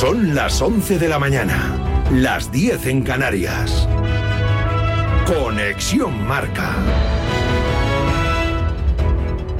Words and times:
Son 0.00 0.34
las 0.34 0.62
11 0.62 0.98
de 0.98 1.10
la 1.10 1.18
mañana, 1.18 2.08
las 2.10 2.50
10 2.50 2.86
en 2.86 3.02
Canarias. 3.02 3.86
Conexión 5.26 6.26
Marca. 6.26 7.19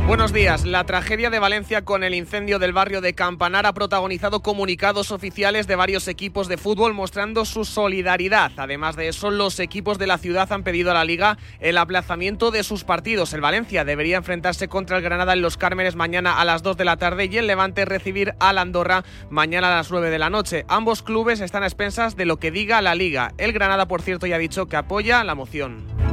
Buenos 0.07 0.33
días. 0.33 0.65
La 0.67 0.85
tragedia 0.85 1.31
de 1.31 1.39
Valencia 1.39 1.85
con 1.85 2.03
el 2.03 2.15
incendio 2.15 2.59
del 2.59 2.73
barrio 2.73 3.01
de 3.01 3.15
Campanar 3.15 3.67
ha 3.67 3.73
protagonizado 3.73 4.41
comunicados 4.41 5.13
oficiales 5.13 5.69
de 5.69 5.77
varios 5.77 6.09
equipos 6.09 6.49
de 6.49 6.57
fútbol 6.57 6.95
mostrando 6.95 7.45
su 7.45 7.65
solidaridad. 7.65 8.51
Además 8.57 8.97
de 8.97 9.09
eso, 9.09 9.31
los 9.31 9.61
equipos 9.61 9.99
de 9.99 10.09
la 10.09 10.19
ciudad 10.19 10.53
han 10.53 10.65
pedido 10.65 10.91
a 10.91 10.95
la 10.95 11.05
liga 11.05 11.39
el 11.61 11.79
aplazamiento 11.79 12.51
de 12.51 12.65
sus 12.65 12.83
partidos. 12.83 13.33
El 13.33 13.41
Valencia 13.41 13.85
debería 13.85 14.17
enfrentarse 14.17 14.67
contra 14.67 14.97
el 14.97 15.05
Granada 15.05 15.33
en 15.33 15.43
Los 15.43 15.57
Cármenes 15.57 15.95
mañana 15.95 16.41
a 16.41 16.45
las 16.45 16.65
2 16.65 16.77
de 16.77 16.85
la 16.85 16.97
tarde 16.97 17.29
y 17.31 17.37
el 17.39 17.47
Levante 17.47 17.85
recibir 17.85 18.35
al 18.41 18.59
Andorra 18.59 19.05
mañana 19.31 19.69
a 19.69 19.77
las 19.77 19.91
9 19.93 20.11
de 20.11 20.19
la 20.19 20.31
noche. 20.31 20.65
Ambos 20.69 21.03
clubes 21.03 21.41
están 21.41 21.63
a 21.63 21.67
expensas 21.67 22.17
de 22.17 22.27
lo 22.27 22.39
que 22.39 22.51
diga 22.51 22.83
la 22.83 22.97
liga. 22.97 23.33
El 23.39 23.53
Granada, 23.53 23.87
por 23.87 24.03
cierto, 24.03 24.27
ya 24.27 24.37
ha 24.37 24.41
dicho 24.41 24.67
que 24.67 24.77
apoya 24.77 25.23
la 25.23 25.37
moción. 25.37 26.10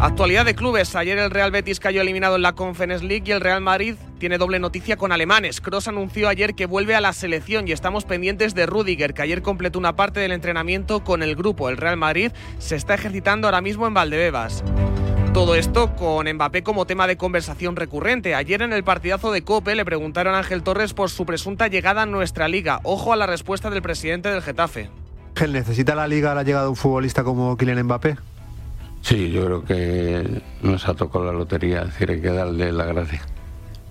Actualidad 0.00 0.44
de 0.44 0.54
clubes. 0.54 0.94
Ayer 0.94 1.18
el 1.18 1.32
Real 1.32 1.50
Betis 1.50 1.80
cayó 1.80 2.02
eliminado 2.02 2.36
en 2.36 2.42
la 2.42 2.52
Conference 2.52 3.04
League 3.04 3.24
y 3.26 3.32
el 3.32 3.40
Real 3.40 3.60
Madrid 3.60 3.96
tiene 4.20 4.38
doble 4.38 4.60
noticia 4.60 4.96
con 4.96 5.10
alemanes. 5.10 5.60
Cross 5.60 5.88
anunció 5.88 6.28
ayer 6.28 6.54
que 6.54 6.66
vuelve 6.66 6.94
a 6.94 7.00
la 7.00 7.12
selección 7.12 7.66
y 7.66 7.72
estamos 7.72 8.04
pendientes 8.04 8.54
de 8.54 8.66
Rudiger, 8.66 9.12
que 9.12 9.22
ayer 9.22 9.42
completó 9.42 9.76
una 9.76 9.96
parte 9.96 10.20
del 10.20 10.30
entrenamiento 10.30 11.02
con 11.02 11.24
el 11.24 11.34
grupo. 11.34 11.68
El 11.68 11.76
Real 11.76 11.96
Madrid 11.96 12.30
se 12.60 12.76
está 12.76 12.94
ejercitando 12.94 13.48
ahora 13.48 13.60
mismo 13.60 13.88
en 13.88 13.94
Valdebebas. 13.94 14.62
Todo 15.34 15.56
esto 15.56 15.96
con 15.96 16.32
Mbappé 16.32 16.62
como 16.62 16.86
tema 16.86 17.08
de 17.08 17.16
conversación 17.16 17.74
recurrente. 17.74 18.36
Ayer 18.36 18.62
en 18.62 18.72
el 18.72 18.84
partidazo 18.84 19.32
de 19.32 19.42
Cope 19.42 19.74
le 19.74 19.84
preguntaron 19.84 20.36
a 20.36 20.38
Ángel 20.38 20.62
Torres 20.62 20.94
por 20.94 21.10
su 21.10 21.26
presunta 21.26 21.66
llegada 21.66 22.02
a 22.02 22.06
nuestra 22.06 22.46
liga. 22.46 22.78
Ojo 22.84 23.12
a 23.12 23.16
la 23.16 23.26
respuesta 23.26 23.68
del 23.68 23.82
presidente 23.82 24.30
del 24.30 24.42
Getafe. 24.42 24.90
¿Necesita 25.48 25.96
la 25.96 26.06
liga 26.06 26.36
la 26.36 26.44
llegada 26.44 26.64
de 26.64 26.70
un 26.70 26.76
futbolista 26.76 27.24
como 27.24 27.56
Kylian 27.56 27.82
Mbappé? 27.82 28.16
Sí, 29.00 29.30
yo 29.30 29.44
creo 29.44 29.64
que 29.64 30.42
nos 30.62 30.88
ha 30.88 30.94
tocado 30.94 31.24
la 31.24 31.32
lotería, 31.32 31.80
es 31.82 31.86
decir, 31.86 32.10
hay 32.10 32.20
que 32.20 32.30
darle 32.30 32.72
la 32.72 32.84
gracia 32.84 33.22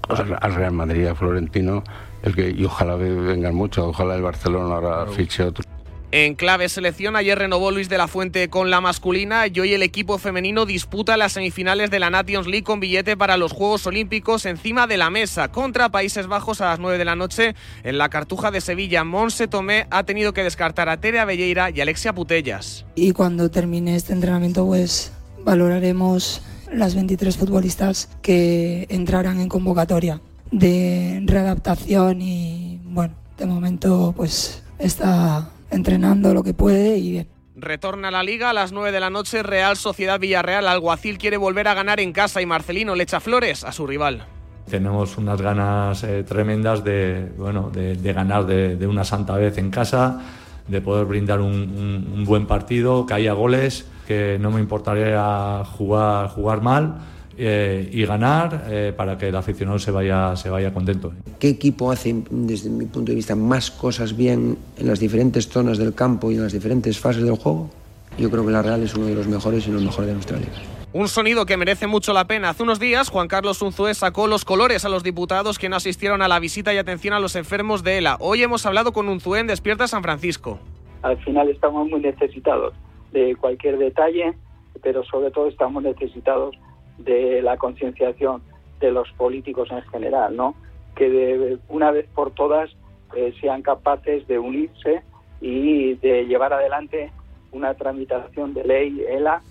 al 0.09 0.55
Real 0.55 0.71
Madrid, 0.71 1.07
a 1.07 1.15
Florentino, 1.15 1.83
el 2.23 2.35
que, 2.35 2.49
y 2.49 2.65
ojalá 2.65 2.95
vengan 2.95 3.55
muchos, 3.55 3.85
ojalá 3.85 4.15
el 4.15 4.21
Barcelona 4.21 4.75
ahora 4.75 5.07
fiche 5.07 5.43
otro. 5.43 5.63
En 6.11 6.35
clave 6.35 6.69
selección, 6.69 7.17
ayer 7.17 7.37
renovó 7.37 7.69
Luis 7.69 7.89
de 7.89 7.97
la 7.97 8.07
Fuente 8.07 8.47
con 8.47 8.71
la 8.71 8.79
masculina 8.79 9.45
y 9.47 9.59
hoy 9.59 9.73
el 9.73 9.83
equipo 9.83 10.17
femenino 10.17 10.65
disputa 10.65 11.17
las 11.17 11.33
semifinales 11.33 11.91
de 11.91 11.99
la 11.99 12.09
Nations 12.09 12.47
League 12.47 12.63
con 12.63 12.79
billete 12.79 13.17
para 13.17 13.35
los 13.35 13.51
Juegos 13.51 13.85
Olímpicos 13.87 14.45
encima 14.45 14.87
de 14.87 14.95
la 14.95 15.09
mesa 15.09 15.49
contra 15.49 15.89
Países 15.89 16.27
Bajos 16.27 16.61
a 16.61 16.67
las 16.67 16.79
9 16.79 16.97
de 16.97 17.03
la 17.03 17.17
noche 17.17 17.55
en 17.83 17.97
la 17.97 18.07
Cartuja 18.07 18.51
de 18.51 18.61
Sevilla. 18.61 19.03
Monse 19.03 19.49
Tomé 19.49 19.85
ha 19.89 20.03
tenido 20.03 20.31
que 20.31 20.43
descartar 20.43 20.87
a 20.87 20.95
Tere 20.95 21.25
Belleira 21.25 21.71
y 21.71 21.81
Alexia 21.81 22.13
Putellas. 22.13 22.85
Y 22.95 23.11
cuando 23.11 23.51
termine 23.51 23.97
este 23.97 24.13
entrenamiento, 24.13 24.65
pues 24.65 25.11
valoraremos 25.43 26.41
las 26.71 26.95
23 26.95 27.35
futbolistas 27.35 28.09
que 28.21 28.87
entrarán 28.87 29.41
en 29.41 29.49
convocatoria 29.49 30.21
de 30.51 31.21
readaptación 31.25 32.21
y 32.21 32.79
bueno, 32.85 33.13
de 33.37 33.45
momento 33.45 34.13
pues 34.15 34.63
está 34.79 35.49
entrenando 35.71 36.33
lo 36.33 36.43
que 36.43 36.53
puede 36.53 36.97
y 36.97 37.11
bien. 37.11 37.27
Retorna 37.55 38.09
a 38.09 38.11
la 38.11 38.23
liga 38.23 38.51
a 38.51 38.53
las 38.53 38.71
9 38.71 38.91
de 38.91 38.99
la 38.99 39.09
noche, 39.09 39.41
Real 39.41 39.77
Sociedad 39.77 40.19
Villarreal. 40.19 40.67
Alguacil 40.67 41.17
quiere 41.17 41.37
volver 41.37 41.67
a 41.67 41.73
ganar 41.73 41.99
en 41.99 42.13
casa 42.13 42.41
y 42.41 42.45
Marcelino 42.45 42.95
le 42.95 43.03
echa 43.03 43.19
flores 43.19 43.63
a 43.63 43.71
su 43.71 43.87
rival. 43.87 44.25
Tenemos 44.69 45.17
unas 45.17 45.41
ganas 45.41 46.03
eh, 46.03 46.23
tremendas 46.23 46.83
de, 46.83 47.31
bueno, 47.37 47.71
de, 47.71 47.95
ganar 48.13 48.45
de, 48.45 48.85
una 48.85 49.03
santa 49.03 49.35
vez 49.37 49.57
en 49.57 49.71
casa, 49.71 50.21
de 50.67 50.81
poder 50.81 51.05
brindar 51.05 51.39
un, 51.39 52.11
un 52.13 52.25
buen 52.25 52.45
partido, 52.45 53.05
que 53.05 53.13
haya 53.15 53.33
goles, 53.33 53.87
que 54.07 54.37
no 54.39 54.51
me 54.51 54.59
importaría 54.59 55.63
jugar, 55.65 56.29
jugar 56.29 56.61
mal 56.61 56.99
eh, 57.37 57.87
y 57.91 58.05
ganar 58.05 58.65
eh, 58.69 58.93
para 58.95 59.17
que 59.17 59.27
el 59.27 59.35
aficionado 59.35 59.77
se 59.77 59.91
vaya, 59.91 60.35
se 60.35 60.49
vaya 60.49 60.73
contento. 60.73 61.13
¿Qué 61.39 61.49
equipo 61.49 61.91
hace, 61.91 62.23
desde 62.31 62.69
mi 62.69 62.85
punto 62.85 63.11
de 63.11 63.15
vista, 63.15 63.35
más 63.35 63.69
cosas 63.69 64.17
bien 64.17 64.57
en 64.77 64.87
las 64.87 64.99
diferentes 64.99 65.47
zonas 65.47 65.77
del 65.77 65.93
campo 65.93 66.31
y 66.31 66.35
en 66.35 66.43
las 66.43 66.53
diferentes 66.53 66.99
fases 66.99 67.23
del 67.23 67.35
juego? 67.35 67.69
Yo 68.17 68.31
creo 68.31 68.43
que 68.43 68.51
la 68.51 68.63
Real 68.63 68.81
es 68.81 68.95
uno 68.95 69.05
de 69.05 69.13
los 69.13 69.27
mejores 69.27 69.67
y 69.67 69.71
los 69.71 69.83
mejores 69.83 70.07
de 70.07 70.13
nuestra 70.13 70.37
liga. 70.37 70.51
Un 70.93 71.07
sonido 71.07 71.45
que 71.45 71.57
merece 71.57 71.85
mucho 71.85 72.11
la 72.11 72.25
pena. 72.25 72.49
Hace 72.49 72.63
unos 72.63 72.79
días, 72.79 73.09
Juan 73.09 73.27
Carlos 73.27 73.61
Unzué 73.61 73.93
sacó 73.93 74.25
los 74.25 74.43
colores 74.43 74.83
a 74.83 74.89
los 74.89 75.03
diputados 75.03 75.59
que 75.59 75.69
no 75.69 75.75
asistieron 75.75 76.23
a 76.23 76.27
la 76.27 76.39
visita 76.39 76.73
y 76.73 76.77
atención 76.77 77.13
a 77.13 77.19
los 77.19 77.35
enfermos 77.35 77.83
de 77.83 77.99
ELA. 77.99 78.17
Hoy 78.19 78.41
hemos 78.41 78.65
hablado 78.65 78.93
con 78.93 79.07
Unzué 79.07 79.41
en 79.41 79.47
Despierta 79.47 79.87
San 79.87 80.01
Francisco. 80.01 80.57
Al 81.03 81.17
final 81.23 81.49
estamos 81.49 81.87
muy 81.87 81.99
necesitados 81.99 82.73
de 83.11 83.35
cualquier 83.35 83.77
detalle, 83.77 84.33
pero 84.81 85.03
sobre 85.03 85.29
todo 85.29 85.47
estamos 85.49 85.83
necesitados 85.83 86.55
de 86.97 87.41
la 87.41 87.57
concienciación 87.57 88.41
de 88.79 88.91
los 88.91 89.11
políticos 89.13 89.69
en 89.71 89.81
general, 89.83 90.35
¿no? 90.35 90.55
Que 90.95 91.09
de 91.09 91.57
una 91.69 91.91
vez 91.91 92.07
por 92.13 92.31
todas 92.31 92.69
eh, 93.15 93.33
sean 93.39 93.61
capaces 93.61 94.27
de 94.27 94.39
unirse 94.39 95.03
y 95.41 95.95
de 95.95 96.25
llevar 96.25 96.53
adelante 96.53 97.11
una 97.51 97.73
tramitación 97.75 98.53
de 98.53 98.63
ley 98.63 99.03
ELA 99.07 99.41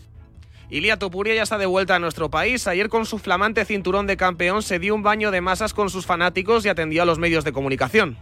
Ilia 0.68 0.98
Topuria 0.98 1.34
ya 1.34 1.44
está 1.44 1.58
de 1.58 1.66
vuelta 1.66 1.94
a 1.94 1.98
nuestro 2.00 2.28
país. 2.28 2.66
Ayer 2.66 2.88
con 2.88 3.06
su 3.06 3.18
flamante 3.18 3.64
cinturón 3.64 4.08
de 4.08 4.16
campeón 4.16 4.62
se 4.62 4.80
dio 4.80 4.96
un 4.96 5.02
baño 5.04 5.30
de 5.30 5.40
masas 5.40 5.72
con 5.72 5.90
sus 5.90 6.06
fanáticos 6.06 6.66
y 6.66 6.68
atendió 6.68 7.02
a 7.02 7.06
los 7.06 7.20
medios 7.20 7.44
de 7.44 7.52
comunicación. 7.52 8.16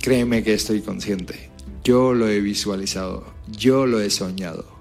Créeme 0.00 0.44
que 0.44 0.54
estoy 0.54 0.80
consciente. 0.80 1.50
Yo 1.82 2.14
lo 2.14 2.28
he 2.28 2.40
visualizado. 2.40 3.24
Yo 3.48 3.84
lo 3.84 4.00
he 4.00 4.10
soñado 4.10 4.78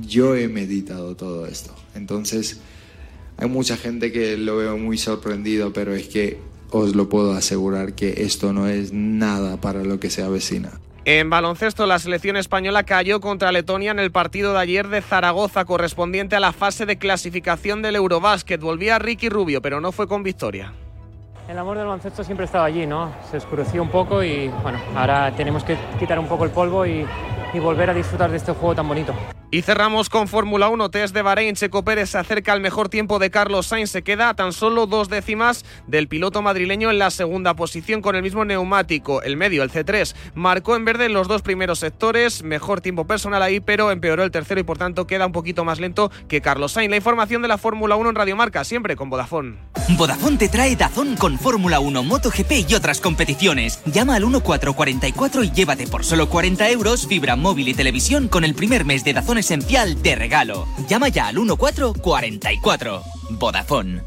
yo 0.00 0.34
he 0.34 0.48
meditado 0.48 1.14
todo 1.14 1.46
esto. 1.46 1.74
Entonces, 1.94 2.60
hay 3.36 3.48
mucha 3.48 3.76
gente 3.76 4.12
que 4.12 4.36
lo 4.36 4.56
veo 4.56 4.76
muy 4.76 4.98
sorprendido, 4.98 5.72
pero 5.72 5.94
es 5.94 6.08
que 6.08 6.38
os 6.70 6.94
lo 6.94 7.08
puedo 7.08 7.32
asegurar 7.32 7.94
que 7.94 8.22
esto 8.24 8.52
no 8.52 8.68
es 8.68 8.92
nada 8.92 9.60
para 9.60 9.82
lo 9.84 10.00
que 10.00 10.10
se 10.10 10.22
avecina. 10.22 10.72
En 11.06 11.28
baloncesto, 11.28 11.86
la 11.86 11.98
selección 11.98 12.36
española 12.36 12.84
cayó 12.84 13.20
contra 13.20 13.52
Letonia 13.52 13.90
en 13.90 13.98
el 13.98 14.10
partido 14.10 14.54
de 14.54 14.60
ayer 14.60 14.88
de 14.88 15.02
Zaragoza, 15.02 15.66
correspondiente 15.66 16.34
a 16.34 16.40
la 16.40 16.52
fase 16.52 16.86
de 16.86 16.96
clasificación 16.96 17.82
del 17.82 17.96
Eurobásquet. 17.96 18.60
Volvía 18.60 18.98
Ricky 18.98 19.28
Rubio, 19.28 19.60
pero 19.60 19.82
no 19.82 19.92
fue 19.92 20.08
con 20.08 20.22
victoria. 20.22 20.72
El 21.46 21.58
amor 21.58 21.76
del 21.76 21.86
baloncesto 21.86 22.24
siempre 22.24 22.46
estaba 22.46 22.64
allí, 22.64 22.86
¿no? 22.86 23.14
Se 23.30 23.36
oscureció 23.36 23.82
un 23.82 23.90
poco 23.90 24.22
y 24.24 24.48
bueno, 24.62 24.80
ahora 24.96 25.34
tenemos 25.36 25.62
que 25.62 25.76
quitar 25.98 26.18
un 26.18 26.26
poco 26.26 26.44
el 26.44 26.50
polvo 26.50 26.86
y, 26.86 27.04
y 27.52 27.58
volver 27.58 27.90
a 27.90 27.94
disfrutar 27.94 28.30
de 28.30 28.38
este 28.38 28.52
juego 28.52 28.74
tan 28.74 28.88
bonito. 28.88 29.14
Y 29.54 29.62
cerramos 29.62 30.10
con 30.10 30.26
Fórmula 30.26 30.68
1, 30.68 30.90
test 30.90 31.14
de 31.14 31.22
Bahrein. 31.22 31.54
Checo 31.54 31.84
Pérez 31.84 32.10
se 32.10 32.18
acerca 32.18 32.52
al 32.52 32.60
mejor 32.60 32.88
tiempo 32.88 33.20
de 33.20 33.30
Carlos 33.30 33.68
Sainz. 33.68 33.88
Se 33.88 34.02
queda 34.02 34.30
a 34.30 34.34
tan 34.34 34.52
solo 34.52 34.88
dos 34.88 35.08
décimas 35.08 35.64
del 35.86 36.08
piloto 36.08 36.42
madrileño 36.42 36.90
en 36.90 36.98
la 36.98 37.12
segunda 37.12 37.54
posición 37.54 38.02
con 38.02 38.16
el 38.16 38.24
mismo 38.24 38.44
neumático. 38.44 39.22
El 39.22 39.36
medio, 39.36 39.62
el 39.62 39.70
C3, 39.70 40.16
marcó 40.34 40.74
en 40.74 40.84
verde 40.84 41.04
en 41.04 41.12
los 41.12 41.28
dos 41.28 41.42
primeros 41.42 41.78
sectores. 41.78 42.42
Mejor 42.42 42.80
tiempo 42.80 43.06
personal 43.06 43.44
ahí, 43.44 43.60
pero 43.60 43.92
empeoró 43.92 44.24
el 44.24 44.32
tercero 44.32 44.58
y 44.58 44.64
por 44.64 44.76
tanto 44.76 45.06
queda 45.06 45.24
un 45.24 45.30
poquito 45.30 45.64
más 45.64 45.78
lento 45.78 46.10
que 46.26 46.40
Carlos 46.40 46.72
Sainz. 46.72 46.90
La 46.90 46.96
información 46.96 47.40
de 47.40 47.46
la 47.46 47.56
Fórmula 47.56 47.94
1 47.94 48.10
en 48.10 48.16
Radio 48.16 48.34
Marca, 48.34 48.64
siempre 48.64 48.96
con 48.96 49.08
Vodafone. 49.08 49.54
Vodafone 49.90 50.36
te 50.36 50.48
trae 50.48 50.74
Dazón 50.74 51.14
con 51.14 51.38
Fórmula 51.38 51.78
1, 51.78 52.02
MotoGP 52.02 52.68
y 52.68 52.74
otras 52.74 53.00
competiciones. 53.00 53.80
Llama 53.84 54.16
al 54.16 54.22
1444 54.22 55.44
y 55.44 55.52
llévate 55.52 55.86
por 55.86 56.04
solo 56.04 56.28
40 56.28 56.70
euros 56.70 57.06
fibra 57.06 57.36
móvil 57.36 57.68
y 57.68 57.74
televisión 57.74 58.26
con 58.26 58.42
el 58.42 58.56
primer 58.56 58.84
mes 58.84 59.04
de 59.04 59.12
Dazón 59.12 59.43
esencial 59.44 60.00
de 60.02 60.16
regalo. 60.16 60.66
Llama 60.88 61.08
ya 61.08 61.26
al 61.26 61.34
1444. 61.34 63.02
Vodafone. 63.32 64.00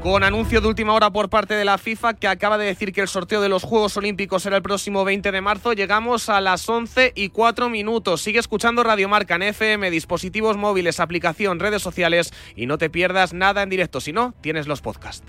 Con 0.00 0.22
anuncio 0.22 0.60
de 0.60 0.68
última 0.68 0.92
hora 0.92 1.10
por 1.10 1.28
parte 1.28 1.54
de 1.54 1.64
la 1.64 1.78
FIFA 1.78 2.14
que 2.14 2.28
acaba 2.28 2.56
de 2.56 2.66
decir 2.66 2.92
que 2.92 3.00
el 3.00 3.08
sorteo 3.08 3.40
de 3.40 3.48
los 3.48 3.64
Juegos 3.64 3.96
Olímpicos 3.96 4.44
será 4.44 4.58
el 4.58 4.62
próximo 4.62 5.04
20 5.04 5.32
de 5.32 5.40
marzo, 5.40 5.72
llegamos 5.72 6.28
a 6.28 6.40
las 6.40 6.68
11 6.68 7.12
y 7.16 7.30
4 7.30 7.68
minutos. 7.68 8.22
Sigue 8.22 8.38
escuchando 8.38 8.84
Radio 8.84 9.08
Marca 9.08 9.34
en 9.34 9.42
FM, 9.42 9.90
dispositivos 9.90 10.56
móviles, 10.56 11.00
aplicación, 11.00 11.58
redes 11.58 11.82
sociales 11.82 12.32
y 12.54 12.66
no 12.66 12.78
te 12.78 12.88
pierdas 12.88 13.32
nada 13.32 13.64
en 13.64 13.68
directo, 13.68 14.00
si 14.00 14.12
no, 14.12 14.32
tienes 14.42 14.68
los 14.68 14.80
podcasts. 14.80 15.26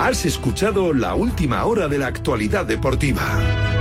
Has 0.00 0.24
escuchado 0.24 0.94
la 0.94 1.14
última 1.14 1.62
hora 1.66 1.88
de 1.88 1.98
la 1.98 2.06
actualidad 2.06 2.64
deportiva. 2.64 3.77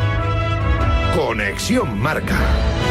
Conexión 1.17 1.99
Marca. 1.99 2.86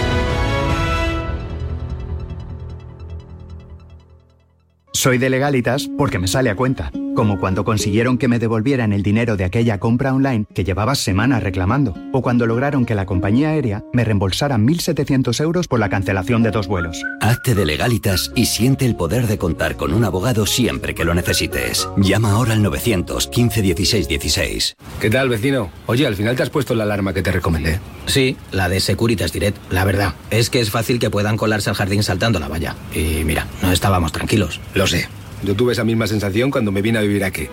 Soy 4.97 5.19
de 5.19 5.29
legalitas 5.29 5.91
porque 5.99 6.19
me 6.19 6.27
sale 6.27 6.49
a 6.49 6.57
cuenta 6.57 6.91
Como 7.15 7.39
cuando 7.39 7.67
consiguieron 7.67 8.17
que 8.17 8.29
me 8.29 8.39
devolvieran 8.39 8.95
el 8.95 9.03
dinero 9.03 9.37
de 9.37 9.45
aquella 9.45 9.79
compra 9.79 10.15
online 10.15 10.47
que 10.55 10.65
llevaba 10.65 10.95
semanas 10.95 11.43
reclamando. 11.43 11.95
O 12.13 12.23
cuando 12.23 12.47
lograron 12.47 12.87
que 12.87 12.95
la 12.95 13.05
compañía 13.05 13.51
aérea 13.51 13.85
me 13.93 14.05
reembolsara 14.05 14.57
1.700 14.57 15.39
euros 15.43 15.69
por 15.69 15.81
la 15.81 15.91
cancelación 15.91 16.43
de 16.43 16.51
dos 16.51 16.67
vuelos. 16.67 17.03
Hazte 17.21 17.55
de 17.55 17.67
legalitas 17.67 18.33
y 18.35 18.47
siente 18.47 18.87
el 18.87 18.97
poder 18.97 19.27
de 19.27 19.37
contar 19.37 19.77
con 19.77 19.93
un 19.93 20.03
abogado 20.05 20.47
siempre 20.47 20.95
que 20.95 21.05
lo 21.05 21.15
necesites. 21.15 21.89
Llama 21.99 22.31
ahora 22.33 22.55
al 22.55 22.63
915 22.63 23.61
16 23.61 24.09
16. 24.09 24.77
¿Qué 25.01 25.11
tal, 25.11 25.29
vecino? 25.29 25.71
Oye, 25.85 26.07
al 26.07 26.17
final 26.17 26.37
te 26.37 26.43
has 26.43 26.51
puesto 26.51 26.75
la 26.75 26.85
alarma 26.85 27.13
que 27.13 27.23
te 27.23 27.33
recomendé. 27.33 27.81
Sí, 28.07 28.37
la 28.53 28.69
de 28.71 28.81
Securitas 28.81 29.33
Direct. 29.33 29.59
La 29.71 29.85
verdad, 29.85 30.15
es 30.31 30.49
que 30.49 30.61
es 30.61 30.71
fácil 30.71 30.99
que 30.99 31.11
puedan 31.11 31.37
colarse 31.37 31.69
al 31.69 31.77
jardín 31.77 32.03
saltando 32.03 32.41
la 32.41 32.49
valla. 32.49 32.77
Y 32.95 33.25
mira, 33.25 33.47
no 33.63 33.73
estábamos 33.73 34.13
tranquilos. 34.13 34.61
Lo 34.87 34.91
sé. 34.91 35.09
Yo 35.43 35.57
tuve 35.57 35.73
esa 35.73 35.83
misma 35.83 36.07
sensación 36.07 36.53
cuando 36.53 36.71
me 36.71 36.81
vine 36.81 36.99
a 36.99 37.01
vivir 37.01 37.25
aquí. 37.25 37.49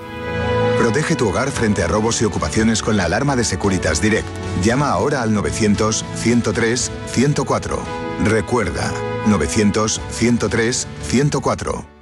Protege 0.77 1.15
tu 1.15 1.29
hogar 1.29 1.49
frente 1.49 1.81
a 1.81 1.87
robos 1.87 2.21
y 2.21 2.25
ocupaciones 2.25 2.83
con 2.83 2.95
la 2.95 3.05
alarma 3.05 3.35
de 3.35 3.43
Securitas 3.43 4.03
Direct. 4.03 4.27
Llama 4.63 4.91
ahora 4.91 5.23
al 5.23 5.31
900-103-104. 5.31 7.79
Recuerda, 8.23 8.93
900-103-104. 9.25 11.92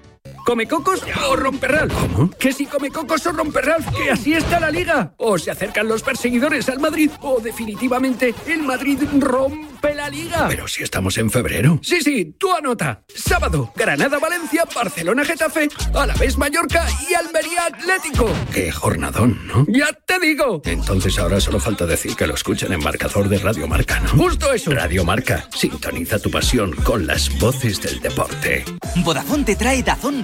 ¿Come 0.46 0.68
cocos 0.68 1.02
o 1.30 1.36
romperral? 1.36 1.90
¿Cómo? 1.90 2.30
Que 2.32 2.52
si 2.52 2.66
come 2.66 2.90
cocos 2.90 3.26
o 3.28 3.32
romperral, 3.32 3.86
que 3.96 4.12
así 4.12 4.34
está 4.34 4.60
la 4.60 4.72
liga. 4.72 5.14
O 5.18 5.38
se 5.38 5.52
acercan 5.52 5.88
los 5.88 6.02
perseguidores 6.02 6.68
al 6.70 6.80
Madrid, 6.80 7.12
o 7.22 7.40
definitivamente 7.40 8.34
el 8.48 8.64
Madrid 8.64 9.00
rompe 9.20 9.94
la 9.94 10.10
liga. 10.10 10.48
Pero 10.50 10.68
si 10.68 10.84
estamos 10.84 11.18
en 11.18 11.30
febrero. 11.30 11.80
Sí, 11.84 12.02
sí, 12.02 12.36
tú 12.40 12.52
anota. 12.54 13.04
Sábado, 13.14 13.72
Granada-Valencia, 13.76 14.66
Barcelona-Getafe, 14.74 15.70
Alavés 15.94 16.38
Mallorca 16.38 16.88
y 17.10 17.14
Almería 17.14 17.68
Atlético. 17.68 18.30
Qué 18.54 18.72
jornadón, 18.72 19.48
¿no? 19.48 19.66
¡Ya 19.68 19.90
te 20.06 20.20
digo! 20.20 20.62
Entonces 20.66 21.18
ahora 21.20 21.40
solo 21.40 21.60
falta 21.60 21.86
decir 21.86 22.16
que 22.16 22.28
lo 22.28 22.34
escuchen 22.34 22.74
en 22.74 22.84
marcador 22.84 23.30
de 23.30 23.38
Radio 23.38 23.68
Marca, 23.68 24.00
¿no? 24.00 24.10
Justo 24.10 24.52
eso. 24.54 24.72
Radio 24.72 25.04
Marca, 25.04 25.48
sintoniza 25.56 26.20
tu 26.20 26.32
pasión 26.32 26.72
con 26.84 27.06
las 27.06 27.38
voces 27.40 27.82
del 27.82 28.00
deporte. 28.00 28.66
Vodafone 29.04 29.44
te 29.44 29.56
trae 29.56 29.84
Dazón 29.84 30.24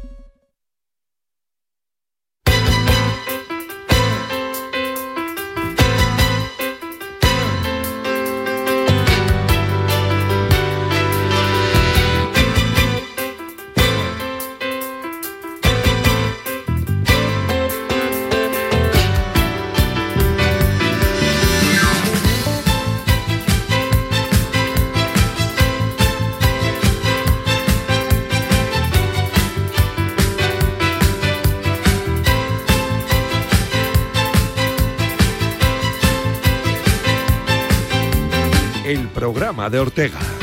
Programa 39.21 39.69
de 39.69 39.77
Ortega. 39.77 40.40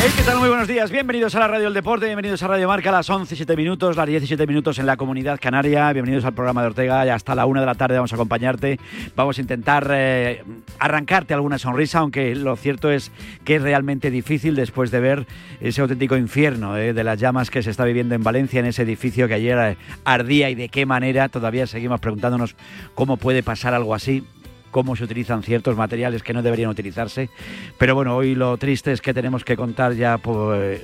¿Qué 0.00 0.22
tal? 0.22 0.38
Muy 0.38 0.48
buenos 0.48 0.66
días. 0.66 0.90
Bienvenidos 0.90 1.34
a 1.34 1.40
la 1.40 1.48
Radio 1.48 1.66
del 1.66 1.74
Deporte, 1.74 2.06
bienvenidos 2.06 2.42
a 2.42 2.48
Radio 2.48 2.66
Marca 2.66 2.88
a 2.88 2.92
las 2.92 3.10
11 3.10 3.34
y 3.34 3.36
7 3.36 3.54
minutos, 3.54 3.98
las 3.98 4.06
17 4.06 4.46
minutos 4.46 4.78
en 4.78 4.86
la 4.86 4.96
Comunidad 4.96 5.38
Canaria. 5.38 5.92
Bienvenidos 5.92 6.24
al 6.24 6.32
programa 6.32 6.62
de 6.62 6.68
Ortega 6.68 7.04
y 7.04 7.10
hasta 7.10 7.34
la 7.34 7.44
1 7.44 7.60
de 7.60 7.66
la 7.66 7.74
tarde 7.74 7.96
vamos 7.96 8.10
a 8.10 8.16
acompañarte. 8.16 8.80
Vamos 9.14 9.36
a 9.36 9.40
intentar 9.42 9.90
eh, 9.92 10.42
arrancarte 10.78 11.34
alguna 11.34 11.58
sonrisa, 11.58 11.98
aunque 11.98 12.34
lo 12.34 12.56
cierto 12.56 12.90
es 12.90 13.12
que 13.44 13.56
es 13.56 13.62
realmente 13.62 14.10
difícil 14.10 14.54
después 14.54 14.90
de 14.90 15.00
ver 15.00 15.26
ese 15.60 15.82
auténtico 15.82 16.16
infierno 16.16 16.78
eh, 16.78 16.94
de 16.94 17.04
las 17.04 17.20
llamas 17.20 17.50
que 17.50 17.62
se 17.62 17.70
está 17.70 17.84
viviendo 17.84 18.14
en 18.14 18.22
Valencia, 18.22 18.60
en 18.60 18.66
ese 18.66 18.82
edificio 18.82 19.28
que 19.28 19.34
ayer 19.34 19.58
eh, 19.58 19.76
ardía 20.04 20.48
y 20.48 20.54
de 20.54 20.70
qué 20.70 20.86
manera. 20.86 21.28
Todavía 21.28 21.66
seguimos 21.66 22.00
preguntándonos 22.00 22.56
cómo 22.94 23.18
puede 23.18 23.42
pasar 23.42 23.74
algo 23.74 23.94
así 23.94 24.24
cómo 24.70 24.96
se 24.96 25.04
utilizan 25.04 25.42
ciertos 25.42 25.76
materiales 25.76 26.22
que 26.22 26.32
no 26.32 26.42
deberían 26.42 26.70
utilizarse. 26.70 27.30
Pero 27.78 27.94
bueno, 27.94 28.16
hoy 28.16 28.34
lo 28.34 28.56
triste 28.56 28.92
es 28.92 29.00
que 29.00 29.14
tenemos 29.14 29.44
que 29.44 29.56
contar 29.56 29.94
ya 29.94 30.18
por, 30.18 30.56
eh, 30.56 30.82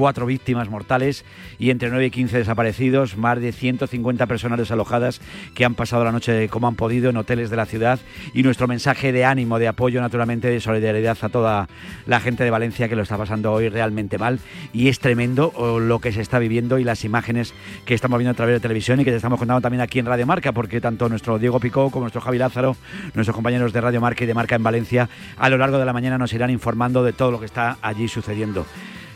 cuatro 0.00 0.24
víctimas 0.24 0.70
mortales 0.70 1.26
y 1.58 1.68
entre 1.68 1.90
9 1.90 2.06
y 2.06 2.10
15 2.10 2.38
desaparecidos, 2.38 3.18
más 3.18 3.38
de 3.38 3.52
150 3.52 4.24
personas 4.24 4.58
desalojadas 4.58 5.20
que 5.54 5.66
han 5.66 5.74
pasado 5.74 6.04
la 6.04 6.10
noche 6.10 6.48
como 6.48 6.68
han 6.68 6.74
podido 6.74 7.10
en 7.10 7.18
hoteles 7.18 7.50
de 7.50 7.56
la 7.56 7.66
ciudad 7.66 8.00
y 8.32 8.42
nuestro 8.42 8.66
mensaje 8.66 9.12
de 9.12 9.26
ánimo, 9.26 9.58
de 9.58 9.68
apoyo, 9.68 10.00
naturalmente 10.00 10.48
de 10.48 10.58
solidaridad 10.58 11.18
a 11.20 11.28
toda 11.28 11.68
la 12.06 12.18
gente 12.18 12.44
de 12.44 12.50
Valencia 12.50 12.88
que 12.88 12.96
lo 12.96 13.02
está 13.02 13.18
pasando 13.18 13.52
hoy 13.52 13.68
realmente 13.68 14.16
mal 14.16 14.38
y 14.72 14.88
es 14.88 15.00
tremendo 15.00 15.52
lo 15.78 15.98
que 15.98 16.12
se 16.12 16.22
está 16.22 16.38
viviendo 16.38 16.78
y 16.78 16.84
las 16.84 17.04
imágenes 17.04 17.52
que 17.84 17.92
estamos 17.92 18.18
viendo 18.18 18.30
a 18.30 18.34
través 18.34 18.54
de 18.54 18.60
televisión 18.60 19.00
y 19.00 19.04
que 19.04 19.10
te 19.10 19.18
estamos 19.18 19.38
contando 19.38 19.60
también 19.60 19.82
aquí 19.82 19.98
en 19.98 20.06
Radio 20.06 20.26
Marca 20.26 20.52
porque 20.52 20.80
tanto 20.80 21.10
nuestro 21.10 21.38
Diego 21.38 21.60
Picó 21.60 21.90
como 21.90 22.04
nuestro 22.04 22.22
Javi 22.22 22.38
Lázaro, 22.38 22.74
nuestros 23.12 23.34
compañeros 23.34 23.74
de 23.74 23.82
Radio 23.82 24.00
Marca 24.00 24.24
y 24.24 24.26
de 24.26 24.32
Marca 24.32 24.56
en 24.56 24.62
Valencia, 24.62 25.10
a 25.36 25.50
lo 25.50 25.58
largo 25.58 25.78
de 25.78 25.84
la 25.84 25.92
mañana 25.92 26.16
nos 26.16 26.32
irán 26.32 26.48
informando 26.48 27.04
de 27.04 27.12
todo 27.12 27.30
lo 27.30 27.38
que 27.38 27.44
está 27.44 27.76
allí 27.82 28.08
sucediendo. 28.08 28.64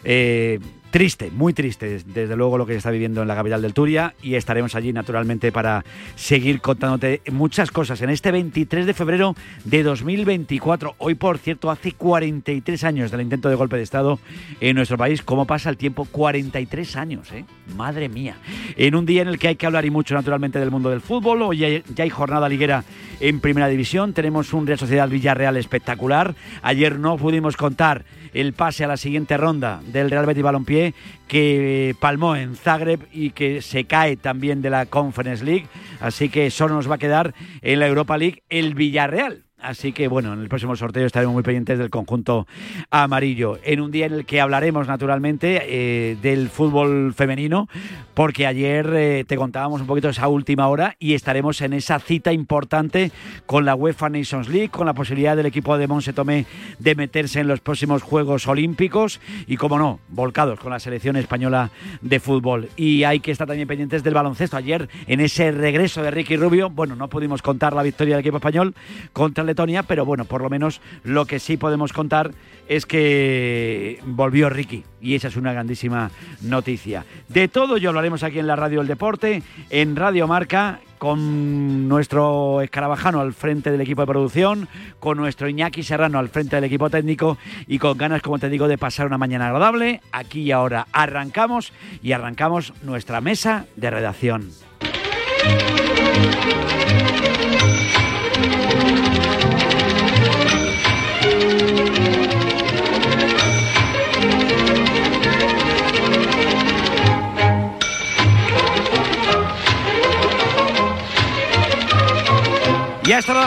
Eh, 0.05 0.61
triste, 0.91 1.31
muy 1.33 1.53
triste, 1.53 2.01
desde 2.07 2.37
luego 2.37 2.57
lo 2.57 2.67
que 2.67 2.75
se 2.75 2.79
está 2.79 2.93
viviendo 2.93 3.21
en 3.23 3.27
la 3.27 3.35
capital 3.35 3.61
del 3.63 3.75
Turia 3.75 4.15
y 4.23 4.37
estaremos 4.37 4.77
allí 4.77 4.93
naturalmente 4.93 5.51
para 5.51 5.85
seguir 6.15 6.61
contándote 6.61 7.21
muchas 7.33 7.73
cosas 7.73 8.01
en 8.03 8.11
este 8.11 8.31
23 8.31 8.87
de 8.87 8.95
febrero 8.95 9.35
de 9.65 9.83
2024. 9.83 10.95
Hoy, 10.99 11.17
por 11.17 11.39
cierto, 11.39 11.71
hace 11.71 11.91
43 11.93 12.85
años 12.85 13.11
del 13.11 13.23
intento 13.23 13.49
de 13.49 13.57
golpe 13.57 13.77
de 13.77 13.83
Estado 13.83 14.21
en 14.61 14.77
nuestro 14.77 14.97
país. 14.97 15.23
¿Cómo 15.23 15.47
pasa 15.47 15.69
el 15.69 15.77
tiempo? 15.77 16.05
43 16.05 16.95
años, 16.95 17.33
¿eh? 17.33 17.45
Madre 17.77 18.09
mía. 18.09 18.37
En 18.77 18.95
un 18.95 19.07
día 19.07 19.23
en 19.23 19.29
el 19.29 19.39
que 19.39 19.49
hay 19.49 19.57
que 19.57 19.67
hablar 19.67 19.85
y 19.85 19.91
mucho 19.91 20.15
naturalmente 20.15 20.59
del 20.59 20.71
mundo 20.71 20.91
del 20.91 21.01
fútbol, 21.01 21.43
hoy 21.43 21.59
ya 21.59 22.03
hay, 22.03 22.11
jornada 22.11 22.49
liguera 22.49 22.85
en 23.21 23.41
Primera 23.41 23.69
División, 23.69 24.13
tenemos 24.13 24.53
un 24.53 24.67
Real 24.67 24.79
Sociedad 24.79 25.09
Villarreal 25.09 25.57
espectacular. 25.57 26.35
Ayer 26.63 26.99
no 26.99 27.17
pudimos 27.17 27.57
contar 27.57 28.05
el 28.35 28.53
pase 28.53 28.85
a 28.85 28.89
la 28.89 28.97
siguiente 28.97 29.37
ronda 29.37 29.81
del 29.87 30.11
Real 30.11 30.27
Betis 30.27 30.43
Balompié 30.43 30.95
que 31.29 31.97
palmó 32.01 32.37
en 32.37 32.57
Zagreb 32.57 33.01
y 33.13 33.31
que 33.31 33.63
se 33.63 33.85
cae 33.85 34.17
también 34.17 34.61
de 34.61 34.71
la 34.71 34.87
Conference 34.87 35.45
League, 35.45 35.67
así 36.01 36.29
que 36.29 36.51
solo 36.51 36.75
nos 36.75 36.91
va 36.91 36.97
a 36.97 36.99
quedar 36.99 37.35
en 37.63 37.81
la 37.81 37.87
Europa 37.87 38.19
League 38.19 38.43
el 38.49 38.75
Villarreal. 38.75 39.45
Así 39.65 39.93
que 39.93 40.09
bueno, 40.09 40.35
en 40.35 40.41
el 40.41 40.49
próximo 40.49 40.77
sorteo 40.77 41.07
estaremos 41.07 41.33
muy 41.33 41.43
pendientes 41.43 41.79
del 41.79 41.89
conjunto 41.89 42.47
amarillo. 42.91 43.59
En 43.65 43.81
un 43.81 43.91
día 43.91 44.05
en 44.05 44.13
el 44.13 44.27
que 44.27 44.43
hablaremos 44.43 44.87
naturalmente 44.87 45.63
eh, 45.65 46.19
del 46.21 46.51
fútbol 46.51 47.15
femenino, 47.15 47.67
porque 48.13 48.47
ayer 48.47 48.93
eh, 48.95 49.25
te 49.27 49.37
contábamos 49.37 49.81
un 49.81 49.87
poquito 49.87 50.11
esa 50.11 50.29
última 50.29 50.69
hora 50.69 50.97
y 50.99 51.15
estaremos 51.15 51.63
en 51.63 51.73
esa 51.73 51.99
cita 51.99 52.31
importante 52.31 53.11
con 53.47 53.65
la 53.65 53.75
UEFA 53.75 54.11
Nations 54.11 54.51
League, 54.51 54.69
con 54.69 54.85
la 54.85 54.93
posibilidad 54.93 55.35
del 55.35 55.47
equipo 55.47 55.79
de 55.79 55.89
Monse 55.89 56.13
Tomé 56.13 56.45
de 56.79 56.95
meterse 56.95 57.41
en 57.41 57.49
los 57.49 57.61
próximos 57.61 58.03
Juegos 58.03 58.47
Olímpicos 58.47 59.19
y, 59.47 59.57
como 59.57 59.79
no, 59.79 59.99
volcados 60.09 60.61
con 60.61 60.73
la 60.73 60.79
selección 60.79 61.17
española 61.17 61.71
de 62.03 62.21
fútbol. 62.21 62.69
Y 62.77 63.05
hay 63.05 63.21
que 63.21 63.31
estar 63.31 63.47
también 63.47 63.67
pendientes 63.67 64.05
del 64.05 64.13
baloncesto. 64.13 64.59
Ayer, 64.59 64.91
en 65.07 65.21
ese 65.21 65.51
regreso 65.53 66.03
de 66.03 66.11
Ricky 66.11 66.37
Rubio, 66.37 66.69
bueno, 66.69 66.97
no 66.97 67.09
pudimos 67.09 67.41
contar 67.41 67.73
la 67.73 67.83
victoria 67.83 68.17
del 68.17 68.21
equipo 68.21 68.37
español 68.37 68.75
contra 69.15 69.43
el 69.43 69.54
Pero 69.87 70.05
bueno, 70.05 70.25
por 70.25 70.43
lo 70.43 70.51
menos 70.51 70.81
lo 71.05 71.27
que 71.27 71.39
sí 71.39 71.57
podemos 71.57 71.93
contar 71.93 72.33
es 72.69 72.87
que 72.87 74.01
volvió 74.05 74.49
Ricky 74.49 74.85
y 75.01 75.15
esa 75.15 75.29
es 75.29 75.37
una 75.37 75.53
grandísima 75.53 76.11
noticia. 76.43 77.05
De 77.29 77.49
todo 77.49 77.77
yo 77.77 77.91
hablaremos 77.91 78.23
aquí 78.23 78.39
en 78.39 78.47
la 78.47 78.57
Radio 78.57 78.79
del 78.79 78.89
Deporte, 78.89 79.43
en 79.71 79.97
Radio 79.97 80.27
Marca 80.27 80.81
con 80.99 81.89
nuestro 81.89 82.63
escarabajano 82.63 83.21
al 83.21 83.35
frente 83.35 83.71
del 83.71 83.81
equipo 83.83 84.03
de 84.03 84.07
producción, 84.07 84.69
con 85.01 85.19
nuestro 85.19 85.49
Iñaki 85.49 85.83
Serrano 85.83 86.19
al 86.19 86.31
frente 86.31 86.57
del 86.57 86.65
equipo 86.65 86.89
técnico 86.89 87.37
y 87.67 87.79
con 87.79 87.99
ganas, 87.99 88.23
como 88.23 88.39
te 88.39 88.49
digo, 88.49 88.69
de 88.69 88.79
pasar 88.79 89.07
una 89.07 89.19
mañana 89.19 89.47
agradable. 89.47 90.01
Aquí 90.13 90.43
y 90.43 90.53
ahora 90.53 90.87
arrancamos 90.93 91.73
y 92.03 92.13
arrancamos 92.13 92.73
nuestra 92.83 93.21
mesa 93.21 93.67
de 93.77 93.91
redacción. 93.91 94.51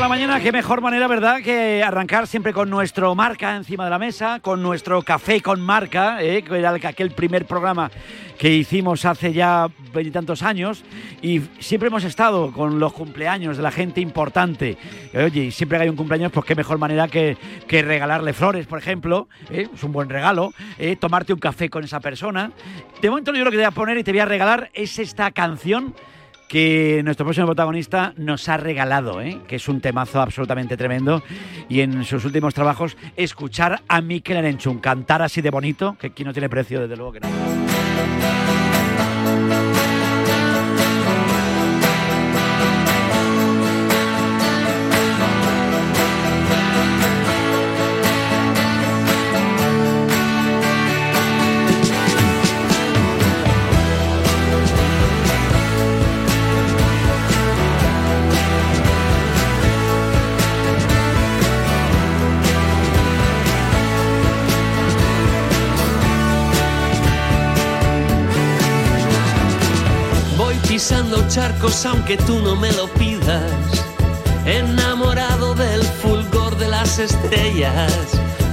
Mañana, 0.08 0.40
qué 0.40 0.54
mejor 0.54 0.80
manera, 0.80 1.08
¿verdad?, 1.08 1.42
que 1.44 1.84
arrancar 1.84 2.26
siempre 2.26 2.54
con 2.54 2.70
nuestro 2.70 3.14
marca 3.16 3.58
encima 3.58 3.84
de 3.84 3.90
la 3.90 4.00
mesa, 4.00 4.40
con 4.40 4.64
nuestro 4.64 5.02
café 5.02 5.42
con 5.42 5.60
marca, 5.60 6.24
¿eh? 6.24 6.42
que 6.42 6.58
era 6.58 6.72
aquel 6.72 7.12
primer 7.12 7.46
programa 7.46 7.92
que 8.38 8.50
hicimos 8.50 9.04
hace 9.04 9.34
ya 9.34 9.68
veintitantos 9.94 10.42
años 10.42 10.86
y 11.22 11.42
siempre 11.60 11.88
hemos 11.88 12.06
estado 12.06 12.54
con 12.54 12.80
los 12.80 12.94
cumpleaños 12.94 13.58
de 13.58 13.64
la 13.64 13.72
gente 13.72 14.00
importante. 14.00 14.78
Oye, 15.14 15.52
siempre 15.52 15.78
que 15.78 15.84
hay 15.84 15.90
un 15.90 15.98
cumpleaños, 15.98 16.32
pues 16.32 16.46
qué 16.46 16.56
mejor 16.56 16.78
manera 16.78 17.10
que, 17.10 17.36
que 17.68 17.82
regalarle 17.82 18.32
flores, 18.32 18.68
por 18.68 18.80
ejemplo, 18.80 19.28
¿eh? 19.50 19.68
es 19.74 19.84
un 19.84 19.92
buen 19.92 20.08
regalo, 20.08 20.54
¿eh? 20.78 20.96
tomarte 20.96 21.34
un 21.34 21.40
café 21.40 21.70
con 21.70 21.84
esa 21.84 22.00
persona. 22.00 22.52
De 23.02 23.10
momento 23.10 23.34
yo 23.34 23.44
lo 23.44 23.52
que 23.52 23.58
te 23.58 23.64
voy 23.64 23.68
a 23.68 23.72
poner 23.72 23.98
y 23.98 24.04
te 24.06 24.12
voy 24.12 24.22
a 24.22 24.26
regalar 24.26 24.70
es 24.74 24.98
esta 24.98 25.32
canción 25.32 25.94
que 26.48 27.02
nuestro 27.04 27.26
próximo 27.26 27.48
protagonista 27.48 28.14
nos 28.18 28.48
ha 28.50 28.58
regalado, 28.58 29.22
¿eh? 29.22 29.40
que 29.48 29.58
es 29.58 29.68
un 29.68 29.82
temazo 29.82 30.22
absolutamente 30.22 30.78
tremendo. 30.78 31.24
Y 31.70 31.82
en 31.82 32.04
sus 32.06 32.24
últimos 32.26 32.54
trabajos, 32.54 32.98
escuchar 33.16 33.82
a 33.88 34.02
Mikel 34.02 34.38
Arenchun 34.38 34.80
cantar 34.80 35.22
así 35.22 35.42
de 35.42 35.50
bonito, 35.50 35.98
que 36.00 36.08
aquí 36.08 36.24
no 36.24 36.34
tiene 36.34 36.50
precio, 36.50 36.82
desde 36.82 36.96
luego 36.96 37.14
que 37.14 37.20
no. 37.22 37.77
Aunque 71.86 72.18
tú 72.18 72.40
no 72.42 72.56
me 72.56 72.72
lo 72.72 72.88
pidas. 72.94 73.52
Enamorado 74.46 75.54
del 75.54 75.84
fulgor 75.84 76.58
de 76.58 76.68
las 76.68 76.98
estrellas. 76.98 77.94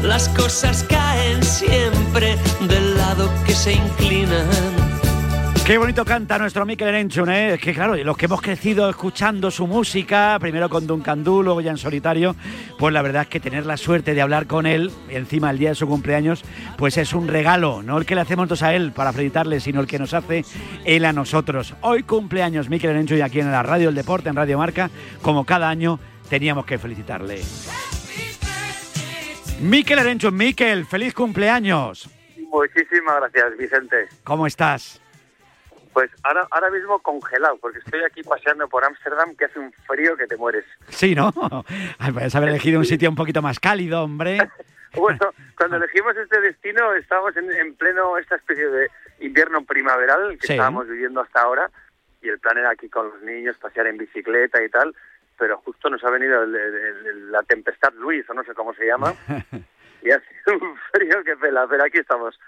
Las 0.03 0.29
cosas 0.31 0.85
caen 0.87 1.43
siempre 1.43 2.37
del 2.69 2.95
lado 2.99 3.31
que 3.47 3.55
se 3.55 3.73
inclinan. 3.73 4.94
Qué 5.67 5.79
bonito 5.79 6.05
canta 6.05 6.39
nuestro 6.39 6.67
Mikel 6.67 6.89
Arenchun, 6.89 7.31
¿eh? 7.31 7.55
Es 7.55 7.61
que 7.61 7.73
claro, 7.73 7.97
los 7.97 8.19
que 8.19 8.27
hemos 8.27 8.43
crecido 8.43 8.91
escuchando 8.91 9.51
su 9.51 9.67
música, 9.67 10.37
primero 10.39 10.69
con 10.69 10.87
Duncan 10.87 11.25
Du, 11.25 11.43
luego 11.43 11.63
ya 11.63 11.71
en 11.71 11.79
solitario, 11.79 12.37
pues 12.79 12.93
la 12.93 13.01
verdad 13.01 13.23
es 13.23 13.29
que 13.29 13.41
tener 13.41 13.65
la 13.65 13.79
suerte 13.79 14.13
de 14.13 14.21
hablar 14.21 14.47
con 14.47 14.67
él, 14.67 14.91
encima 15.09 15.49
el 15.49 15.57
día 15.57 15.71
de 15.71 15.75
su 15.75 15.89
cumpleaños, 15.89 16.45
pues 16.77 16.99
es 16.99 17.15
un 17.15 17.29
regalo, 17.29 17.83
no 17.83 17.97
el 17.97 18.05
que 18.05 18.15
le 18.15 18.21
hacemos 18.21 18.43
nosotros 18.43 18.63
a 18.63 18.75
él 18.75 18.93
para 18.93 19.15
felicitarle, 19.15 19.59
sino 19.59 19.81
el 19.81 19.87
que 19.87 19.99
nos 19.99 20.13
hace 20.13 20.45
él 20.85 21.07
a 21.07 21.15
nosotros. 21.15 21.75
Hoy 21.81 22.03
cumpleaños 22.03 22.69
Mikel 22.69 22.91
Arenchun 22.91 23.17
y 23.17 23.23
aquí 23.23 23.41
en 23.41 23.51
la 23.51 23.63
Radio 23.63 23.89
El 23.89 23.95
Deporte, 23.95 24.29
en 24.29 24.37
Radio 24.37 24.59
Marca, 24.59 24.91
como 25.23 25.47
cada 25.47 25.71
año 25.71 25.99
teníamos 26.29 26.67
que 26.67 26.77
felicitarle. 26.77 27.41
Mikel 29.63 29.99
Arenchun, 29.99 30.37
Mikel, 30.37 30.85
feliz 30.85 31.15
cumpleaños. 31.15 32.11
Muchísimas 32.51 33.17
gracias, 33.17 33.57
Vicente. 33.57 34.09
¿Cómo 34.25 34.47
estás? 34.47 35.01
Pues 35.95 36.11
ahora, 36.25 36.47
ahora 36.51 36.71
mismo 36.71 36.99
congelado, 36.99 37.57
porque 37.59 37.79
estoy 37.79 38.03
aquí 38.05 38.23
paseando 38.23 38.69
por 38.69 38.85
Ámsterdam, 38.85 39.35
que 39.37 39.47
hace 39.47 39.59
un 39.61 39.73
frío 39.87 40.17
que 40.17 40.27
te 40.27 40.37
mueres. 40.37 40.65
Sí, 40.89 41.15
¿no? 41.15 41.33
Puedes 42.13 42.35
haber 42.35 42.51
elegido 42.51 42.79
un 42.81 42.85
sitio 42.85 43.09
un 43.09 43.15
poquito 43.17 43.41
más 43.41 43.59
cálido, 43.61 44.03
hombre. 44.05 44.39
Bueno, 44.97 45.19
cuando 45.59 45.77
elegimos 45.79 46.17
este 46.17 46.41
destino 46.41 46.95
estábamos 46.95 47.37
en, 47.37 47.51
en 47.51 47.75
pleno 47.75 48.17
esta 48.17 48.37
especie 48.37 48.69
de 48.69 48.89
invierno 49.19 49.65
primaveral 49.65 50.39
que 50.39 50.47
Sí. 50.47 50.53
estábamos 50.53 50.87
viviendo 50.89 51.21
hasta 51.21 51.43
ahora, 51.43 51.69
y 52.23 52.29
el 52.29 52.39
plan 52.39 52.59
era 52.59 52.71
aquí 52.71 52.89
con 52.89 53.09
los 53.09 53.21
niños, 53.23 53.59
pasear 53.59 53.89
en 53.89 53.97
bicicleta 53.99 54.63
y 54.63 54.69
tal, 54.69 54.95
pero 55.37 55.57
justo 55.65 55.91
nos 55.91 56.05
ha 56.05 56.11
venido 56.11 56.45
el- 56.45 56.55
el- 56.55 57.07
el- 57.07 57.33
la 57.33 57.43
tempestad 57.43 57.93
Luis, 57.95 58.25
o 58.31 58.35
no 58.35 58.45
sé 58.45 58.55
cómo 58.55 58.73
se 58.75 58.87
llama, 58.87 59.13
y 60.03 60.13
hace 60.13 60.27
un 60.53 60.77
frío 60.93 61.25
que 61.25 61.37
pela, 61.39 61.67
pero 61.67 61.83
aquí 61.83 61.99
estamos, 61.99 62.39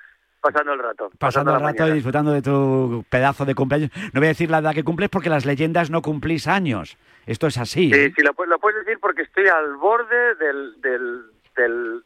pasando 0.47 0.73
el 0.73 0.79
rato. 0.79 1.11
Pasando 1.19 1.55
el 1.55 1.61
rato 1.61 1.89
y 1.89 1.93
disfrutando 1.93 2.33
de 2.33 2.43
tu 2.43 3.05
pedazo 3.09 3.45
de 3.45 3.55
cumpleaños. 3.55 3.91
No 4.13 4.21
voy 4.21 4.27
a 4.27 4.29
decir 4.29 4.51
la 4.51 4.59
edad 4.59 4.75
que 4.75 4.85
cumples 4.85 5.09
porque 5.09 5.31
las 5.31 5.45
leyendas 5.45 5.91
no 5.91 6.03
cumplís 6.03 6.47
años. 6.47 6.97
Esto 7.27 7.47
es 7.47 7.59
así. 7.59 7.93
Sí, 7.93 7.99
¿eh? 7.99 8.13
sí, 8.17 8.23
lo, 8.23 8.33
lo 8.47 8.59
puedes 8.59 8.85
decir 8.85 8.99
porque 9.01 9.23
estoy 9.23 9.49
al 9.49 9.77
borde 9.77 10.35
del, 10.37 10.81
del, 10.81 11.23
del, 11.57 12.05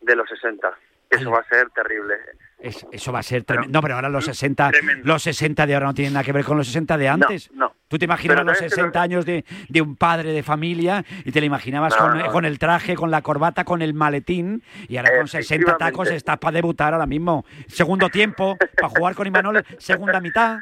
de 0.00 0.16
los 0.16 0.28
60. 0.28 0.68
Eso 1.10 1.30
va 1.30 1.38
a 1.38 1.48
ser 1.48 1.70
terrible. 1.70 2.16
Es- 2.58 2.86
eso 2.90 3.12
va 3.12 3.18
a 3.18 3.22
ser 3.22 3.44
tremendo. 3.44 3.70
No, 3.78 3.82
pero 3.82 3.94
ahora 3.96 4.08
los 4.08 4.24
60, 4.24 4.70
tremendo. 4.70 5.02
los 5.06 5.22
60 5.22 5.66
de 5.66 5.74
ahora 5.74 5.86
no 5.86 5.94
tienen 5.94 6.14
nada 6.14 6.24
que 6.24 6.32
ver 6.32 6.44
con 6.44 6.56
los 6.56 6.66
60 6.66 6.96
de 6.96 7.08
antes. 7.08 7.50
No, 7.52 7.66
no. 7.66 7.74
Tú 7.88 7.98
te 7.98 8.06
imaginabas 8.06 8.44
los 8.44 8.54
también 8.54 8.70
te 8.70 8.74
60 8.76 9.02
años 9.02 9.26
de, 9.26 9.44
de 9.68 9.82
un 9.82 9.94
padre 9.94 10.32
de 10.32 10.42
familia 10.42 11.04
y 11.24 11.30
te 11.32 11.38
lo 11.40 11.46
imaginabas 11.46 11.94
No, 11.98 11.98
con, 12.22 12.32
con 12.32 12.44
el 12.44 12.58
traje, 12.58 12.94
con 12.96 13.10
la 13.10 13.22
corbata, 13.22 13.64
con 13.64 13.82
el 13.82 13.94
maletín 13.94 14.62
y 14.88 14.96
ahora 14.96 15.16
con 15.18 15.28
60 15.28 15.54
Efectivamente. 15.54 15.84
tacos 15.84 16.10
estás 16.10 16.38
para 16.38 16.54
debutar 16.54 16.94
ahora 16.94 17.06
mismo. 17.06 17.44
Segundo 17.68 18.08
tiempo, 18.08 18.56
para 18.76 18.88
jugar 18.88 19.14
con 19.14 19.26
Imanol, 19.26 19.64
segunda 19.78 20.20
mitad. 20.20 20.58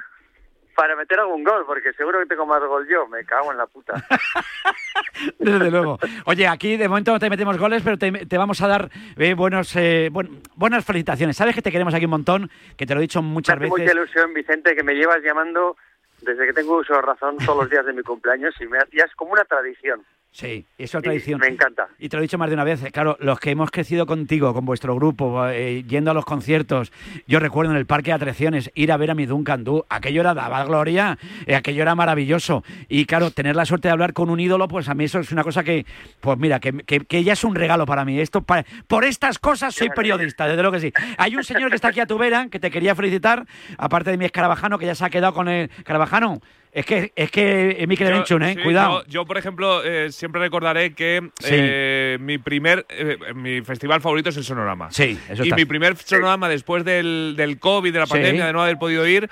Para 0.77 0.97
meter 0.97 1.21
algún 1.21 1.45
gol, 1.45 1.65
porque 1.67 1.93
seguro 1.93 2.19
que 2.21 2.27
tengo 2.27 2.47
más 2.47 2.61
gol 2.63 2.87
yo. 2.89 3.07
Me 3.09 3.25
cago 3.25 3.53
en 3.53 3.59
la 3.59 3.67
puta. 3.67 3.95
Desde 5.39 5.71
luego. 5.71 5.99
Oye, 6.27 6.47
aquí 6.49 6.77
de 6.77 6.89
momento 6.89 7.13
no 7.13 7.19
te 7.21 7.31
metemos 7.31 7.57
goles, 7.59 7.83
pero 7.83 7.97
te, 7.97 8.11
te 8.27 8.39
vamos 8.39 8.61
a 8.61 8.69
dar 8.69 8.91
eh, 9.17 9.35
buenos, 9.35 9.75
eh, 9.77 10.09
buen- 10.13 10.41
buenas 10.57 10.85
felicitaciones. 10.85 11.37
Sabes 11.37 11.55
que 11.55 11.63
te 11.63 11.71
queremos 11.71 11.95
aquí 11.95 12.05
un 12.07 12.11
montón, 12.13 12.51
que 12.77 12.87
te 12.87 12.95
lo 12.95 13.01
he 13.01 13.03
dicho 13.03 13.23
muchas 13.23 13.59
Me 13.59 13.67
hace 13.67 13.71
mucha 13.71 13.83
veces. 13.85 13.97
ilusión, 13.97 14.35
Vicente, 14.35 14.75
que 14.75 14.83
me 14.83 14.95
llevas 14.95 15.23
llamando 15.23 15.77
desde 16.23 16.47
que 16.47 16.53
tengo 16.53 16.77
uso 16.79 16.95
de 16.95 17.03
razón 17.03 17.37
todos 17.39 17.59
los 17.59 17.71
días 17.71 17.85
de 17.87 17.93
mi 17.93 18.03
cumpleaños 18.03 18.55
y 18.61 18.67
me, 18.67 18.79
ya 18.93 19.05
es 19.05 19.15
como 19.15 19.33
una 19.33 19.45
tradición. 19.45 20.03
Sí, 20.37 20.67
eso 20.79 20.99
es 20.99 21.05
tradición. 21.05 21.39
Me 21.39 21.47
encanta. 21.47 21.87
Y 21.97 22.09
te 22.09 22.17
lo 22.17 22.21
he 22.21 22.25
dicho 22.25 22.39
más 22.39 22.49
de 22.49 22.55
una 22.55 22.65
vez, 22.65 22.83
eh, 22.83 22.91
claro, 22.91 23.17
los 23.21 23.39
que 23.39 23.53
hemos 23.53 23.71
crecido 23.71 24.05
contigo, 24.05 24.53
con 24.53 24.65
vuestro 24.65 24.97
grupo, 24.97 25.47
eh, 25.47 25.85
yendo 25.87 26.11
a 26.11 26.15
los 26.15 26.25
conciertos, 26.25 26.91
yo 27.29 27.39
recuerdo 27.39 27.71
en 27.71 27.79
el 27.79 27.87
parque 27.87 28.11
de 28.11 28.15
atracciones 28.15 28.69
ir 28.75 28.91
a 28.91 28.97
ver 28.97 29.13
a 29.13 29.15
mi 29.15 29.27
Duncan 29.27 29.63
Du, 29.63 29.85
aquello 29.89 30.23
era 30.23 30.35
daba 30.35 30.65
gloria, 30.65 31.19
eh, 31.47 31.55
aquello 31.55 31.83
era 31.83 31.95
maravilloso. 31.95 32.65
Y 32.89 33.05
claro, 33.07 33.31
tener 33.31 33.55
la 33.55 33.65
suerte 33.65 33.87
de 33.87 33.93
hablar 33.93 34.13
con 34.13 34.29
un 34.29 34.41
ídolo, 34.41 34.67
pues 34.67 34.89
a 34.89 34.95
mí 34.95 35.05
eso 35.05 35.21
es 35.21 35.31
una 35.31 35.45
cosa 35.45 35.63
que, 35.63 35.87
pues 36.21 36.37
mira, 36.37 36.59
que, 36.59 36.73
que, 36.85 36.99
que 37.05 37.23
ya 37.23 37.35
es 37.35 37.45
un 37.45 37.55
regalo 37.55 37.87
para 37.87 38.05
mí. 38.05 38.19
Esto 38.19 38.43
pa- 38.43 38.65
por 38.89 39.05
estas 39.05 39.39
cosas 39.39 39.73
soy 39.73 39.91
periodista, 39.91 40.49
desde 40.49 40.63
luego 40.63 40.73
que 40.73 40.81
sí. 40.81 40.93
Hay 41.17 41.37
un 41.37 41.45
señor 41.45 41.71
que 41.71 41.77
está 41.77 41.89
aquí 41.91 42.01
a 42.01 42.07
tu 42.07 42.19
vera, 42.19 42.49
que 42.51 42.59
te 42.59 42.73
quería 42.73 42.97
felicitar, 42.97 43.47
aparte 43.79 44.11
de 44.11 44.17
mi 44.19 44.25
escarabajano, 44.25 44.81
que 44.81 44.87
ya 44.87 44.97
se 44.97 45.05
ha 45.05 45.11
quedado 45.11 45.33
con 45.33 45.47
el 45.49 45.71
Carabajano. 45.85 46.41
Es 46.75 46.85
que, 46.85 47.13
es 47.15 47.31
que 47.31 47.77
eh, 47.79 47.87
Mikel 47.87 48.09
eh, 48.09 48.23
sí, 48.27 48.57
cuidado. 48.63 49.05
Yo, 49.05 49.09
yo, 49.11 49.25
por 49.27 49.39
ejemplo, 49.39 49.85
eh, 49.85 50.11
siempre 50.11 50.41
recordaré 50.41 50.93
que 50.93 51.21
Sí. 51.39 51.51
eh, 51.53 52.19
mi 52.21 52.39
primer, 52.39 52.85
eh, 52.89 53.17
mi 53.33 53.63
festival 53.63 54.01
favorito 54.01 54.31
es 54.31 54.37
el 54.37 54.43
Sonorama. 54.43 54.91
Sí, 54.91 55.17
eso 55.29 55.45
Y 55.45 55.49
está- 55.49 55.57
mi 55.57 55.67
primer 55.67 55.97
Sonorama 55.97 56.49
después 56.49 56.85
del, 56.85 57.35
del 57.37 57.61
COVID, 57.61 57.93
de 57.93 57.99
la 58.01 58.07
Sí. 58.07 58.13
pandemia, 58.15 58.47
de 58.47 58.53
no 58.53 58.61
haber 58.61 58.77
podido 58.77 59.07
ir, 59.07 59.29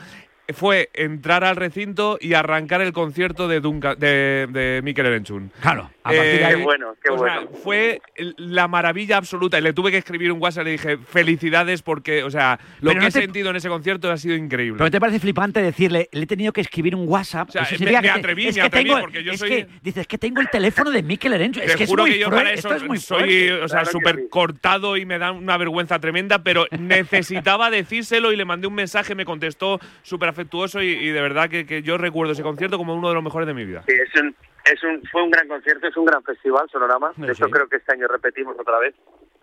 fue 0.54 0.90
entrar 0.94 1.44
al 1.44 1.56
recinto 1.56 2.18
y 2.20 2.34
arrancar 2.34 2.80
el 2.82 2.92
concierto 2.92 3.48
de 3.48 3.60
Duncan, 3.60 3.98
de, 3.98 4.46
de 4.50 4.80
Mikel 4.82 5.06
Erenchun. 5.06 5.50
Claro, 5.60 5.90
a 6.02 6.10
partir 6.10 6.22
de 6.22 6.44
ahí- 6.44 6.56
Qué 6.56 6.62
bueno, 6.62 6.94
qué 7.02 7.10
o 7.10 7.18
sea, 7.18 7.40
bueno. 7.40 7.50
fue 7.62 8.00
la 8.36 8.68
maravilla 8.68 9.16
absoluta. 9.16 9.58
Y 9.58 9.62
le 9.62 9.72
tuve 9.72 9.90
que 9.90 9.98
escribir 9.98 10.30
un 10.32 10.42
WhatsApp 10.42 10.62
y 10.62 10.64
le 10.66 10.70
dije, 10.72 10.98
felicidades 10.98 11.82
porque, 11.82 12.22
o 12.24 12.30
sea, 12.30 12.58
lo 12.80 12.90
Pero 12.90 12.92
que 12.92 12.96
no 13.00 13.06
he 13.08 13.12
te- 13.12 13.20
sentido 13.20 13.50
en 13.50 13.56
ese 13.56 13.68
concierto 13.68 14.10
ha 14.10 14.16
sido 14.18 14.34
increíble. 14.34 14.78
Pero 14.78 14.90
te 14.90 15.00
parece 15.00 15.20
flipante 15.20 15.62
decirle, 15.62 16.08
le 16.12 16.22
he 16.22 16.26
tenido 16.26 16.52
que 16.52 16.60
escribir 16.60 16.96
un 16.96 17.08
WhatsApp. 17.08 17.48
sea, 17.50 17.62
Eso 17.62 17.82
me- 17.84 17.92
me 18.00 18.10
atreví, 18.10 18.48
es 18.48 18.56
me 18.56 18.60
que 18.62 18.66
atreví, 18.66 18.88
tengo, 18.90 19.00
porque 19.00 19.22
yo 19.24 19.32
es 19.32 19.38
soy- 19.38 19.48
que, 19.48 19.66
dices 19.82 20.06
que 20.06 20.18
tengo 20.18 20.40
el 20.40 20.50
teléfono 20.50 20.90
de 20.90 21.02
Mikel 21.02 21.32
Erenchun. 21.34 21.62
Es 21.62 21.76
que 21.76 21.84
es 21.84 21.88
juro 21.88 22.02
muy 22.02 22.12
que 22.12 22.18
yo 22.18 22.30
para 22.30 22.52
eso 22.52 22.68
esto 22.68 22.74
es 22.74 22.82
muy 22.88 22.98
soy 22.98 23.50
o 23.50 23.68
sea, 23.68 23.84
súper 23.84 24.28
cortado 24.28 24.96
y 24.96 25.06
me 25.06 25.18
da 25.18 25.32
una 25.32 25.56
vergüenza 25.56 25.98
tremenda, 26.00 26.42
pero 26.42 26.66
necesitaba 26.78 27.70
decírselo 27.70 28.32
y 28.32 28.36
le 28.36 28.44
mandé 28.44 28.66
un 28.66 28.74
mensaje, 28.74 29.14
me 29.14 29.24
contestó 29.24 29.78
súper 30.02 30.31
afectuoso 30.32 30.82
y, 30.82 30.88
y 30.88 31.10
de 31.10 31.20
verdad 31.20 31.48
que, 31.48 31.64
que 31.66 31.82
yo 31.82 31.96
recuerdo 31.96 32.32
ese 32.32 32.42
concierto 32.42 32.76
como 32.78 32.94
uno 32.94 33.08
de 33.08 33.14
los 33.14 33.22
mejores 33.22 33.46
de 33.46 33.54
mi 33.54 33.64
vida. 33.64 33.82
Sí, 33.86 33.94
es 33.94 34.20
un, 34.20 34.34
es 34.64 34.82
un, 34.82 35.02
fue 35.10 35.22
un 35.22 35.30
gran 35.30 35.48
concierto, 35.48 35.86
es 35.86 35.96
un 35.96 36.04
gran 36.04 36.22
festival, 36.22 36.68
Sonorama. 36.70 37.12
De 37.16 37.32
hecho, 37.32 37.46
sí. 37.46 37.50
creo 37.50 37.68
que 37.68 37.76
este 37.76 37.92
año 37.92 38.06
repetimos 38.08 38.56
otra 38.58 38.78
vez. 38.78 38.94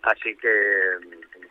Así 0.04 0.36
que, 0.36 0.52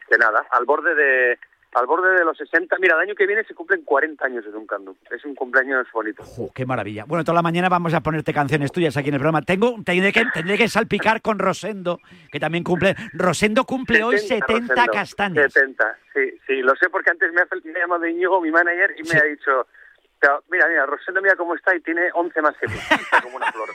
que 0.08 0.18
nada, 0.18 0.46
al 0.50 0.64
borde 0.64 0.94
de 0.94 1.38
al 1.74 1.86
borde 1.86 2.18
de 2.18 2.24
los 2.24 2.36
60. 2.36 2.76
Mira, 2.80 2.94
el 2.96 3.00
año 3.02 3.14
que 3.14 3.26
viene 3.26 3.44
se 3.44 3.54
cumplen 3.54 3.82
40 3.84 4.24
años 4.24 4.44
de 4.44 4.50
Duncan 4.50 4.84
Du. 4.84 4.96
Es 5.10 5.24
un 5.24 5.34
cumpleaños 5.34 5.86
bonito. 5.92 6.22
Jo, 6.24 6.50
qué 6.54 6.64
maravilla. 6.66 7.04
Bueno, 7.06 7.24
toda 7.24 7.34
la 7.36 7.42
mañana 7.42 7.68
vamos 7.68 7.94
a 7.94 8.00
ponerte 8.00 8.32
canciones 8.32 8.72
tuyas 8.72 8.96
aquí 8.96 9.08
en 9.08 9.14
el 9.14 9.20
programa. 9.20 9.42
Tengo, 9.42 9.76
tendré 9.84 10.12
que, 10.12 10.24
tendré 10.32 10.56
que 10.56 10.68
salpicar 10.68 11.20
con 11.22 11.38
Rosendo, 11.38 12.00
que 12.32 12.40
también 12.40 12.64
cumple. 12.64 12.94
Rosendo 13.12 13.64
cumple 13.64 14.02
hoy 14.02 14.18
70 14.18 14.74
Rosendo, 14.74 14.92
castañas. 14.92 15.52
70, 15.52 15.96
sí, 16.14 16.20
sí, 16.46 16.62
lo 16.62 16.74
sé 16.76 16.88
porque 16.90 17.10
antes 17.10 17.32
me 17.32 17.42
ha, 17.42 17.46
me 17.64 17.78
ha 17.78 17.80
llamado 17.82 18.06
Íñigo, 18.06 18.40
mi 18.40 18.50
manager, 18.50 18.94
y 18.96 19.02
me 19.02 19.08
Sí. 19.08 19.16
ha 19.18 19.24
dicho, 19.24 19.66
Pero 20.20 20.42
mira, 20.50 20.66
mira, 20.68 20.84
Rosendo 20.86 21.22
mira 21.22 21.36
cómo 21.36 21.54
está 21.54 21.74
y 21.76 21.80
tiene 21.80 22.02
11 22.12 22.42
más 22.42 22.54
que 22.60 22.66
tú. 22.66 22.72
Está 22.72 23.22
como 23.22 23.36
una 23.36 23.52
flor. 23.52 23.68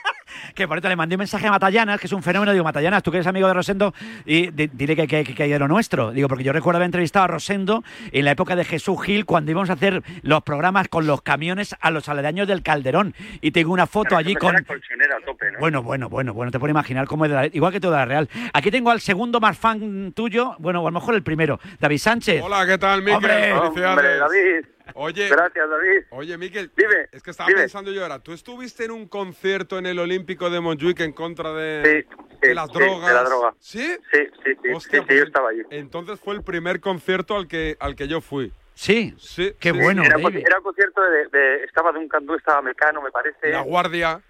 Que 0.54 0.68
por 0.68 0.78
eso 0.78 0.88
le 0.88 0.96
mandé 0.96 1.14
un 1.16 1.20
mensaje 1.20 1.46
a 1.46 1.50
Matallanas, 1.50 1.98
que 2.00 2.06
es 2.06 2.12
un 2.12 2.22
fenómeno. 2.22 2.52
Digo, 2.52 2.64
Matallanas, 2.64 3.02
tú 3.02 3.10
que 3.10 3.16
eres 3.18 3.26
amigo 3.26 3.48
de 3.48 3.54
Rosendo, 3.54 3.94
y 4.26 4.50
di- 4.50 4.68
dile 4.72 4.94
que, 4.94 5.06
que, 5.06 5.24
que, 5.24 5.34
que 5.34 5.42
hay 5.44 5.50
de 5.50 5.58
lo 5.58 5.68
nuestro. 5.68 6.10
Digo, 6.12 6.28
porque 6.28 6.44
yo 6.44 6.52
recuerdo 6.52 6.76
haber 6.76 6.86
entrevistado 6.86 7.24
a 7.24 7.28
Rosendo 7.28 7.82
en 8.12 8.24
la 8.24 8.32
época 8.32 8.56
de 8.56 8.64
Jesús 8.64 9.02
Gil, 9.02 9.24
cuando 9.24 9.50
íbamos 9.52 9.70
a 9.70 9.74
hacer 9.74 10.02
los 10.22 10.42
programas 10.42 10.88
con 10.88 11.06
los 11.06 11.22
camiones 11.22 11.74
a 11.80 11.90
los 11.90 12.08
aledaños 12.08 12.46
del 12.46 12.62
Calderón. 12.62 13.14
Y 13.40 13.52
tengo 13.52 13.72
una 13.72 13.86
foto 13.86 14.16
allí 14.16 14.34
con. 14.34 14.54
Era 14.54 14.64
colchonera 14.64 15.16
a 15.16 15.20
tope, 15.24 15.50
¿no? 15.52 15.58
Bueno, 15.60 15.82
bueno, 15.82 16.08
bueno, 16.10 16.34
bueno, 16.34 16.52
te 16.52 16.58
puedo 16.58 16.70
imaginar 16.70 17.06
cómo 17.06 17.24
es 17.24 17.30
de 17.30 17.36
la- 17.36 17.46
igual 17.46 17.72
que 17.72 17.80
toda 17.80 17.98
la 17.98 18.04
Real. 18.04 18.28
Aquí 18.52 18.70
tengo 18.70 18.90
al 18.90 19.00
segundo 19.00 19.40
más 19.40 19.56
fan 19.56 20.12
tuyo, 20.12 20.56
bueno, 20.58 20.82
o 20.82 20.88
a 20.88 20.90
lo 20.90 21.00
mejor 21.00 21.14
el 21.14 21.22
primero, 21.22 21.58
David 21.80 21.98
Sánchez. 21.98 22.42
Hola, 22.44 22.66
¿qué 22.66 22.76
tal, 22.76 23.00
Miquel? 23.00 23.14
Hombre. 23.16 23.52
Hombre, 23.54 24.16
David. 24.18 24.66
Oye, 24.92 25.28
Gracias, 25.28 25.68
David. 25.70 26.04
Oye, 26.10 26.36
Miquel, 26.36 26.70
Dime, 26.76 27.08
es 27.10 27.22
que 27.22 27.30
estaba 27.30 27.48
dime. 27.48 27.62
pensando 27.62 27.90
yo 27.90 28.02
ahora, 28.02 28.18
¿tú 28.18 28.32
estuviste 28.32 28.84
en 28.84 28.90
un 28.90 29.08
concierto 29.08 29.78
en 29.78 29.86
el 29.86 29.98
Olímpico 29.98 30.50
de 30.50 30.60
Montjuic 30.60 31.00
en 31.00 31.12
contra 31.12 31.52
de, 31.54 32.04
Sí, 32.42 32.46
de 32.48 32.54
las 32.54 32.68
sí, 32.70 32.78
drogas? 32.78 33.06
de 33.08 33.14
la 33.14 33.22
droga. 33.24 33.54
¿Sí? 33.58 33.96
Sí, 34.12 34.18
sí, 34.44 34.52
sí, 34.62 34.68
Hostia, 34.74 34.98
sí, 34.98 34.98
sí, 35.00 35.04
pues 35.06 35.18
yo 35.18 35.24
estaba 35.24 35.48
allí. 35.50 35.62
Entonces 35.70 36.20
fue 36.20 36.34
el 36.34 36.42
primer 36.42 36.80
concierto 36.80 37.36
al 37.36 37.48
que, 37.48 37.76
al 37.80 37.96
que 37.96 38.06
yo 38.08 38.20
fui. 38.20 38.52
Sí, 38.74 39.14
sí. 39.18 39.54
qué 39.58 39.72
sí. 39.72 39.78
bueno, 39.80 40.02
Era, 40.04 40.18
David. 40.18 40.44
era 40.46 40.58
un 40.58 40.64
concierto 40.64 41.00
de, 41.00 41.28
de- 41.28 41.64
Estaba 41.64 41.90
de 41.92 41.98
un 42.00 42.08
cantú, 42.08 42.34
estaba 42.34 42.60
Mecano, 42.60 43.00
me 43.00 43.10
parece. 43.10 43.50
La 43.50 43.60
Guardia. 43.62 44.20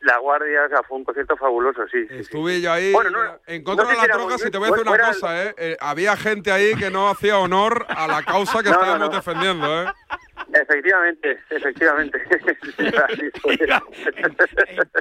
La 0.00 0.18
Guardia, 0.18 0.64
o 0.64 0.68
sea, 0.70 0.82
fue 0.82 0.96
un 0.98 1.04
concierto 1.04 1.36
fabuloso, 1.36 1.82
sí. 1.92 2.06
Estuve 2.10 2.60
yo 2.62 2.72
ahí 2.72 2.92
Bueno, 2.92 3.10
no, 3.10 3.18
en 3.46 3.62
contra 3.62 3.84
no 3.84 3.90
sé 3.90 3.96
de 3.96 4.00
si 4.02 4.08
las 4.08 4.16
drogas 4.16 4.30
Montjuic, 4.32 4.48
y 4.48 4.50
te 4.50 4.58
voy 4.58 4.68
a 4.68 4.70
decir 4.72 4.88
una 4.88 5.06
cosa, 5.08 5.44
¿eh? 5.44 5.54
Eh, 5.58 5.76
Había 5.80 6.16
gente 6.16 6.50
ahí 6.52 6.74
que 6.74 6.90
no 6.90 7.08
hacía 7.08 7.38
honor 7.38 7.84
a 7.88 8.06
la 8.06 8.22
causa 8.22 8.62
que 8.62 8.70
No, 8.70 8.74
estábamos 8.76 9.10
no. 9.10 9.14
defendiendo, 9.16 9.82
¿eh? 9.82 9.86
Efectivamente, 10.52 11.38
efectivamente. 11.50 12.18
Fue. 13.40 13.56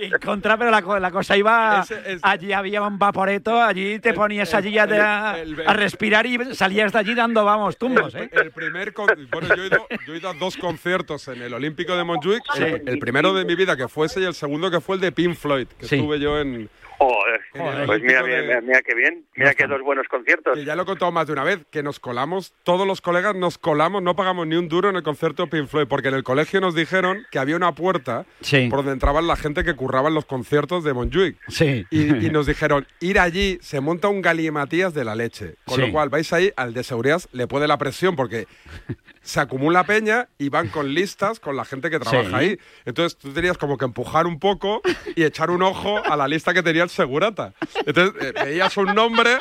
En 0.02 0.12
contra, 0.24 0.58
pero 0.58 0.70
la, 0.70 0.82
co- 0.82 1.00
la 1.00 1.10
cosa 1.12 1.36
iba. 1.38 1.84
Allí 2.22 2.54
había 2.54 2.82
un 2.84 3.00
vaporeto, 3.00 3.60
allí 3.62 4.00
te 4.00 4.14
ponías 4.14 4.54
allí 4.54 4.78
a, 4.78 5.38
respirar 5.74 6.26
y 6.28 6.54
salías 6.54 6.92
de 6.94 7.00
allí 7.00 7.16
dando, 7.16 7.44
vamos, 7.46 7.78
tumbos, 7.78 8.14
¿eh? 8.16 8.30
El 8.32 8.52
primer 8.52 8.94
con- 8.94 9.08
bueno, 9.32 9.56
yo 9.56 9.64
he, 9.64 9.68
ido, 9.68 9.88
yo 10.06 10.14
he 10.14 10.18
ido 10.18 10.30
a 10.30 10.34
dos 10.34 10.56
conciertos 10.58 11.28
en 11.30 11.42
el 11.42 11.54
Olímpico 11.54 11.96
de 11.96 12.04
Montjuic. 12.04 12.44
Sí. 12.54 12.64
El, 12.64 12.88
el 12.88 13.00
primero 13.00 13.34
de 13.34 13.46
mi 13.46 13.56
vida 13.56 13.76
que 13.76 13.88
fue 13.88 14.06
ese 14.06 14.20
y 14.22 14.26
el 14.26 14.34
segundo 14.36 14.70
que 14.70 14.82
fue 14.82 14.89
el 14.94 15.02
de 15.02 15.12
Pink 15.12 15.36
Floyd, 15.36 15.68
que 15.80 15.88
Sí. 15.88 15.96
estuve 15.96 16.20
yo 16.20 16.40
en. 16.40 16.70
Joder, 17.00 17.42
pues 17.86 18.02
mira, 18.02 18.24
mira, 18.24 18.42
mira, 18.42 18.62
mira 18.62 18.82
qué 18.82 18.94
bien. 18.94 19.26
Mira 19.36 19.54
qué 19.54 19.68
dos 19.68 19.82
buenos 19.82 20.08
conciertos. 20.10 20.56
Que 20.56 20.66
ya 20.66 20.76
lo 20.76 20.84
he 20.84 20.86
contado 20.86 21.12
más 21.12 21.28
de 21.28 21.34
una 21.34 21.44
vez, 21.46 21.60
que 21.72 21.82
nos 21.82 22.00
colamos, 22.00 22.54
todos 22.64 22.86
los 22.86 23.00
colegas 23.02 23.36
nos 23.36 23.58
colamos, 23.58 24.04
no 24.04 24.16
pagamos 24.16 24.46
ni 24.48 24.56
un 24.58 24.68
duro 24.68 24.90
en 24.90 24.98
el 24.98 25.04
concierto 25.04 25.44
de 25.46 25.50
Pink 25.50 25.68
Floyd, 25.68 25.88
porque 25.88 26.10
en 26.10 26.16
el 26.16 26.24
colegio 26.24 26.60
nos 26.60 26.76
dijeron 26.76 27.26
que 27.32 27.40
había 27.40 27.56
una 27.56 27.74
puerta 27.74 28.26
Sí. 28.42 28.68
por 28.70 28.80
donde 28.80 28.92
entraban 28.94 29.28
la 29.28 29.38
gente 29.38 29.64
que 29.64 29.76
curraba 29.76 30.10
en 30.10 30.16
los 30.16 30.26
conciertos 30.26 30.84
de 30.84 30.94
Montjuic. 30.94 31.38
Sí. 31.48 31.86
Y, 31.90 32.26
y 32.26 32.30
nos 32.32 32.46
dijeron, 32.46 32.86
ir 33.00 33.18
allí 33.20 33.60
se 33.62 33.80
monta 33.80 34.10
un 34.10 34.22
galimatías 34.22 34.94
de 34.94 35.06
la 35.06 35.16
leche. 35.16 35.56
Con 35.66 35.76
Sí. 35.76 35.82
lo 35.82 35.92
cual, 35.94 36.10
vais 36.10 36.32
ahí, 36.34 36.52
al 36.58 36.74
de 36.74 36.84
seguridad 36.84 37.22
le 37.32 37.48
puede 37.48 37.68
la 37.68 37.78
presión 37.78 38.16
porque 38.18 38.46
se 39.22 39.40
acumula 39.40 39.84
peña 39.84 40.28
y 40.38 40.50
van 40.50 40.68
con 40.70 40.94
listas 40.94 41.40
con 41.40 41.56
la 41.56 41.64
gente 41.66 41.90
que 41.90 42.00
trabaja 42.00 42.30
Sí. 42.30 42.36
ahí. 42.36 42.60
Entonces 42.86 43.18
tú 43.18 43.32
tenías 43.32 43.58
como 43.58 43.78
que 43.78 43.86
empujar 43.86 44.26
un 44.28 44.40
poco 44.40 44.82
y 45.16 45.24
echar 45.24 45.50
un 45.52 45.62
ojo 45.62 46.02
a 46.04 46.18
la 46.18 46.28
lista 46.28 46.54
que 46.54 46.64
tenía 46.64 46.84
el 46.84 46.89
segurata. 46.90 47.54
Entonces 47.86 48.14
eh, 48.22 48.34
veías 48.44 48.76
un 48.78 48.94
nombre 48.94 49.38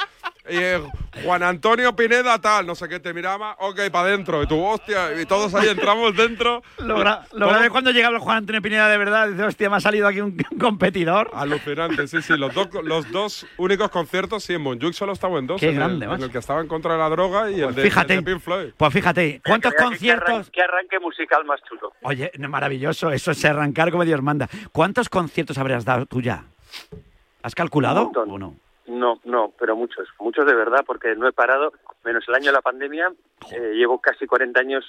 y 0.50 0.56
eh, 0.56 0.80
Juan 1.24 1.42
Antonio 1.42 1.94
Pineda 1.94 2.40
tal, 2.40 2.66
no 2.66 2.74
sé 2.74 2.88
qué, 2.88 3.00
te 3.00 3.12
miraba, 3.12 3.54
ok, 3.58 3.80
para 3.92 4.08
adentro. 4.08 4.42
Y 4.42 4.46
tú, 4.46 4.64
hostia, 4.64 5.20
y 5.20 5.26
todos 5.26 5.54
ahí 5.54 5.68
entramos 5.68 6.16
dentro. 6.16 6.62
Lo, 6.78 6.96
gra- 6.98 7.26
lo 7.32 7.48
grave 7.48 7.66
es 7.66 7.70
cuando 7.70 7.90
llegaba 7.90 8.14
el 8.16 8.22
Juan 8.22 8.38
Antonio 8.38 8.62
Pineda 8.62 8.88
de 8.88 8.96
verdad, 8.96 9.28
dice, 9.28 9.42
hostia, 9.44 9.68
me 9.68 9.76
ha 9.76 9.80
salido 9.80 10.06
aquí 10.08 10.22
un 10.22 10.34
competidor. 10.58 11.30
Alucinante, 11.34 12.08
sí, 12.08 12.22
sí. 12.22 12.34
Los 12.38 12.54
dos, 12.54 12.68
los 12.82 13.10
dos 13.12 13.46
únicos 13.58 13.90
conciertos, 13.90 14.42
sí, 14.44 14.54
en 14.54 14.62
Montjuic 14.62 14.94
solo 14.94 15.12
estaba 15.12 15.38
en 15.38 15.46
dos. 15.46 15.60
Qué 15.60 15.68
en 15.68 15.76
grande, 15.76 16.06
el, 16.06 16.12
en 16.12 16.22
el 16.22 16.30
que 16.30 16.38
estaba 16.38 16.62
en 16.62 16.68
contra 16.68 16.92
de 16.94 16.98
la 16.98 17.10
droga 17.10 17.50
y 17.50 17.60
el 17.60 17.74
de, 17.74 17.82
fíjate. 17.82 18.14
el 18.14 18.24
de 18.24 18.32
Pink 18.32 18.42
Floyd. 18.42 18.70
Pues 18.74 18.92
fíjate, 18.92 19.42
¿cuántos 19.44 19.74
qué 19.74 19.84
conciertos? 19.84 20.50
Qué 20.50 20.62
arranque 20.62 20.98
musical 20.98 21.44
más 21.44 21.60
chulo. 21.68 21.92
Oye, 22.02 22.30
maravilloso, 22.38 23.10
eso 23.10 23.32
es 23.32 23.44
arrancar 23.44 23.90
como 23.90 24.06
Dios 24.06 24.22
manda. 24.22 24.48
¿Cuántos 24.72 25.10
conciertos 25.10 25.58
habrías 25.58 25.84
dado 25.84 26.06
tú 26.06 26.22
ya? 26.22 26.44
¿Has 27.48 27.54
calculado 27.54 28.12
o 28.14 28.38
no? 28.38 28.56
No, 28.88 29.20
no, 29.24 29.54
pero 29.58 29.74
muchos, 29.74 30.06
muchos 30.20 30.44
de 30.44 30.54
verdad, 30.54 30.84
porque 30.86 31.16
no 31.16 31.26
he 31.26 31.32
parado, 31.32 31.72
menos 32.04 32.22
el 32.28 32.34
año 32.34 32.46
de 32.46 32.52
la 32.52 32.60
pandemia, 32.60 33.10
eh, 33.50 33.72
llevo 33.74 33.98
casi 34.02 34.26
40 34.26 34.60
años 34.60 34.84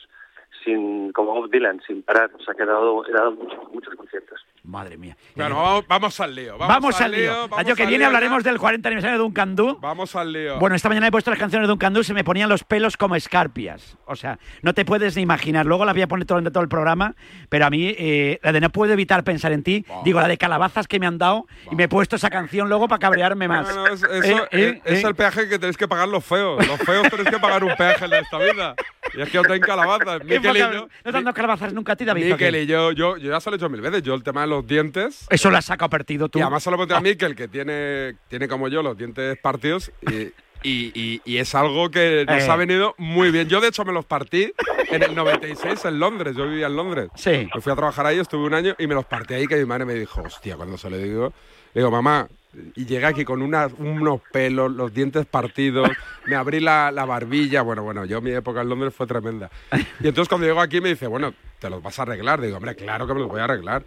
sin, 0.63 1.11
como 1.13 1.33
Bob 1.33 1.49
Dylan, 1.49 1.81
sin 1.87 2.03
parar, 2.03 2.29
o 2.37 2.43
sea 2.43 2.53
que 2.53 2.63
he 2.63 2.65
dado, 2.65 3.05
he 3.07 3.11
dado 3.11 3.31
muchos, 3.31 3.59
muchos 3.73 3.95
conciertos. 3.95 4.39
Madre 4.63 4.97
mía. 4.97 5.15
Bueno, 5.35 5.55
vamos, 5.55 5.87
vamos 5.87 6.19
al 6.19 6.35
lío. 6.35 6.57
Vamos, 6.57 6.67
Vamos, 6.67 7.01
al 7.01 7.11
lío. 7.11 7.31
vamos 7.33 7.59
Año 7.59 7.75
que 7.75 7.83
al 7.83 7.87
viene 7.87 7.99
lío, 8.01 8.07
hablaremos 8.07 8.43
ya. 8.43 8.49
del 8.51 8.59
40 8.59 8.87
aniversario 8.89 9.17
de 9.17 9.23
Duncan 9.23 9.55
Du. 9.55 9.77
Vamos 9.79 10.15
al 10.15 10.33
lío. 10.33 10.59
Bueno, 10.59 10.75
esta 10.75 10.89
mañana 10.89 11.07
he 11.07 11.11
puesto 11.11 11.29
las 11.31 11.39
canciones 11.39 11.67
de 11.67 11.71
Duncan 11.71 11.93
Du, 11.93 12.03
se 12.03 12.13
me 12.13 12.23
ponían 12.23 12.49
los 12.49 12.63
pelos 12.65 12.97
como 12.97 13.15
escarpias. 13.15 13.97
O 14.05 14.15
sea, 14.15 14.37
no 14.61 14.73
te 14.73 14.83
puedes 14.85 15.15
ni 15.15 15.23
imaginar. 15.23 15.65
Luego 15.65 15.85
las 15.85 15.95
voy 15.95 16.01
a 16.03 16.07
poner 16.07 16.25
todo, 16.27 16.41
todo 16.51 16.61
el 16.61 16.69
programa, 16.69 17.15
pero 17.47 17.65
a 17.65 17.69
mí, 17.69 17.95
eh, 17.97 18.39
la 18.43 18.51
de 18.51 18.59
no 18.59 18.69
puedo 18.69 18.91
evitar 18.93 19.23
pensar 19.23 19.53
en 19.53 19.63
ti, 19.63 19.85
digo, 20.03 20.19
la 20.19 20.27
de 20.27 20.37
calabazas 20.37 20.87
que 20.87 20.99
me 20.99 21.07
han 21.07 21.17
dado, 21.17 21.47
y 21.71 21.75
me 21.75 21.85
he 21.85 21.87
puesto 21.87 22.17
esa 22.17 22.29
canción 22.29 22.67
luego 22.69 22.87
para 22.87 22.99
cabrearme 22.99 23.47
más. 23.47 23.73
No, 23.73 23.87
no, 23.87 23.93
es, 23.93 24.03
eso 24.03 24.13
Eh, 24.43 24.47
eh, 24.51 24.81
es, 24.83 24.97
es 24.97 25.03
eh. 25.03 25.07
el 25.07 25.15
peaje 25.15 25.47
que 25.47 25.57
tenéis 25.57 25.77
que 25.77 25.87
pagar 25.87 26.09
los 26.09 26.23
feos. 26.25 26.67
Los 26.67 26.79
feos 26.81 27.09
tenéis 27.09 27.29
que 27.29 27.39
pagar 27.39 27.63
un 27.63 27.73
peaje 27.75 28.05
en 28.05 28.13
esta 28.13 28.37
vida. 28.37 28.75
Y 29.13 29.21
es 29.21 29.29
que 29.29 29.35
yo 29.35 29.43
tengo 29.43 29.65
calabazas. 29.65 30.23
Miquel 30.25 30.57
y 30.57 30.59
yo, 30.59 30.87
¿No 31.05 31.11
dado 31.11 31.33
calabazas 31.33 31.73
nunca 31.73 31.93
a 31.93 31.95
ti, 31.95 32.05
David? 32.05 32.31
Miquel 32.31 32.55
y 32.55 32.65
yo, 32.65 32.91
yo, 32.91 33.17
yo 33.17 33.31
ya 33.31 33.39
se 33.39 33.49
lo 33.49 33.55
he 33.55 33.57
hecho 33.57 33.69
mil 33.69 33.81
veces. 33.81 34.03
Yo 34.03 34.13
el 34.13 34.23
tema 34.23 34.41
de 34.41 34.47
los 34.47 34.65
dientes. 34.65 35.25
Eso 35.29 35.49
lo 35.49 35.57
has 35.57 35.65
sacado 35.65 35.89
partido 35.89 36.29
tú. 36.29 36.39
Y 36.39 36.41
además 36.41 36.63
se 36.63 36.71
lo 36.71 36.83
he 36.83 36.93
a 36.93 37.01
Miquel, 37.01 37.35
que 37.35 37.47
tiene, 37.47 38.15
tiene 38.27 38.47
como 38.47 38.67
yo 38.67 38.81
los 38.81 38.97
dientes 38.97 39.37
partidos. 39.39 39.91
Y, 40.01 40.31
y- 40.63 40.91
y- 40.93 41.21
y 41.25 41.37
es 41.37 41.53
algo 41.55 41.89
que 41.89 42.25
nos 42.27 42.43
Eh. 42.43 42.49
ha 42.51 42.55
venido 42.55 42.95
muy 42.97 43.31
bien. 43.31 43.47
Yo, 43.47 43.61
de 43.61 43.69
hecho, 43.69 43.85
me 43.85 43.93
los 43.93 44.05
partí 44.05 44.51
en 44.89 45.03
el 45.03 45.15
96 45.15 45.83
en 45.85 45.99
Londres. 45.99 46.35
Yo 46.35 46.47
vivía 46.47 46.67
en 46.67 46.75
Londres. 46.75 47.09
Sí. 47.15 47.47
Me 47.53 47.61
fui 47.61 47.71
a 47.71 47.75
trabajar 47.75 48.05
ahí, 48.05 48.19
estuve 48.19 48.45
un 48.45 48.53
año 48.53 48.75
y 48.77 48.87
me 48.87 48.95
los 48.95 49.05
partí 49.05 49.33
ahí. 49.35 49.47
Que 49.47 49.55
mi 49.57 49.65
madre 49.65 49.85
me 49.85 49.93
dijo, 49.93 50.21
hostia, 50.21 50.55
cuando 50.55 50.77
se 50.77 50.89
lo 50.89 50.97
digo, 50.97 51.33
le 51.73 51.81
digo, 51.81 51.91
mamá. 51.91 52.27
Y 52.75 52.85
llegué 52.85 53.05
aquí 53.05 53.23
con 53.23 53.43
unos 53.43 54.21
pelos, 54.31 54.71
los 54.71 54.91
dientes 54.91 55.25
partidos, 55.27 55.87
me 56.25 56.35
abrí 56.35 56.59
la, 56.59 56.91
la 56.91 57.05
barbilla. 57.05 57.61
Bueno, 57.61 57.83
bueno, 57.83 58.05
yo 58.05 58.21
mi 58.21 58.31
época 58.31 58.61
en 58.61 58.69
Londres 58.69 58.91
fue 58.95 59.05
tremenda. 59.05 59.51
Y 59.99 60.07
entonces 60.07 60.27
cuando 60.27 60.47
llego 60.47 60.59
aquí 60.59 60.81
me 60.81 60.89
dice, 60.89 61.05
bueno, 61.05 61.31
¿te 61.59 61.69
los 61.69 61.83
vas 61.83 61.99
a 61.99 62.01
arreglar? 62.01 62.41
Digo, 62.41 62.57
hombre, 62.57 62.75
claro 62.75 63.05
que 63.05 63.13
me 63.13 63.19
los 63.19 63.29
voy 63.29 63.39
a 63.39 63.43
arreglar. 63.43 63.83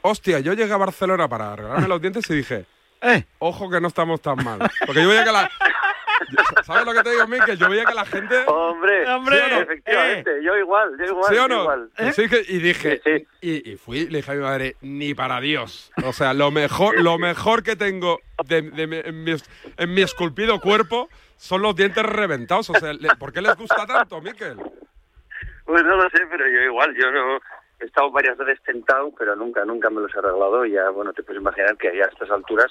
Hostia, 0.00 0.38
yo 0.40 0.54
llegué 0.54 0.72
a 0.72 0.76
Barcelona 0.78 1.28
para 1.28 1.52
arreglarme 1.52 1.88
los 1.88 2.00
dientes 2.00 2.28
y 2.30 2.34
dije, 2.36 2.64
Eh. 3.02 3.24
ojo 3.38 3.68
que 3.68 3.80
no 3.82 3.88
estamos 3.88 4.22
tan 4.22 4.42
mal. 4.42 4.60
Porque 4.86 5.02
yo 5.02 5.08
veía 5.10 5.24
que 5.24 5.32
la... 5.32 5.50
¿Sabes 6.64 6.84
lo 6.86 6.92
que 6.92 7.02
te 7.02 7.10
digo, 7.10 7.26
Miquel? 7.26 7.58
Yo 7.58 7.68
veía 7.68 7.84
que 7.84 7.94
la 7.94 8.04
gente... 8.04 8.44
Hombre, 8.46 9.06
Hombre, 9.08 9.36
¿Sí 9.36 9.42
o 9.44 9.48
no? 9.54 9.60
efectivamente, 9.62 10.30
yo 10.42 10.56
igual, 10.56 10.96
yo 10.98 11.04
igual, 11.04 11.32
¿Sí 11.34 11.38
o 11.38 11.48
no? 11.48 11.60
igual. 11.62 11.90
Sí 12.12 12.28
que- 12.28 12.44
y 12.48 12.58
dije, 12.58 13.00
Sí, 13.04 13.10
sí. 13.18 13.26
Y, 13.40 13.72
y 13.72 13.76
fui, 13.76 14.06
le 14.08 14.18
dije 14.18 14.32
a 14.32 14.34
mi 14.34 14.40
madre, 14.42 14.76
ni 14.80 15.14
para 15.14 15.40
Dios. 15.40 15.92
O 16.04 16.12
sea, 16.12 16.34
lo 16.34 16.50
mejor, 16.50 17.00
lo 17.00 17.18
mejor 17.18 17.62
que 17.62 17.76
tengo 17.76 18.20
de, 18.46 18.62
de 18.62 18.86
mi- 18.86 18.96
en, 19.04 19.24
mi, 19.24 19.34
en 19.76 19.94
mi 19.94 20.02
esculpido 20.02 20.60
cuerpo 20.60 21.08
son 21.36 21.62
los 21.62 21.76
dientes 21.76 22.04
reventados. 22.04 22.70
O 22.70 22.74
sea, 22.74 22.92
le- 22.92 23.14
¿por 23.16 23.32
qué 23.32 23.42
les 23.42 23.54
gusta 23.56 23.86
tanto, 23.86 24.20
Miquel? 24.20 24.56
Pues 25.64 25.82
no 25.84 25.96
lo 25.96 26.08
sé, 26.10 26.18
pero 26.30 26.46
yo 26.48 26.60
igual, 26.60 26.94
yo 26.94 27.10
no 27.10 27.38
he 27.80 27.84
estado 27.84 28.10
varias 28.10 28.36
veces 28.38 28.62
tentado, 28.62 29.12
pero 29.18 29.36
nunca, 29.36 29.64
nunca 29.64 29.90
me 29.90 30.00
los 30.00 30.14
he 30.14 30.18
arreglado 30.18 30.64
y 30.64 30.72
ya, 30.72 30.88
bueno, 30.90 31.12
te 31.12 31.22
puedes 31.22 31.40
imaginar 31.42 31.76
que 31.76 31.94
ya 31.96 32.04
a 32.04 32.08
estas 32.08 32.30
alturas, 32.30 32.70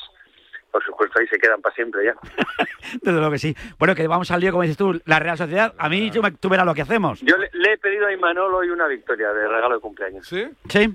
por 0.76 0.84
supuesto, 0.84 1.20
ahí 1.22 1.28
se 1.28 1.38
quedan 1.38 1.62
para 1.62 1.74
siempre 1.74 2.04
ya. 2.04 2.16
Desde 3.02 3.18
luego 3.18 3.32
que 3.32 3.40
sí. 3.40 3.56
Bueno, 3.80 3.96
que 3.96 4.06
vamos 4.08 4.30
al 4.30 4.42
lío, 4.42 4.52
como 4.52 4.64
dices 4.64 4.76
tú, 4.76 5.00
la 5.06 5.20
Real 5.20 5.38
Sociedad. 5.38 5.74
A 5.78 5.88
mí, 5.88 6.12
tú, 6.12 6.22
me- 6.22 6.32
tú 6.32 6.50
verás 6.50 6.66
lo 6.66 6.74
que 6.76 6.82
hacemos. 6.82 7.22
Yo 7.22 7.38
le, 7.38 7.50
le 7.54 7.74
he 7.74 7.78
pedido 7.78 8.08
a 8.08 8.12
Imanol 8.12 8.54
hoy 8.56 8.70
una 8.70 8.86
victoria 8.88 9.32
de 9.32 9.48
regalo 9.48 9.76
de 9.76 9.80
cumpleaños. 9.80 10.28
¿Sí? 10.28 10.46
Sí. 10.68 10.94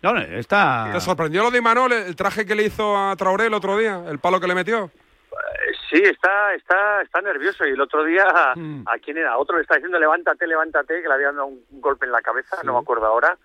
No, 0.00 0.16
está... 0.16 0.88
¿Te 0.94 1.00
sorprendió 1.00 1.42
lo 1.42 1.50
de 1.50 1.58
Imanol, 1.58 1.92
el 1.92 2.16
traje 2.16 2.46
que 2.46 2.54
le 2.54 2.62
hizo 2.64 2.96
a 2.96 3.14
Traoré 3.16 3.48
el 3.48 3.54
otro 3.54 3.76
día? 3.76 4.02
¿El 4.08 4.18
palo 4.18 4.40
que 4.40 4.46
le 4.46 4.54
metió? 4.54 4.84
Eh, 4.86 5.72
Sí, 5.90 6.00
está, 6.02 6.54
está, 6.54 7.02
está 7.02 7.20
nervioso 7.20 7.66
y 7.66 7.72
el 7.72 7.80
otro 7.82 8.02
día, 8.04 8.24
Mm. 8.56 8.84
¿a 8.88 8.98
quién 8.98 9.18
era? 9.18 9.32
A 9.32 9.38
otro 9.38 9.56
le 9.56 9.62
está 9.62 9.74
diciendo 9.74 9.98
levántate, 9.98 10.46
levántate, 10.46 11.02
que 11.02 11.06
le 11.08 11.12
habían 11.12 11.34
dado 11.36 11.48
un, 11.48 11.62
un 11.70 11.80
golpe 11.82 12.06
en 12.06 12.12
la 12.12 12.22
cabeza, 12.22 12.56
no 12.64 12.72
me 12.72 12.78
acuerdo 12.78 13.04
ahora. 13.04 13.36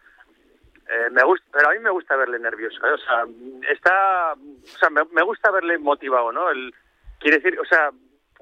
Eh, 0.89 1.09
me 1.11 1.23
gusta, 1.23 1.45
pero 1.51 1.69
a 1.69 1.73
mí 1.73 1.79
me 1.79 1.89
gusta 1.89 2.15
verle 2.15 2.39
nervioso, 2.39 2.77
¿eh? 2.87 2.93
o 2.93 2.97
sea, 2.97 3.25
está, 3.69 4.33
o 4.33 4.77
sea, 4.79 4.89
me, 4.89 5.03
me 5.11 5.21
gusta 5.21 5.51
verle 5.51 5.77
motivado, 5.77 6.31
¿no? 6.31 6.49
El, 6.49 6.73
quiere 7.19 7.37
decir, 7.37 7.59
o 7.59 7.65
sea, 7.65 7.89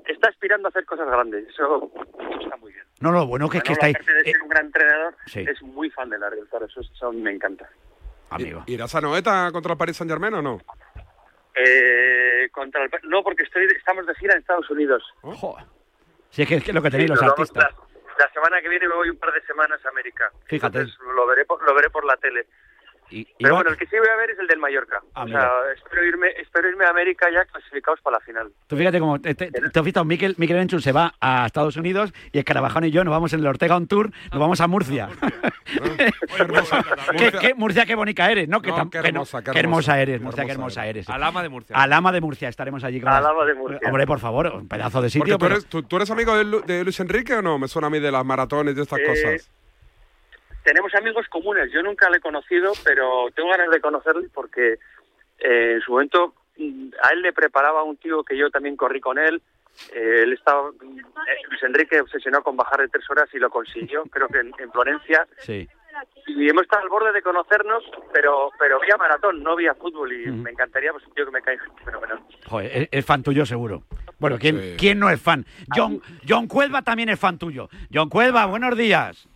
está 0.05 0.29
aspirando 0.29 0.67
a 0.67 0.69
hacer 0.69 0.85
cosas 0.85 1.07
grandes, 1.07 1.47
eso, 1.49 1.91
está 2.39 2.55
muy 2.57 2.71
bien. 2.71 2.85
No, 2.99 3.11
no, 3.11 3.25
bueno 3.25 3.49
que 3.49 3.57
es 3.57 3.63
que 3.63 3.73
está 3.73 3.87
ahí... 3.87 3.93
aparte 3.93 4.13
de 4.13 4.31
ser 4.31 4.41
un 4.43 4.49
gran 4.49 4.65
entrenador, 4.67 5.15
sí. 5.25 5.39
es 5.39 5.61
muy 5.63 5.89
fan 5.89 6.09
de 6.09 6.19
la 6.19 6.29
Real 6.29 6.47
Zaragoza, 6.49 6.81
eso, 6.81 6.93
eso 6.93 7.07
a 7.07 7.11
mí 7.11 7.21
me 7.21 7.31
encanta. 7.31 7.67
Amigo. 8.29 8.63
¿Irás 8.67 8.93
a 8.93 9.01
Noeta 9.01 9.49
contra 9.51 9.71
el 9.71 9.77
Paris 9.77 9.97
Saint 9.97 10.11
Germain 10.11 10.33
o 10.35 10.41
no? 10.41 10.59
Eh, 11.55 12.49
contra 12.51 12.83
el, 12.83 12.91
no, 13.03 13.23
porque 13.23 13.43
estoy, 13.43 13.65
estamos 13.75 14.05
de 14.05 14.13
gira 14.15 14.33
en 14.33 14.41
Estados 14.41 14.69
Unidos. 14.69 15.03
Joder. 15.21 15.65
Sí, 16.29 16.43
es 16.43 16.47
que 16.47 16.55
es 16.55 16.63
que 16.63 16.73
lo 16.73 16.81
que 16.81 16.91
tenéis 16.91 17.09
Sí, 17.09 17.15
los 17.15 17.19
vamos 17.21 17.39
artistas. 17.39 17.84
La- 18.19 18.29
semana 18.31 18.61
que 18.61 18.69
viene 18.69 18.87
me 18.87 18.95
voy 18.95 19.09
un 19.09 19.17
par 19.17 19.31
de 19.33 19.41
semanas 19.45 19.83
a 19.85 19.89
América. 19.89 20.31
Fíjate. 20.45 20.79
Entonces, 20.79 20.99
lo 21.15 21.25
veré 21.27 21.45
por, 21.45 21.61
lo 21.63 21.73
veré 21.73 21.89
por 21.89 22.05
la 22.05 22.17
tele. 22.17 22.47
Y, 23.17 23.25
Pero 23.39 23.55
bueno, 23.55 23.69
el 23.69 23.77
que 23.77 23.85
sí 23.85 23.95
voy 23.97 24.09
a 24.13 24.17
ver 24.17 24.31
es 24.31 24.39
el 24.39 24.47
del 24.47 24.59
Mallorca. 24.59 24.99
Ah, 25.13 25.23
o 25.23 25.27
sea, 25.29 25.49
espero 25.73 26.03
irme, 26.05 26.27
espero 26.37 26.67
irme 26.69 26.83
a 26.85 26.89
América 26.89 27.27
ya 27.33 27.45
clasificados 27.45 28.01
para 28.01 28.17
la 28.17 28.19
final. 28.25 28.51
Tú 28.67 28.75
fíjate 28.75 28.99
cómo 28.99 29.21
te, 29.21 29.33
te, 29.35 29.49
te 29.51 29.79
has 29.79 29.85
visto, 29.85 30.03
Miquel, 30.03 30.35
Miquel 30.37 30.57
Enchun 30.57 30.81
se 30.81 30.91
va 30.91 31.13
a 31.21 31.45
Estados 31.45 31.77
Unidos 31.77 32.13
y 32.33 32.39
Escarabajón 32.39 32.83
y 32.83 32.91
yo 32.91 33.03
nos 33.05 33.11
vamos 33.13 33.31
en 33.31 33.39
el 33.39 33.47
Ortega 33.47 33.77
on 33.77 33.87
Tour, 33.87 34.11
nos 34.31 34.39
vamos 34.39 34.59
a 34.59 34.67
Murcia. 34.67 35.07
¿Qué, 37.17 37.31
qué- 37.39 37.53
Murcia, 37.55 37.85
qué 37.85 37.95
bonita 37.95 38.29
eres, 38.31 38.47
¿no? 38.47 38.61
Que, 38.61 38.71
tam- 38.71 38.89
qué 38.89 38.99
que 39.01 39.11
no- 39.11 39.19
hermosa, 39.21 39.41
qué 39.43 39.49
hermosa 39.51 39.59
hermosa, 39.59 40.01
eres, 40.01 40.17
qué 40.19 40.23
Murcia, 40.25 40.45
qué 40.45 40.51
hermosa 40.51 40.81
hermosa 40.81 40.87
eres. 40.87 41.09
Alama 41.09 41.43
de 41.43 41.49
Murcia. 41.49 41.75
Alama 41.75 42.11
de 42.11 42.21
Murcia, 42.21 42.49
estaremos 42.49 42.83
allí 42.83 42.99
con 42.99 43.11
Alama 43.11 43.45
de 43.45 43.53
Murcia. 43.53 43.79
Hombre, 43.87 44.05
por 44.05 44.19
favor, 44.19 44.47
un 44.47 44.67
pedazo 44.67 45.01
de 45.01 45.07
Porque 45.07 45.09
sitio. 45.11 45.37
tú 45.37 45.39
pero- 45.45 45.55
eres, 45.55 45.65
tú, 45.67 45.83
tú 45.83 45.95
eres 45.95 46.11
amigo 46.11 46.35
de, 46.37 46.43
Lu- 46.43 46.61
de 46.65 46.83
Luis 46.83 46.99
Enrique 46.99 47.33
o 47.35 47.41
no? 47.41 47.57
Me 47.59 47.67
suena 47.67 47.87
a 47.87 47.89
mí 47.89 47.99
de 47.99 48.11
las 48.11 48.25
maratones 48.25 48.77
y 48.77 48.81
estas 48.81 48.99
Eh, 48.99 49.03
cosas. 49.05 49.51
Tenemos 50.65 50.95
amigos 50.95 51.27
comunes. 51.29 51.71
Yo 51.71 51.83
nunca 51.83 52.09
le 52.09 52.17
he 52.17 52.19
conocido, 52.19 52.73
pero 52.83 53.27
tengo 53.35 53.49
ganas 53.49 53.69
de 53.69 53.79
conocerle 53.79 54.29
porque 54.33 54.79
eh, 55.37 55.73
en 55.75 55.81
su 55.81 55.91
momento 55.91 56.33
mm, 56.57 56.89
a 57.03 57.13
él 57.13 57.21
le 57.21 57.33
preparaba 57.33 57.83
un 57.83 57.97
tío 57.97 58.23
que 58.23 58.35
yo 58.35 58.49
también 58.49 58.75
corrí 58.75 58.99
con 58.99 59.19
él. 59.19 59.43
Eh, 59.93 60.23
él 60.23 60.33
estaba, 60.33 60.69
eh, 60.69 61.35
Luis 61.49 61.61
Enrique 61.61 62.01
obsesionó 62.01 62.41
con 62.41 62.57
bajar 62.57 62.79
de 62.81 62.87
tres 62.87 63.07
horas 63.11 63.29
y 63.33 63.37
lo 63.37 63.51
consiguió, 63.51 64.05
creo 64.05 64.27
que 64.27 64.39
en, 64.39 64.51
en 64.57 64.71
Florencia. 64.71 65.27
Sí. 65.37 65.69
Y 66.25 66.49
hemos 66.49 66.63
estado 66.63 66.81
al 66.81 66.89
borde 66.89 67.13
de 67.13 67.21
conocernos, 67.21 67.83
pero 68.11 68.49
pero 68.57 68.79
vía 68.79 68.97
maratón, 68.97 69.43
no 69.43 69.55
vía 69.55 69.75
fútbol. 69.75 70.11
Y 70.13 70.31
me 70.31 70.49
encantaría, 70.49 70.91
pues 70.93 71.05
un 71.05 71.13
tío 71.13 71.25
que 71.25 71.31
me 71.31 71.41
cae 71.43 71.59
fenomenal. 71.85 72.19
Joder, 72.47 72.71
es, 72.75 72.89
es 72.91 73.05
fan 73.05 73.21
tuyo 73.21 73.45
seguro. 73.45 73.83
Bueno, 74.17 74.39
¿quién, 74.39 74.75
¿quién 74.79 74.97
no 74.97 75.11
es 75.11 75.21
fan? 75.21 75.45
John, 75.75 76.01
John 76.27 76.47
Cuelva 76.47 76.81
también 76.81 77.09
es 77.09 77.19
fan 77.19 77.37
tuyo. 77.37 77.69
John 77.93 78.09
Cuelva, 78.09 78.47
buenos 78.47 78.75
días. 78.75 79.27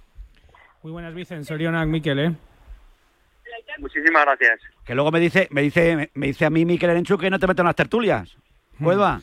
Muy 0.83 0.91
buenas, 0.91 1.13
Vicen. 1.13 1.43
Sorionak, 1.43 1.87
Miquel, 1.87 2.19
¿eh? 2.19 2.35
Muchísimas 3.79 4.25
gracias. 4.25 4.59
Que 4.85 4.95
luego 4.95 5.11
me 5.11 5.19
dice, 5.19 5.47
me 5.51 5.61
dice, 5.61 6.09
me 6.13 6.27
dice 6.27 6.45
a 6.45 6.49
mí 6.49 6.65
Miquel 6.65 6.89
Erenchu 6.89 7.17
que 7.17 7.29
no 7.29 7.39
te 7.39 7.47
meto 7.47 7.61
en 7.61 7.67
las 7.67 7.75
tertulias. 7.75 8.35
Cuelva. 8.81 9.21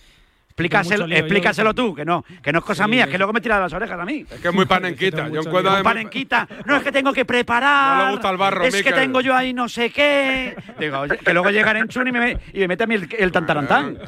Explícaselo, 0.56 1.06
lío, 1.06 1.18
explícaselo 1.18 1.74
tú, 1.74 1.94
que 1.94 2.06
no, 2.06 2.24
que 2.42 2.50
no 2.50 2.60
es 2.60 2.64
cosa 2.64 2.84
Sí, 2.84 2.90
mía, 2.90 3.04
que- 3.04 3.12
que 3.12 3.18
luego 3.18 3.34
me 3.34 3.42
tira 3.42 3.56
de 3.56 3.60
las 3.60 3.72
orejas 3.74 4.00
a 4.00 4.06
mí. 4.06 4.24
Es 4.30 4.40
que 4.40 4.48
es 4.48 4.54
muy 4.54 4.64
panenquita. 4.66 5.28
Yo 5.28 5.42
encuentro 5.42 5.82
panenquita. 5.82 6.48
No, 6.64 6.76
es 6.76 6.82
que 6.82 6.90
tengo 6.90 7.12
que 7.12 7.26
preparar. 7.26 7.98
No 7.98 8.04
le 8.06 8.10
gusta 8.12 8.30
el 8.30 8.36
barro, 8.38 8.64
Es 8.64 8.82
que 8.82 8.92
tengo 8.92 9.20
yo 9.20 9.34
ahí 9.34 9.52
no 9.52 9.68
sé 9.68 9.90
qué. 9.90 10.56
Digo, 10.80 11.02
que 11.08 11.32
luego 11.34 11.50
llega 11.50 11.72
Erenchun 11.72 12.08
y 12.08 12.12
me, 12.12 12.38
y 12.54 12.60
me 12.60 12.68
mete 12.68 12.84
a 12.84 12.86
mí 12.86 12.94
el, 12.94 13.06
el 13.18 13.32
tantarantán. 13.32 13.98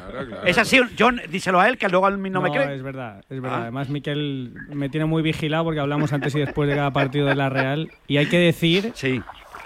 Es 0.43 0.57
así, 0.57 0.79
John, 0.97 1.21
díselo 1.29 1.59
a 1.59 1.69
él, 1.69 1.77
que 1.77 1.87
luego 1.87 2.07
a 2.07 2.11
mí 2.11 2.31
no, 2.31 2.41
me 2.41 2.49
cree. 2.49 2.73
es 2.73 2.81
verdad, 2.81 3.23
es 3.29 3.41
verdad. 3.41 3.57
Ah. 3.59 3.61
Además, 3.63 3.89
Miquel 3.89 4.53
me 4.73 4.89
tiene 4.89 5.05
muy 5.05 5.21
vigilado 5.21 5.65
porque 5.65 5.79
hablamos 5.79 6.11
antes 6.13 6.33
y 6.33 6.39
después 6.39 6.67
de 6.67 6.75
cada 6.75 6.91
partido 6.91 7.27
de 7.27 7.35
la 7.35 7.49
Real. 7.49 7.91
Y 8.07 8.17
hay 8.17 8.25
que 8.25 8.39
decir 8.39 8.91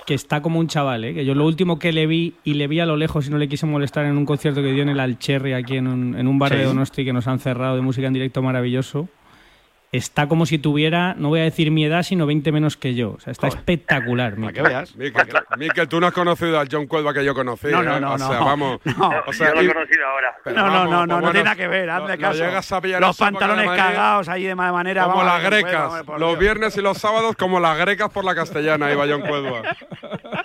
que 0.05 0.13
está 0.13 0.41
como 0.41 0.59
un 0.59 0.67
chaval, 0.67 1.05
¿eh? 1.05 1.13
que 1.13 1.25
yo 1.25 1.33
lo 1.35 1.45
último 1.45 1.79
que 1.79 1.91
le 1.93 2.07
vi 2.07 2.33
y 2.43 2.55
le 2.55 2.67
vi 2.67 2.79
a 2.79 2.85
lo 2.85 2.97
lejos 2.97 3.27
y 3.27 3.29
no 3.29 3.37
le 3.37 3.47
quise 3.47 3.65
molestar 3.65 4.05
en 4.05 4.17
un 4.17 4.25
concierto 4.25 4.61
que 4.61 4.71
dio 4.73 4.83
en 4.83 4.89
el 4.89 4.99
Alcherri 4.99 5.53
aquí 5.53 5.77
en 5.77 5.87
un, 5.87 6.15
en 6.15 6.27
un 6.27 6.37
bar 6.39 6.51
Sí. 6.51 6.57
de 6.57 6.65
Donosti 6.65 7.05
que 7.05 7.13
nos 7.13 7.27
han 7.27 7.39
cerrado 7.39 7.75
de 7.75 7.81
música 7.81 8.07
en 8.07 8.13
directo 8.13 8.41
maravilloso. 8.41 9.07
Está 9.93 10.27
como 10.27 10.45
si 10.47 10.57
tuviera, 10.57 11.13
no 11.17 11.29
voy 11.29 11.39
a 11.39 11.43
decir 11.43 11.69
mi 11.69 11.85
edad, 11.85 12.01
sino 12.01 12.25
20 12.25 12.51
menos 12.51 12.75
que 12.77 12.95
yo. 12.95 13.11
O 13.11 13.19
sea, 13.19 13.29
está 13.31 13.47
espectacular. 13.47 14.35
Miquel. 14.37 14.63
Miquel, 14.97 15.27
Miquel, 15.57 15.87
tú 15.87 15.99
no 16.01 16.07
has 16.07 16.13
conocido 16.13 16.59
al 16.59 16.67
John 16.69 16.87
Cuelva 16.87 17.13
que 17.13 17.23
yo 17.23 17.35
conocí. 17.35 17.67
No, 17.67 17.81
¿eh? 17.81 17.85
no, 17.85 17.99
no, 17.99 18.13
O 18.13 18.17
sea, 18.17 18.39
no. 18.39 18.45
vamos. 18.45 18.79
No. 18.97 19.11
O 19.27 19.31
sea, 19.33 19.49
Yo 19.49 19.53
lo 19.53 19.61
he 19.61 19.63
y- 19.65 19.67
conocido 19.67 20.05
ahora. 20.07 20.35
pero 20.43 20.55
No, 20.55 20.65
no, 20.65 20.71
vamos, 20.73 20.89
no, 20.89 20.91
no, 20.91 20.97
pues 20.97 21.07
no 21.07 21.15
bueno, 21.17 21.31
tiene 21.31 21.43
nada 21.43 21.55
que 21.55 21.67
ver, 21.67 21.89
hazme 21.91 22.07
lo- 22.09 22.15
lo 22.15 22.21
caso. 22.21 22.43
llegas 22.43 22.71
a 22.71 22.81
pillar 22.81 23.01
Los 23.01 23.17
pantalones 23.17 23.69
cagados 23.69 24.29
ahí 24.29 24.43
de 24.45 24.55
mala 24.55 24.71
manera. 24.73 25.03
Como 25.03 25.17
vamos, 25.17 25.31
las 25.31 25.41
Cuelva, 25.49 25.57
grecas. 25.91 26.07
los 26.19 26.29
Dios. 26.29 26.39
viernes 26.39 26.77
y 26.77 26.81
los 26.81 26.97
sábados 26.97 27.35
como 27.37 27.59
las 27.59 27.77
grecas 27.77 28.09
por 28.09 28.25
la 28.25 28.33
castellana 28.33 28.91
iba 28.91 29.05
John 29.07 29.21
Cuelva. 29.21 29.61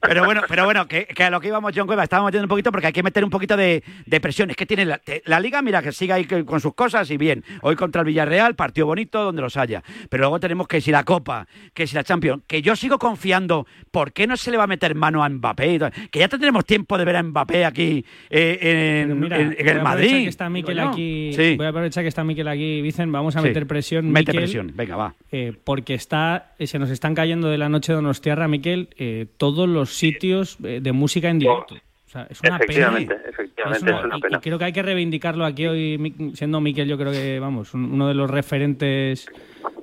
Pero 0.00 0.24
bueno, 0.24 0.42
pero 0.48 0.64
bueno, 0.64 0.86
que, 0.88 1.06
que 1.06 1.24
a 1.24 1.30
lo 1.30 1.40
que 1.40 1.48
íbamos, 1.48 1.72
John 1.74 1.86
Cueva, 1.86 2.04
estábamos 2.04 2.28
metiendo 2.28 2.46
un 2.46 2.48
poquito 2.48 2.70
porque 2.72 2.88
hay 2.88 2.92
que 2.92 3.02
meter 3.02 3.24
un 3.24 3.30
poquito 3.30 3.56
de, 3.56 3.82
de 4.06 4.20
presión. 4.20 4.50
Es 4.50 4.56
que 4.56 4.66
tiene 4.66 4.84
la, 4.84 4.98
te- 4.98 5.22
la 5.26 5.40
liga, 5.40 5.62
mira, 5.62 5.82
que 5.82 5.92
siga 5.92 6.16
ahí 6.16 6.24
con 6.24 6.60
sus 6.60 6.74
cosas 6.74 7.10
y 7.10 7.16
bien. 7.16 7.44
Hoy 7.62 7.76
contra 7.76 8.00
el 8.02 8.06
Villarreal, 8.06 8.54
partido 8.54 8.86
bonito 8.86 9.22
donde 9.24 9.42
los 9.42 9.56
haya. 9.56 9.82
Pero 10.08 10.22
luego 10.22 10.40
tenemos 10.40 10.66
que 10.68 10.80
si 10.80 10.90
la 10.90 11.04
Copa, 11.04 11.46
que 11.74 11.86
si 11.86 11.94
la 11.94 12.04
Champions, 12.04 12.42
que 12.46 12.62
yo 12.62 12.76
sigo 12.76 12.98
confiando, 12.98 13.66
¿por 13.90 14.12
qué 14.12 14.26
no 14.26 14.36
se 14.36 14.50
le 14.50 14.56
va 14.56 14.64
a 14.64 14.68
meter 14.68 14.94
mano 14.94 15.22
a 15.24 15.28
Mbappé? 15.28 15.78
Que 16.10 16.18
ya 16.20 16.28
tendremos 16.28 16.64
tiempo 16.64 16.98
de 16.98 17.04
ver 17.04 17.16
a 17.16 17.22
Mbappé 17.22 17.64
aquí 17.64 18.04
eh, 18.30 19.02
en, 19.02 19.08
Pero 19.08 19.20
mira, 19.20 19.36
en- 19.38 19.42
en 19.52 19.56
voy 19.58 19.68
el 19.68 19.82
Madrid. 19.82 20.22
Que 20.24 20.28
está 20.28 20.48
Miquel 20.48 20.74
digo 20.76 20.86
yo. 20.86 20.92
aquí, 20.92 21.32
Sí. 21.32 21.56
Voy 21.56 21.66
a 21.66 21.70
aprovechar 21.70 22.02
que 22.04 22.08
está 22.08 22.24
Miquel 22.24 22.48
aquí, 22.48 22.82
Vicen. 22.82 23.10
Vamos 23.12 23.36
a 23.36 23.40
Sí. 23.40 23.48
meter 23.48 23.66
presión. 23.66 24.06
Mete 24.10 24.32
Miquel, 24.32 24.36
presión, 24.36 24.72
venga, 24.74 24.96
va. 24.96 25.14
eh, 25.30 25.52
porque 25.64 25.94
está, 25.94 26.52
eh, 26.58 26.66
se 26.66 26.78
nos 26.78 26.90
están 26.90 27.14
cayendo 27.14 27.48
de 27.48 27.58
la 27.58 27.68
noche 27.68 27.92
de 27.92 27.96
Donostiarra, 27.96 28.48
Miquel, 28.48 28.88
eh, 28.98 29.26
todos 29.42 29.68
los 29.68 29.90
sitios 29.96 30.56
eh, 30.62 30.78
de 30.80 30.92
música 30.92 31.28
en 31.28 31.40
directo. 31.40 31.74
O 31.74 32.08
sea, 32.12 32.28
es 32.30 32.40
una 32.42 32.54
Efectivamente, 32.58 33.12
pena. 33.16 33.28
efectivamente, 33.28 33.90
es 33.90 34.04
una 34.04 34.16
y- 34.18 34.20
pena. 34.20 34.38
Y 34.38 34.40
creo 34.40 34.56
que 34.58 34.64
hay 34.66 34.72
que 34.72 34.82
reivindicarlo 34.82 35.44
aquí 35.44 35.66
hoy, 35.66 35.98
Mi- 35.98 36.36
siendo 36.36 36.60
Miquel, 36.60 36.86
yo 36.86 36.96
creo 36.96 37.10
que, 37.10 37.40
vamos, 37.40 37.74
un- 37.74 37.90
uno 37.92 38.06
de 38.06 38.14
los 38.14 38.30
referentes, 38.30 39.26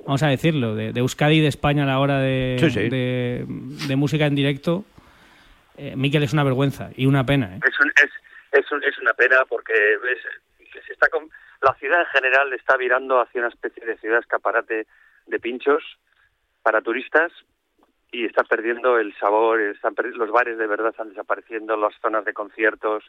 vamos 0.06 0.22
a 0.22 0.28
decirlo, 0.28 0.74
de, 0.74 0.94
de 0.94 1.00
Euskadi 1.00 1.36
y 1.36 1.40
de 1.42 1.48
España 1.48 1.82
a 1.82 1.86
la 1.86 1.98
hora 1.98 2.20
de, 2.20 2.56
Sí, 2.58 2.70
sí. 2.70 2.88
de, 2.88 3.44
de 3.86 3.96
música 3.96 4.24
en 4.24 4.34
directo. 4.34 4.84
Eh, 5.76 5.94
Miquel 5.94 6.22
es 6.22 6.32
una 6.32 6.42
vergüenza 6.44 6.88
y 6.96 7.04
una 7.04 7.26
pena. 7.26 7.56
¿eh? 7.56 7.60
Es, 7.68 7.78
un- 7.80 7.92
es, 8.02 8.10
es, 8.64 8.72
un- 8.72 8.82
es 8.82 8.96
una 8.98 9.12
pena 9.12 9.44
porque 9.46 9.74
es- 9.74 10.70
que 10.72 10.80
se 10.86 10.92
está 10.94 11.08
con- 11.08 11.28
la 11.60 11.74
ciudad 11.74 12.00
en 12.00 12.06
general 12.06 12.50
está 12.54 12.78
virando 12.78 13.20
hacia 13.20 13.40
una 13.42 13.48
especie 13.50 13.84
de 13.84 13.98
ciudad 13.98 14.20
escaparate 14.20 14.86
de 15.26 15.38
pinchos 15.38 15.82
para 16.62 16.80
turistas 16.80 17.30
y 18.12 18.24
está 18.24 18.42
perdiendo 18.44 18.98
el 18.98 19.14
sabor, 19.16 19.60
están 19.60 19.94
los 20.14 20.30
bares 20.30 20.58
de 20.58 20.66
verdad 20.66 20.90
están 20.90 21.10
desapareciendo, 21.10 21.76
las 21.76 21.94
zonas 22.00 22.24
de 22.24 22.32
conciertos. 22.32 23.04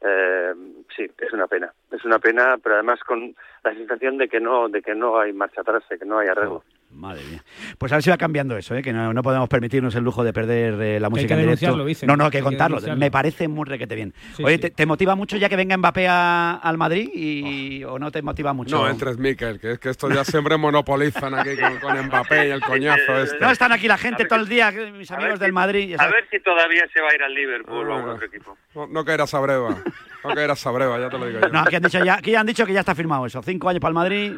eh, 0.00 0.52
sí, 0.96 1.08
es 1.18 1.32
una 1.32 1.46
pena, 1.46 1.72
es 1.92 2.04
una 2.04 2.18
pena, 2.18 2.58
pero 2.62 2.74
además 2.74 3.00
con 3.04 3.34
la 3.62 3.72
sensación 3.74 4.18
de 4.18 4.28
que 4.28 4.40
no, 4.40 4.68
de 4.68 4.82
que 4.82 4.94
no 4.94 5.18
hay 5.18 5.32
marcha 5.32 5.60
atrás, 5.60 5.84
de 5.88 5.98
que 5.98 6.04
no 6.04 6.18
hay 6.18 6.28
arreglo. 6.28 6.64
Madre 6.92 7.22
mía. 7.30 7.42
Pues 7.78 7.90
a 7.92 7.96
ver 7.96 8.02
si 8.02 8.10
va 8.10 8.16
cambiando 8.18 8.56
eso, 8.56 8.74
¿eh? 8.74 8.82
que 8.82 8.92
no, 8.92 9.12
no 9.14 9.22
podemos 9.22 9.48
permitirnos 9.48 9.94
el 9.94 10.04
lujo 10.04 10.22
de 10.22 10.32
perder 10.32 10.74
eh, 10.74 10.76
la 10.76 10.82
Que 11.00 11.04
hay 11.06 11.10
música 11.10 11.28
que 11.28 11.34
en 11.34 11.38
directo. 11.40 11.60
denunciarlo, 11.66 11.84
dicen. 11.86 12.06
No, 12.06 12.16
no, 12.16 12.24
hay 12.26 12.30
que 12.30 12.36
Hay 12.38 12.42
que 12.42 12.44
contarlo. 12.44 12.76
denunciarlo. 12.76 13.00
Me 13.00 13.10
parece 13.10 13.48
muy 13.48 13.64
requete 13.64 13.94
bien. 13.94 14.14
Sí, 14.36 14.44
Oye, 14.44 14.56
sí. 14.56 14.60
¿te, 14.62 14.70
te 14.70 14.86
motiva 14.86 15.14
mucho 15.14 15.36
ya 15.38 15.48
que 15.48 15.56
venga 15.56 15.76
Mbappé 15.76 16.06
a- 16.08 16.52
al 16.56 16.76
Madrid 16.78 17.08
y, 17.14 17.82
o 17.84 17.98
no 17.98 18.10
te 18.12 18.20
motiva 18.22 18.52
mucho? 18.52 18.76
No 18.76 18.88
entres, 18.88 19.16
Miquel, 19.18 19.58
que 19.58 19.72
es 19.72 19.78
que 19.78 19.88
estos 19.90 20.14
ya 20.14 20.24
siempre 20.24 20.56
monopolizan 20.58 21.34
aquí 21.34 21.56
con, 21.56 21.78
con 21.78 22.06
Mbappé 22.06 22.48
y 22.48 22.50
el 22.50 22.60
coñazo 22.60 23.16
este. 23.22 23.38
No 23.40 23.50
están 23.50 23.72
aquí 23.72 23.88
la 23.88 23.96
gente 23.98 24.24
todo 24.26 24.38
el 24.40 24.48
día, 24.48 24.70
mis 24.96 25.10
amigos 25.10 25.40
del 25.40 25.52
Madrid. 25.52 25.96
A 25.98 26.06
ver 26.08 26.26
si 26.30 26.40
todavía 26.40 26.84
se 26.92 27.00
va 27.00 27.08
a 27.08 27.14
ir 27.14 27.22
al 27.22 27.34
Liverpool 27.34 27.88
o 27.90 27.94
a 27.94 28.12
otro 28.14 28.26
equipo. 28.26 28.56
No, 28.74 28.86
no 28.86 29.04
caerás 29.04 29.32
a 29.34 29.40
breva. 29.40 29.76
No 30.24 30.34
caerás 30.34 30.64
a 30.66 30.70
breva, 30.70 31.00
ya 31.00 31.08
te 31.08 31.18
lo 31.18 31.26
digo 31.26 31.40
yo. 31.40 31.48
No, 31.48 31.60
aquí 31.60 31.74
han, 31.76 31.82
dicho 31.82 32.04
ya, 32.04 32.14
aquí 32.14 32.34
han 32.34 32.46
dicho 32.46 32.64
que 32.66 32.72
ya 32.72 32.80
está 32.80 32.94
firmado 32.94 33.26
eso. 33.26 33.42
Cinco 33.42 33.68
años 33.68 33.80
para 33.80 33.90
el 33.90 33.94
Madrid. 33.94 34.32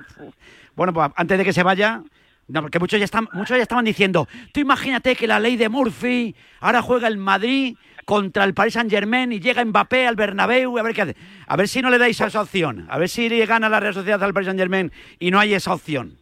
Bueno, 0.77 0.93
pues 0.93 1.11
antes 1.17 1.37
de 1.39 1.45
que 1.45 1.53
se 1.53 1.63
vaya. 1.63 2.03
No, 2.49 2.61
porque 2.61 2.79
muchos 2.79 2.99
ya, 2.99 3.05
están, 3.05 3.29
muchos 3.33 3.57
ya 3.57 3.63
estaban 3.63 3.85
diciendo, 3.85 4.29
tú 4.53 4.61
imagínate 4.61 5.17
que 5.17 5.27
la 5.27 5.41
ley 5.41 5.57
de 5.57 5.69
Murphy 5.69 6.37
ahora 6.61 6.83
juega 6.83 7.09
el 7.09 7.17
Madrid 7.17 7.77
contra 8.05 8.45
el 8.45 8.53
Paris 8.53 8.75
Saint 8.75 8.91
Germain 8.91 9.33
y 9.33 9.41
llega 9.41 9.65
Mbappé 9.65 10.07
al 10.07 10.17
Bernabéu, 10.17 10.79
a 10.79 10.83
ver 10.83 10.95
qué 10.95 11.03
hace. 11.03 11.17
A 11.47 11.57
ver 11.57 11.69
si 11.69 11.81
no 11.81 11.89
le 11.89 11.99
dais 11.99 12.21
esa 12.21 12.43
opción. 12.43 12.87
A 12.91 12.99
ver 12.99 13.09
si 13.09 13.29
gana 13.47 13.69
la 13.69 13.81
Real 13.81 13.95
Sociedad 13.95 14.23
al 14.23 14.35
Paris 14.35 14.47
Saint 14.47 14.61
Germain 14.61 14.93
y 15.19 15.31
no 15.31 15.39
hay 15.39 15.55
esa 15.55 15.73
opción. 15.73 16.19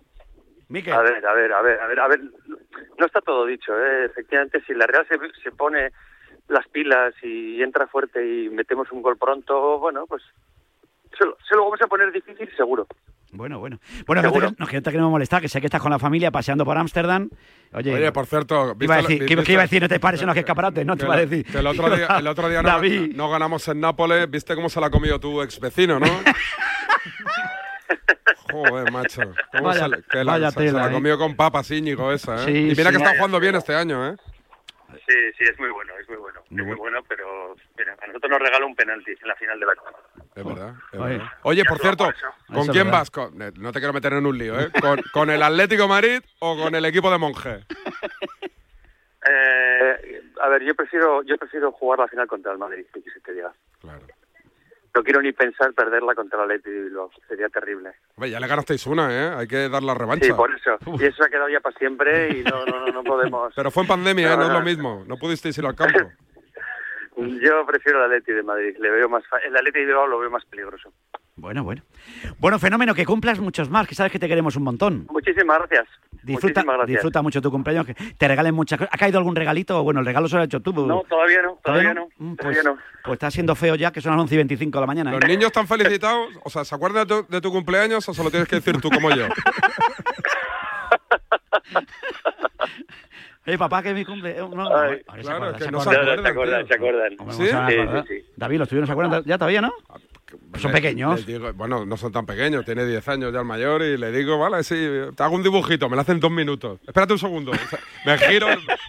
Miquel. 0.68 0.92
A 0.92 1.02
ver, 1.02 1.26
a 1.26 1.34
ver, 1.34 1.52
a 1.52 1.60
ver, 1.62 1.80
a 1.80 1.86
ver, 1.86 2.00
a 2.00 2.08
ver. 2.08 2.20
No 2.98 3.06
está 3.06 3.20
todo 3.20 3.44
dicho, 3.44 3.76
¿eh? 3.76 4.06
Efectivamente, 4.06 4.62
si 4.66 4.74
la 4.74 4.86
Real 4.86 5.06
se, 5.08 5.18
se 5.42 5.50
pone 5.50 5.90
las 6.48 6.68
pilas 6.68 7.14
y 7.22 7.62
entra 7.62 7.86
fuerte 7.88 8.24
y 8.24 8.48
metemos 8.48 8.90
un 8.92 9.02
gol 9.02 9.16
pronto, 9.18 9.78
bueno, 9.78 10.06
pues 10.06 10.22
se 11.18 11.24
lo, 11.24 11.36
se 11.48 11.54
lo 11.56 11.64
vamos 11.64 11.80
a 11.82 11.86
poner 11.86 12.10
difícil 12.12 12.48
seguro. 12.56 12.86
Bueno, 13.34 13.58
bueno. 13.58 13.78
Bueno, 14.06 14.20
no, 14.22 14.30
te, 14.30 14.40
no, 14.58 14.66
que 14.66 14.76
no 14.76 14.82
te 14.82 14.90
queremos 14.90 15.10
molestar, 15.10 15.40
que 15.40 15.48
sé 15.48 15.58
que 15.60 15.66
estás 15.66 15.80
con 15.80 15.90
la 15.90 15.98
familia 15.98 16.30
paseando 16.30 16.64
por 16.66 16.76
Ámsterdam. 16.76 17.30
Oye, 17.72 17.94
Oye, 17.94 18.12
por 18.12 18.26
cierto, 18.26 18.76
¿qué 18.78 18.84
iba, 18.84 18.96
a 18.96 18.98
¿viste- 18.98 19.12
decir, 19.14 19.26
¿qué, 19.26 19.34
viste- 19.36 19.46
qué 19.46 19.52
iba 19.52 19.62
a 19.62 19.64
decir? 19.64 19.80
No 19.82 19.88
te 19.88 19.98
pares 20.00 20.20
en 20.20 20.26
los 20.26 20.36
escaparates, 20.36 20.84
no 20.84 20.96
te 20.96 21.04
iba 21.06 21.14
a 21.14 21.18
decir. 21.24 21.46
que 21.46 21.58
el 21.58 21.66
otro 21.66 21.88
día, 21.96 22.06
el 22.18 22.26
otro 22.26 22.48
día 22.50 22.62
no, 23.14 23.30
ganamos 23.30 23.66
en 23.68 23.80
Nápoles, 23.80 24.30
¿viste 24.30 24.54
cómo 24.54 24.68
se 24.68 24.80
la 24.80 24.88
ha 24.88 24.90
comido 24.90 25.18
tu 25.18 25.40
ex 25.40 25.58
vecino, 25.60 25.98
no? 25.98 26.06
Joder, 28.50 28.90
macho. 28.92 29.22
¿Cómo 29.52 29.68
Vaya- 29.68 29.84
se, 29.84 29.88
la- 29.88 30.02
que 30.02 30.24
la, 30.24 30.32
vaya 30.32 30.50
se- 30.50 30.58
se 30.60 30.66
tela, 30.66 30.80
la 30.84 30.90
¿eh? 30.90 30.92
comió 30.92 31.16
con 31.18 31.34
papas 31.36 31.70
Íñigo 31.70 32.12
esa, 32.12 32.34
¿eh? 32.42 32.44
Sí, 32.44 32.50
y 32.50 32.74
mira 32.74 32.90
sí. 32.90 32.90
que 32.90 32.96
está 33.02 33.14
jugando 33.16 33.40
bien 33.40 33.54
este 33.54 33.74
año, 33.74 34.08
¿eh? 34.08 34.16
Sí, 35.08 35.14
sí, 35.38 35.44
es 35.50 35.58
muy 35.58 35.70
bueno, 35.70 35.92
es 36.00 36.06
muy 36.08 36.18
bueno. 36.18 36.40
es 36.50 36.66
muy 36.66 36.76
bueno, 36.76 36.98
pero 37.08 37.54
mira, 37.78 37.96
a 38.02 38.06
nosotros 38.08 38.30
nos 38.30 38.40
regaló 38.40 38.66
un 38.66 38.74
penalti 38.76 39.10
en 39.10 39.28
la 39.28 39.34
final 39.36 39.58
de 39.58 39.66
la 39.66 39.74
Copa. 39.74 39.98
Es 40.34 40.44
verdad. 40.44 40.74
es 40.92 40.98
Oye. 40.98 41.10
verdad. 41.18 41.26
Oye, 41.42 41.64
por 41.64 41.78
cierto, 41.78 42.04
¿con 42.52 42.66
quién 42.68 42.84
verdad. 42.86 42.92
vas? 43.00 43.10
Con- 43.10 43.42
eh, 43.42 43.52
no 43.58 43.70
te 43.72 43.78
quiero 43.80 43.92
meter 43.92 44.14
en 44.14 44.26
un 44.26 44.36
lío, 44.38 44.58
¿eh? 44.58 44.70
¿Con, 44.80 45.00
con 45.12 45.30
el 45.30 45.42
Atlético 45.42 45.86
Madrid 45.88 46.20
o 46.40 46.56
con 46.56 46.74
el 46.74 46.84
equipo 46.84 47.10
de 47.10 47.18
Monje? 47.18 47.64
Eh, 49.24 50.20
a 50.42 50.48
ver, 50.48 50.62
yo 50.64 50.74
prefiero 50.74 51.22
yo 51.22 51.36
prefiero 51.36 51.70
jugar 51.70 52.00
la 52.00 52.08
final 52.08 52.26
contra 52.26 52.50
el 52.50 52.58
Madrid, 52.58 52.84
que 52.92 53.00
quise 53.02 53.20
que 53.20 53.32
diga. 53.32 53.52
no 54.94 55.02
quiero 55.04 55.22
ni 55.22 55.30
pensar 55.32 55.72
perderla 55.74 56.14
contra 56.16 56.38
el 56.38 56.50
Atleti 56.50 56.70
de 56.70 56.82
Bilbao, 56.82 57.08
sería 57.28 57.48
terrible. 57.48 57.92
Hombre, 58.16 58.30
ya 58.30 58.40
le 58.40 58.48
ganasteis 58.48 58.84
una, 58.88 59.08
¿eh? 59.12 59.32
Hay 59.36 59.46
que 59.46 59.68
dar 59.68 59.82
la 59.84 59.94
revancha. 59.94 60.26
Sí, 60.26 60.32
por 60.32 60.50
eso. 60.52 60.76
Y 61.00 61.04
eso 61.04 61.22
ha 61.22 61.28
quedado 61.28 61.48
ya 61.48 61.60
para 61.60 61.78
siempre 61.78 62.30
y 62.36 62.42
no, 62.42 62.66
no, 62.66 62.80
no, 62.80 62.92
no 62.92 63.04
podemos... 63.04 63.52
Pero 63.54 63.70
fue 63.70 63.84
en 63.84 63.88
pandemia, 63.90 64.28
No, 64.30 64.34
¿eh? 64.34 64.36
No 64.38 64.46
es 64.46 64.52
lo 64.52 64.62
mismo. 64.62 65.04
No 65.06 65.16
pudisteis 65.16 65.56
ir 65.56 65.66
al 65.66 65.76
campo. 65.76 66.00
Yo 67.16 67.66
prefiero 67.66 67.98
el 67.98 68.04
Atleti 68.06 68.32
de 68.32 68.42
Madrid, 68.42 68.74
le 68.78 68.90
veo 68.90 69.08
más... 69.08 69.22
fa- 69.28 69.38
El 69.38 69.54
Atleti 69.56 69.80
de 69.80 69.86
Bilbao 69.86 70.06
lo 70.06 70.18
veo 70.18 70.30
más 70.30 70.44
peligroso. 70.46 70.92
Bueno, 71.36 71.62
bueno. 71.64 71.82
Bueno, 72.38 72.58
fenómeno, 72.58 72.94
que 72.94 73.04
cumplas 73.06 73.38
muchos 73.40 73.68
más, 73.70 73.86
que 73.88 73.94
sabes 73.94 74.12
que 74.12 74.18
te 74.18 74.28
queremos 74.28 74.54
un 74.56 74.62
montón. 74.64 75.06
Muchísimas 75.10 75.58
gracias. 75.58 75.86
Disfruta, 76.22 76.60
Muchísimas 76.60 76.76
gracias. 76.76 76.86
disfruta 76.88 77.22
mucho 77.22 77.40
tu 77.42 77.50
cumpleaños, 77.50 77.86
que 77.86 77.94
te 77.94 78.28
regalen 78.28 78.54
muchas 78.54 78.78
cosas. 78.78 78.94
¿Ha 78.94 78.98
caído 78.98 79.18
algún 79.18 79.34
regalito? 79.34 79.82
Bueno, 79.82 80.00
el 80.00 80.06
regalo 80.06 80.28
se 80.28 80.36
lo 80.36 80.42
has 80.42 80.46
hecho 80.46 80.60
tú. 80.60 80.72
No, 80.86 81.02
todavía 81.08 81.42
no, 81.42 81.58
todavía 81.64 81.94
no. 81.94 82.08
Mm, 82.18 82.34
Todavía 82.36 82.62
Pues, 82.62 82.74
no. 82.76 82.78
pues 83.04 83.12
está 83.14 83.30
siendo 83.30 83.54
feo 83.54 83.74
ya, 83.74 83.90
que 83.92 84.00
son 84.00 84.12
las 84.12 84.20
11 84.20 84.34
y 84.34 84.38
25 84.38 84.78
de 84.78 84.80
la 84.80 84.86
mañana. 84.86 85.10
¿eh? 85.10 85.14
¿Los 85.20 85.28
niños 85.28 85.46
están 85.46 85.66
felicitados? 85.66 86.28
O 86.44 86.50
sea, 86.50 86.64
¿se 86.64 86.74
acuerdan 86.74 87.06
de 87.08 87.14
tu, 87.22 87.26
de 87.28 87.40
tu 87.40 87.50
cumpleaños 87.50 88.08
o 88.08 88.14
se 88.14 88.22
lo 88.22 88.30
tienes 88.30 88.48
que 88.48 88.56
decir 88.56 88.80
tú 88.80 88.90
como 88.90 89.10
yo? 89.10 89.26
Eh, 93.44 93.58
papá, 93.58 93.82
que 93.82 93.88
es 93.88 93.94
mi 93.94 94.04
cumple. 94.04 94.30
eh, 94.30 94.36
no, 94.40 94.66
se 94.66 95.02
claro, 95.02 95.18
se 95.18 95.24
no 95.24 95.30
acuerdan. 95.32 95.58
se 95.58 95.70
No, 95.70 95.84
no, 96.22 96.28
acuerdan, 96.28 96.66
se 96.68 96.74
acuerdan. 96.74 97.16
¿Cómo 97.16 97.32
¿Sí? 97.32 97.46
sí, 97.46 97.76
sí. 98.08 98.24
David, 98.36 98.58
¿los 98.58 98.68
tuyos 98.68 98.82
no 98.82 98.86
se 98.86 98.92
acuerdan 98.92 99.22
ya 99.24 99.36
todavía, 99.36 99.60
no? 99.60 99.72
Son 100.58 100.70
Le- 100.70 100.76
pequeños. 100.80 101.24
digo- 101.26 101.52
bueno, 101.54 101.84
no 101.86 101.96
son 101.96 102.12
tan 102.12 102.26
pequeños, 102.26 102.64
tiene 102.64 102.84
10 102.86 103.06
años 103.08 103.32
ya 103.32 103.40
el 103.40 103.44
mayor 103.46 103.82
y 103.82 103.96
le 103.96 104.10
digo, 104.12 104.38
vale, 104.38 104.62
sí, 104.64 104.74
te 105.16 105.22
hago 105.22 105.34
un 105.34 105.42
dibujito, 105.42 105.88
me 105.88 105.96
lo 105.96 106.02
hacen 106.02 106.20
dos 106.20 106.30
minutos. 106.30 106.78
Espérate 106.86 107.12
un 107.14 107.18
segundo. 107.18 107.52
O 107.52 107.54
sea, 107.54 107.78
me 108.04 108.18
giro, 108.18 108.46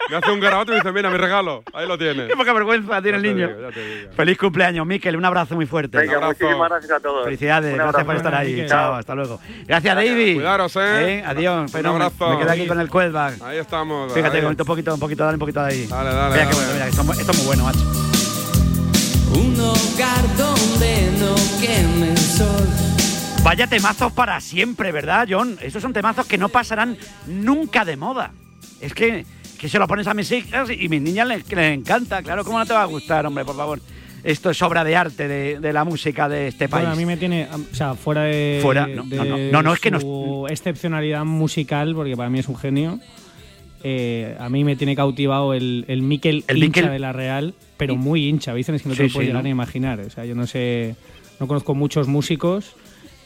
me 0.09 0.15
hace 0.17 0.31
un 0.31 0.39
garabato 0.39 0.71
y 0.71 0.75
me 0.75 0.81
dice, 0.81 0.91
mira, 0.91 1.09
mi 1.09 1.17
regalo, 1.17 1.63
ahí 1.73 1.87
lo 1.87 1.97
tienes. 1.97 2.27
Qué 2.27 2.35
poca 2.35 2.53
vergüenza 2.53 3.01
tiene 3.01 3.17
el 3.17 3.23
niño. 3.23 3.47
digo, 3.47 3.61
ya 3.61 3.71
te 3.73 3.85
digo. 3.99 4.11
Feliz 4.13 4.37
cumpleaños, 4.37 4.85
Miquel. 4.85 5.15
Un 5.15 5.25
abrazo 5.25 5.55
muy 5.55 5.65
fuerte. 5.65 5.97
Venga, 5.97 6.15
abrazo. 6.15 6.35
muchísimas 6.39 6.69
gracias 6.69 6.91
a 6.91 6.99
todos. 6.99 7.23
Felicidades, 7.25 7.75
gracias 7.75 8.03
por 8.05 8.15
estar 8.15 8.35
ahí. 8.35 8.65
Chao, 8.67 8.93
hasta 8.95 9.15
luego. 9.15 9.39
Gracias, 9.67 9.95
David. 9.95 10.35
Cuidaros, 10.35 10.75
¿eh? 10.77 11.23
Adiós, 11.25 11.73
Un 11.73 11.85
abrazo. 11.85 12.29
Me 12.29 12.37
quedo 12.39 12.51
aquí 12.51 12.67
con 12.67 12.79
el 12.79 12.89
Quellback. 12.89 13.41
Ahí 13.43 13.57
estamos. 13.57 14.13
Fíjate, 14.13 14.39
ahí. 14.39 14.45
un 14.45 14.55
poquito, 14.55 14.93
un 14.93 14.99
poquito, 14.99 15.23
dale 15.23 15.35
un 15.35 15.39
poquito 15.39 15.61
de 15.63 15.67
ahí. 15.71 15.87
Dale, 15.87 16.09
dale, 16.13 16.33
Mira 16.33 16.49
qué 16.49 16.55
dale. 16.55 16.55
bueno, 16.55 16.73
mira, 16.73 16.87
esto, 16.87 17.01
esto 17.13 17.31
es 17.31 17.37
muy 17.37 17.47
bueno, 17.47 17.63
macho. 17.65 17.92
Un 19.35 19.59
hogar 19.59 20.37
donde 20.37 21.11
no 21.19 21.35
queme 21.59 22.11
el 22.11 22.17
sol. 22.17 22.67
Vaya 23.43 23.67
temazos 23.67 24.11
para 24.13 24.39
siempre, 24.39 24.91
¿verdad, 24.91 25.27
John? 25.29 25.57
Estos 25.61 25.81
son 25.81 25.91
temazos 25.93 26.25
que 26.25 26.37
no 26.37 26.49
pasarán 26.49 26.97
nunca 27.27 27.83
de 27.83 27.97
moda. 27.97 28.31
Es 28.79 28.93
que, 28.93 29.25
que 29.59 29.67
se 29.69 29.79
lo 29.79 29.87
pones 29.87 30.07
a 30.07 30.13
mis 30.13 30.31
hijas 30.31 30.69
y 30.69 30.87
mis 30.87 31.01
niñas 31.01 31.27
les, 31.27 31.51
les 31.51 31.77
encanta. 31.77 32.21
Claro, 32.23 32.43
¿cómo 32.45 32.59
no 32.59 32.65
te 32.65 32.73
va 32.73 32.83
a 32.83 32.85
gustar, 32.85 33.25
hombre, 33.25 33.43
por 33.43 33.55
favor? 33.57 33.81
Esto 34.23 34.49
es 34.49 34.61
obra 34.61 34.85
de 34.85 34.95
arte 34.95 35.27
de, 35.27 35.59
de 35.59 35.73
la 35.73 35.83
música 35.83 36.29
de 36.29 36.47
este 36.47 36.69
país. 36.69 36.83
Bueno, 36.85 36.93
a 36.93 36.95
mí 36.95 37.05
me 37.05 37.17
tiene, 37.17 37.49
o 37.51 37.75
sea, 37.75 37.93
fuera 37.95 38.21
de, 38.23 38.59
Fuera, 38.61 38.87
no, 38.87 39.03
de 39.03 39.17
no, 39.17 39.25
no. 39.25 39.37
No, 39.37 39.61
no, 39.63 39.73
es 39.73 39.81
que 39.81 39.91
no- 39.91 39.99
su 39.99 40.47
excepcionalidad 40.49 41.25
musical, 41.25 41.93
porque 41.93 42.15
para 42.15 42.29
mí 42.29 42.39
es 42.39 42.47
un 42.47 42.55
genio. 42.55 42.99
Eh, 43.83 44.35
a 44.39 44.49
mí 44.49 44.63
me 44.63 44.75
tiene 44.75 44.95
cautivado 44.95 45.53
el, 45.53 45.85
el 45.87 46.01
Mikel 46.01 46.43
El 46.47 46.63
hincha 46.63 46.89
de 46.89 46.99
la 46.99 47.11
Real, 47.13 47.53
pero 47.77 47.95
muy 47.95 48.27
hincha, 48.27 48.53
dicen, 48.53 48.75
es 48.75 48.81
que 48.83 48.89
no 48.89 48.95
te 48.95 49.03
Sí, 49.03 49.07
lo 49.09 49.13
puedes 49.13 49.25
sí, 49.27 49.29
llegar 49.31 49.43
¿no? 49.43 49.47
a 49.47 49.51
imaginar. 49.51 49.99
O 49.99 50.09
sea, 50.09 50.25
yo 50.25 50.35
no 50.35 50.47
sé, 50.47 50.95
no 51.39 51.47
conozco 51.47 51.75
muchos 51.75 52.07
músicos, 52.07 52.75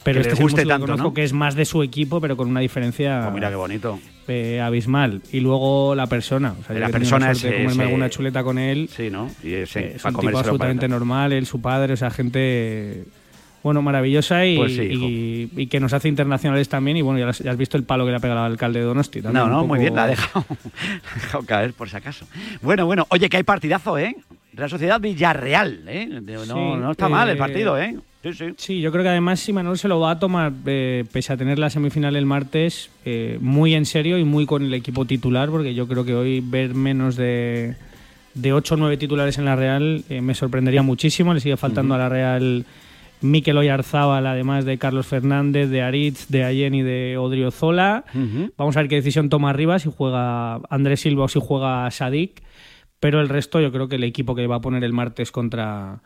pero 0.03 0.15
Que 0.15 0.21
este 0.21 0.29
les 0.31 0.39
es 0.39 0.43
guste 0.43 0.55
músico 0.61 0.67
que 0.67 0.73
tanto, 0.73 0.85
conozco 0.87 1.07
¿no? 1.09 1.13
que 1.13 1.23
es 1.23 1.33
más 1.33 1.55
de 1.55 1.65
su 1.65 1.83
equipo, 1.83 2.19
pero 2.21 2.35
con 2.37 2.47
una 2.49 2.59
diferencia 2.61 3.21
Pues 3.23 3.33
mira 3.35 3.49
qué 3.49 3.55
bonito. 3.55 3.99
eh, 4.27 4.59
abismal. 4.61 5.21
Y 5.31 5.41
luego 5.41 5.93
la 5.95 6.07
persona. 6.07 6.55
O 6.59 6.63
sea, 6.63 6.75
La 6.79 6.89
persona 6.89 7.31
es, 7.31 7.41
comerme 7.43 7.83
eh, 7.83 7.87
alguna 7.87 8.09
chuleta 8.09 8.43
con 8.43 8.57
él. 8.57 8.89
Sí, 8.95 9.09
¿no? 9.09 9.29
Y 9.43 9.53
ese, 9.53 9.79
Eh, 9.79 9.93
es 9.97 10.05
un 10.05 10.15
tipo 10.15 10.37
absolutamente 10.37 10.87
normal, 10.87 11.33
él, 11.33 11.45
su 11.45 11.61
padre, 11.61 11.93
o 11.93 11.97
sea, 11.97 12.09
gente 12.09 13.03
bueno, 13.63 13.81
maravillosa 13.81 14.45
y, 14.45 14.55
Pues 14.57 14.75
sí, 14.75 14.81
y- 14.83 15.49
y 15.61 15.67
que 15.67 15.79
nos 15.79 15.91
hace 15.93 16.07
internacionales 16.07 16.69
también. 16.69 16.97
Y 16.97 17.01
bueno, 17.01 17.19
ya, 17.19 17.29
has- 17.29 17.39
ya 17.39 17.51
has 17.51 17.57
visto 17.57 17.77
el 17.77 17.83
palo 17.83 18.05
que 18.05 18.11
le 18.11 18.17
ha 18.17 18.19
pegado 18.21 18.41
al 18.41 18.51
alcalde 18.51 18.79
de 18.79 18.85
Donosti. 18.85 19.21
también, 19.21 19.43
No, 19.43 19.49
no, 19.49 19.55
poco- 19.61 19.67
muy 19.67 19.79
bien, 19.79 19.95
la 19.95 20.03
ha 20.03 20.07
dejado, 20.07 20.45
la 20.49 21.11
ha 21.11 21.15
dejado 21.15 21.45
caer 21.45 21.73
por 21.73 21.89
si 21.89 21.97
acaso. 21.97 22.25
Bueno, 22.61 22.85
bueno, 22.85 23.05
oye, 23.09 23.29
que 23.29 23.37
hay 23.37 23.43
partidazo, 23.43 23.97
¿eh? 23.97 24.15
Real 24.53 24.69
Sociedad 24.69 24.99
Villarreal, 24.99 25.83
¿eh? 25.87 26.07
No, 26.07 26.43
Sí, 26.45 26.51
no 26.53 26.91
está 26.91 27.07
mal 27.09 27.29
el 27.29 27.35
eh, 27.35 27.39
partido, 27.39 27.77
¿eh? 27.77 27.95
Sí, 28.23 28.33
sí. 28.33 28.45
Sí, 28.57 28.81
yo 28.81 28.91
creo 28.91 29.03
que 29.03 29.09
además 29.09 29.39
si 29.39 29.53
Manuel 29.53 29.77
se 29.77 29.87
lo 29.87 29.99
va 29.99 30.11
a 30.11 30.19
tomar, 30.19 30.51
eh, 30.65 31.05
pese 31.13 31.31
a 31.33 31.37
tener 31.37 31.59
la 31.59 31.69
semifinal 31.69 32.15
el 32.15 32.25
martes, 32.25 32.89
eh, 33.05 33.37
muy 33.39 33.75
en 33.75 33.85
serio 33.85 34.17
y 34.17 34.23
muy 34.23 34.45
con 34.47 34.63
el 34.63 34.73
equipo 34.73 35.05
titular, 35.05 35.49
porque 35.49 35.75
yo 35.75 35.87
creo 35.87 36.03
que 36.03 36.15
hoy 36.15 36.41
ver 36.43 36.73
menos 36.73 37.15
de, 37.15 37.75
de 38.33 38.53
8 38.53 38.73
o 38.73 38.77
9 38.77 38.97
titulares 38.97 39.37
en 39.37 39.45
la 39.45 39.55
Real 39.55 40.03
eh, 40.09 40.21
me 40.21 40.33
sorprendería 40.33 40.81
muchísimo. 40.81 41.33
Le 41.35 41.39
sigue 41.39 41.55
faltando 41.57 41.93
a 41.93 41.99
la 41.99 42.09
Real 42.09 42.65
Mikel 43.21 43.57
Oyarzábal, 43.57 44.27
además 44.27 44.65
de 44.65 44.77
Carlos 44.77 45.07
Fernández, 45.07 45.69
de 45.69 45.81
Aritz, 45.81 46.27
de 46.29 46.43
Allen 46.43 46.75
y 46.75 46.81
de 46.83 47.17
Odriozola. 47.17 48.05
Vamos 48.57 48.77
a 48.77 48.81
ver 48.81 48.89
qué 48.89 48.95
decisión 48.95 49.29
toma 49.29 49.49
arriba, 49.49 49.79
si 49.79 49.89
juega 49.95 50.55
Andrés 50.69 51.01
Silva 51.01 51.23
o 51.25 51.27
si 51.27 51.39
juega 51.41 51.89
Sadik. 51.91 52.41
Pero 52.99 53.21
el 53.21 53.29
resto, 53.29 53.59
yo 53.61 53.71
creo 53.71 53.87
que 53.87 53.95
el 53.95 54.03
equipo 54.03 54.33
que 54.35 54.47
va 54.47 54.55
a 54.57 54.61
poner 54.61 54.83
el 54.83 54.91
martes 54.93 55.31
contra, 55.31 56.01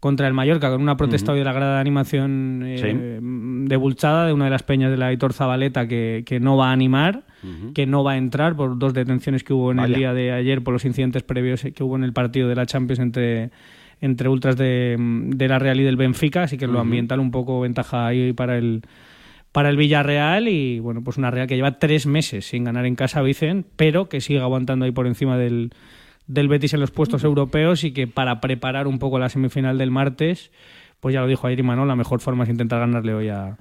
contra 0.00 0.26
el 0.26 0.34
Mallorca, 0.34 0.70
con 0.70 0.82
una 0.82 0.96
protesta 0.96 1.32
hoy 1.32 1.38
de 1.38 1.44
la 1.44 1.52
grada 1.52 1.74
de 1.76 1.80
animación 1.80 2.62
eh, 2.66 2.78
Sí. 2.78 3.68
de 3.68 3.76
Bulchada, 3.76 4.26
de 4.26 4.32
una 4.32 4.46
de 4.46 4.50
las 4.50 4.64
peñas 4.64 4.90
de 4.90 4.96
la 4.96 5.06
Aitor 5.06 5.32
Zabaleta, 5.32 5.86
que, 5.86 6.24
que 6.26 6.40
no 6.40 6.56
va 6.56 6.70
a 6.70 6.72
animar, 6.72 7.22
que 7.74 7.86
no 7.86 8.02
va 8.04 8.12
a 8.12 8.16
entrar 8.16 8.54
por 8.56 8.78
dos 8.78 8.92
detenciones 8.94 9.44
que 9.44 9.52
hubo 9.52 9.70
en 9.72 9.78
el 9.80 9.94
día 9.94 10.12
de 10.14 10.32
ayer, 10.32 10.62
por 10.62 10.72
los 10.72 10.84
incidentes 10.84 11.22
previos 11.22 11.62
que 11.74 11.82
hubo 11.84 11.96
en 11.96 12.04
el 12.04 12.12
partido 12.12 12.48
de 12.48 12.54
la 12.56 12.66
Champions 12.66 12.98
entre 13.00 13.50
entre 14.02 14.28
ultras 14.28 14.56
de, 14.56 14.96
de 14.98 15.48
la 15.48 15.58
Real 15.58 15.80
y 15.80 15.84
del 15.84 15.96
Benfica, 15.96 16.42
así 16.42 16.58
que 16.58 16.66
lo 16.66 16.80
ambiental 16.80 17.20
un 17.20 17.30
poco 17.30 17.60
ventaja 17.60 18.06
ahí 18.08 18.34
para 18.34 18.58
el 18.58 18.82
para 19.52 19.68
el 19.68 19.76
Villarreal 19.76 20.48
y 20.48 20.80
bueno, 20.80 21.04
pues 21.04 21.18
una 21.18 21.30
Real 21.30 21.46
que 21.46 21.56
lleva 21.56 21.78
tres 21.78 22.06
meses 22.06 22.46
sin 22.46 22.64
ganar 22.64 22.86
en 22.86 22.96
casa 22.96 23.22
Vicen, 23.22 23.66
pero 23.76 24.08
que 24.08 24.20
sigue 24.20 24.40
aguantando 24.40 24.86
ahí 24.86 24.92
por 24.92 25.06
encima 25.06 25.36
del, 25.36 25.72
del 26.26 26.48
Betis 26.48 26.72
en 26.74 26.80
los 26.80 26.90
puestos 26.90 27.22
europeos 27.22 27.84
y 27.84 27.92
que 27.92 28.06
para 28.06 28.40
preparar 28.40 28.86
un 28.86 28.98
poco 28.98 29.18
la 29.18 29.28
semifinal 29.28 29.76
del 29.76 29.90
martes, 29.90 30.50
pues 31.00 31.12
ya 31.12 31.20
lo 31.20 31.26
dijo 31.26 31.46
ayer 31.46 31.60
Imanol, 31.60 31.86
la 31.86 31.96
mejor 31.96 32.20
forma 32.20 32.44
es 32.44 32.50
intentar 32.50 32.80
ganarle 32.80 33.12
hoy 33.12 33.28
a, 33.28 33.58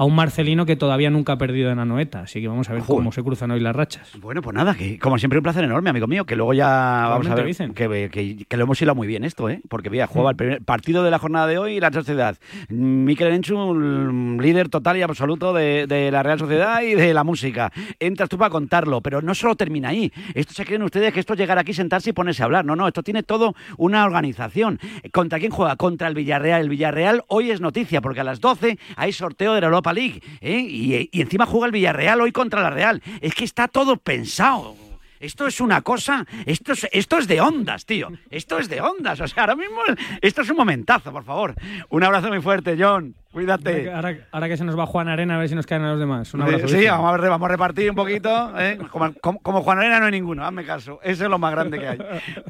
a 0.00 0.04
un 0.06 0.14
Marcelino 0.14 0.64
que 0.64 0.76
todavía 0.76 1.10
nunca 1.10 1.34
ha 1.34 1.36
perdido 1.36 1.70
en 1.70 1.78
Anoeta, 1.78 2.20
así 2.20 2.40
que 2.40 2.48
vamos 2.48 2.70
a 2.70 2.72
ver 2.72 2.82
cómo 2.96 3.12
se 3.12 3.22
cruzan 3.22 3.50
hoy 3.50 3.60
las 3.60 3.76
rachas. 3.76 4.08
Bueno, 4.18 4.40
pues 4.40 4.54
nada, 4.56 4.74
que 4.74 4.98
como 4.98 5.18
siempre 5.18 5.38
un 5.38 5.42
placer 5.42 5.62
enorme, 5.62 5.90
amigo 5.90 6.06
mío, 6.06 6.24
que 6.24 6.36
luego 6.36 6.54
ya 6.54 6.66
vamos 7.10 7.26
a 7.26 7.34
ver 7.34 7.44
que, 7.74 8.08
que- 8.10 8.46
que 8.48 8.56
lo 8.56 8.64
hemos 8.64 8.80
hilado 8.80 8.94
muy 8.94 9.06
bien 9.06 9.24
esto, 9.24 9.50
¿eh? 9.50 9.60
Porque 9.68 9.90
mira, 9.90 10.06
jugaba 10.06 10.30
el 10.30 10.36
primer 10.36 10.62
partido 10.62 11.02
de 11.04 11.10
la 11.10 11.18
jornada 11.18 11.46
de 11.46 11.58
hoy 11.58 11.74
y 11.76 11.80
la 11.80 11.92
sociedad. 11.92 12.38
Mikel 12.70 13.28
Enchu, 13.34 13.58
un 13.58 14.38
líder 14.40 14.70
total 14.70 14.96
y 14.96 15.02
absoluto 15.02 15.52
de, 15.52 15.86
de 15.86 16.10
la 16.10 16.22
Real 16.22 16.38
Sociedad 16.38 16.80
y 16.82 16.94
de 16.94 17.12
la 17.12 17.22
música. 17.24 17.70
Entras 17.98 18.28
tú 18.30 18.38
para 18.38 18.48
contarlo, 18.50 19.02
pero 19.02 19.20
no 19.20 19.34
solo 19.34 19.54
termina 19.54 19.88
ahí. 19.90 20.10
Esto 20.34 20.54
se 20.54 20.64
creen 20.64 20.82
ustedes 20.82 21.12
que 21.12 21.20
esto 21.20 21.34
es 21.34 21.38
llegar 21.38 21.58
aquí, 21.58 21.74
sentarse 21.74 22.10
y 22.10 22.12
ponerse 22.14 22.42
a 22.42 22.46
hablar. 22.46 22.64
No, 22.64 22.74
no, 22.74 22.88
esto 22.88 23.02
tiene 23.02 23.22
todo 23.22 23.54
una 23.76 24.04
organización. 24.06 24.78
¿Contra 25.12 25.38
quién 25.38 25.50
juega? 25.52 25.76
Contra 25.76 26.08
el 26.08 26.14
Villarreal. 26.14 26.62
El 26.62 26.68
Villarreal 26.70 27.22
hoy 27.28 27.50
es 27.50 27.60
noticia 27.60 28.00
porque 28.00 28.20
a 28.20 28.24
las 28.24 28.40
12 28.40 28.78
hay 28.96 29.12
sorteo 29.12 29.52
de 29.54 29.60
la 29.60 29.66
Europa 29.66 29.89
League. 29.92 30.20
¿eh? 30.40 30.58
Y, 30.60 31.08
y 31.12 31.20
encima 31.20 31.46
juega 31.46 31.66
el 31.66 31.72
Villarreal 31.72 32.20
hoy 32.20 32.32
contra 32.32 32.62
la 32.62 32.70
Real. 32.70 33.02
Es 33.20 33.34
que 33.34 33.44
está 33.44 33.68
todo 33.68 33.96
pensado. 33.96 34.76
Esto 35.20 35.46
es 35.46 35.60
una 35.60 35.82
cosa, 35.82 36.24
esto 36.46 36.72
es, 36.72 36.88
esto 36.92 37.18
es 37.18 37.28
de 37.28 37.42
ondas, 37.42 37.84
tío. 37.84 38.08
Esto 38.30 38.58
es 38.58 38.70
de 38.70 38.80
ondas. 38.80 39.20
O 39.20 39.28
sea, 39.28 39.42
ahora 39.42 39.54
mismo 39.54 39.76
esto 40.22 40.40
es 40.40 40.48
un 40.48 40.56
momentazo, 40.56 41.12
por 41.12 41.24
favor. 41.24 41.54
Un 41.90 42.02
abrazo 42.02 42.28
muy 42.28 42.40
fuerte, 42.40 42.74
John. 42.78 43.14
Cuídate. 43.30 43.92
Ahora, 43.92 44.16
ahora 44.32 44.48
que 44.48 44.56
se 44.56 44.64
nos 44.64 44.78
va 44.78 44.86
Juan 44.86 45.08
Arena, 45.08 45.34
a 45.36 45.38
ver 45.38 45.50
si 45.50 45.54
nos 45.54 45.66
quedan 45.66 45.82
a 45.84 45.90
los 45.90 46.00
demás. 46.00 46.32
Un 46.32 46.40
abrazo. 46.40 46.68
Sí, 46.68 46.86
vamos 46.86 47.06
a, 47.12 47.18
ver, 47.18 47.28
vamos 47.28 47.46
a 47.46 47.52
repartir 47.52 47.90
un 47.90 47.96
poquito. 47.96 48.58
¿eh? 48.58 48.78
Como, 48.90 49.12
como- 49.20 49.40
como 49.40 49.60
Juan 49.62 49.78
Arena 49.80 50.00
no 50.00 50.06
hay 50.06 50.12
ninguno, 50.12 50.42
hazme 50.46 50.64
caso. 50.64 51.00
Eso 51.02 51.24
es 51.24 51.30
lo 51.30 51.38
más 51.38 51.52
grande 51.52 51.78
que 51.78 51.86
hay. 51.88 51.98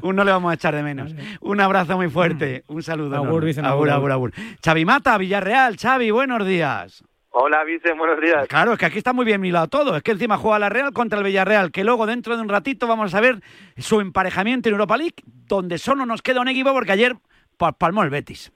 Uno 0.01 0.23
le 0.23 0.31
vamos 0.31 0.49
a 0.49 0.53
echar 0.55 0.73
de 0.73 0.81
menos. 0.81 1.13
Un 1.41 1.59
abrazo 1.59 1.97
muy 1.97 2.09
fuerte. 2.09 2.63
Un 2.67 2.83
saludo. 2.83 3.17
Agur, 3.17 3.27
enorme. 3.27 3.45
Vicen, 3.47 3.65
agur, 3.65 3.89
agur. 3.89 4.11
agur, 4.13 4.31
agur. 4.33 4.49
Xavi 4.63 4.85
Mata, 4.85 5.17
Villarreal. 5.17 5.75
Xavi, 5.77 6.09
buenos 6.09 6.47
días. 6.47 7.03
Hola, 7.33 7.63
Vicen, 7.63 7.97
buenos 7.97 8.19
días. 8.19 8.45
Claro, 8.49 8.73
es 8.73 8.79
que 8.79 8.85
aquí 8.85 8.97
está 8.97 9.13
muy 9.13 9.23
bien 9.25 9.39
milado 9.39 9.67
todo. 9.67 9.95
Es 9.95 10.03
que 10.03 10.11
encima 10.11 10.37
juega 10.37 10.59
la 10.59 10.69
Real 10.69 10.91
contra 10.91 11.17
el 11.19 11.23
Villarreal, 11.25 11.71
que 11.71 11.83
luego 11.85 12.05
dentro 12.05 12.35
de 12.35 12.41
un 12.41 12.49
ratito 12.49 12.87
vamos 12.87 13.15
a 13.15 13.21
ver 13.21 13.35
su 13.77 14.01
emparejamiento 14.01 14.67
en 14.67 14.73
Europa 14.75 14.97
League, 14.97 15.15
donde 15.47 15.77
solo 15.77 16.05
nos 16.05 16.21
queda 16.21 16.41
un 16.41 16.49
equipo 16.49 16.73
porque 16.73 16.91
ayer 16.91 17.13
pa- 17.57 17.71
palmó 17.71 18.03
el 18.03 18.09
Betis. 18.09 18.51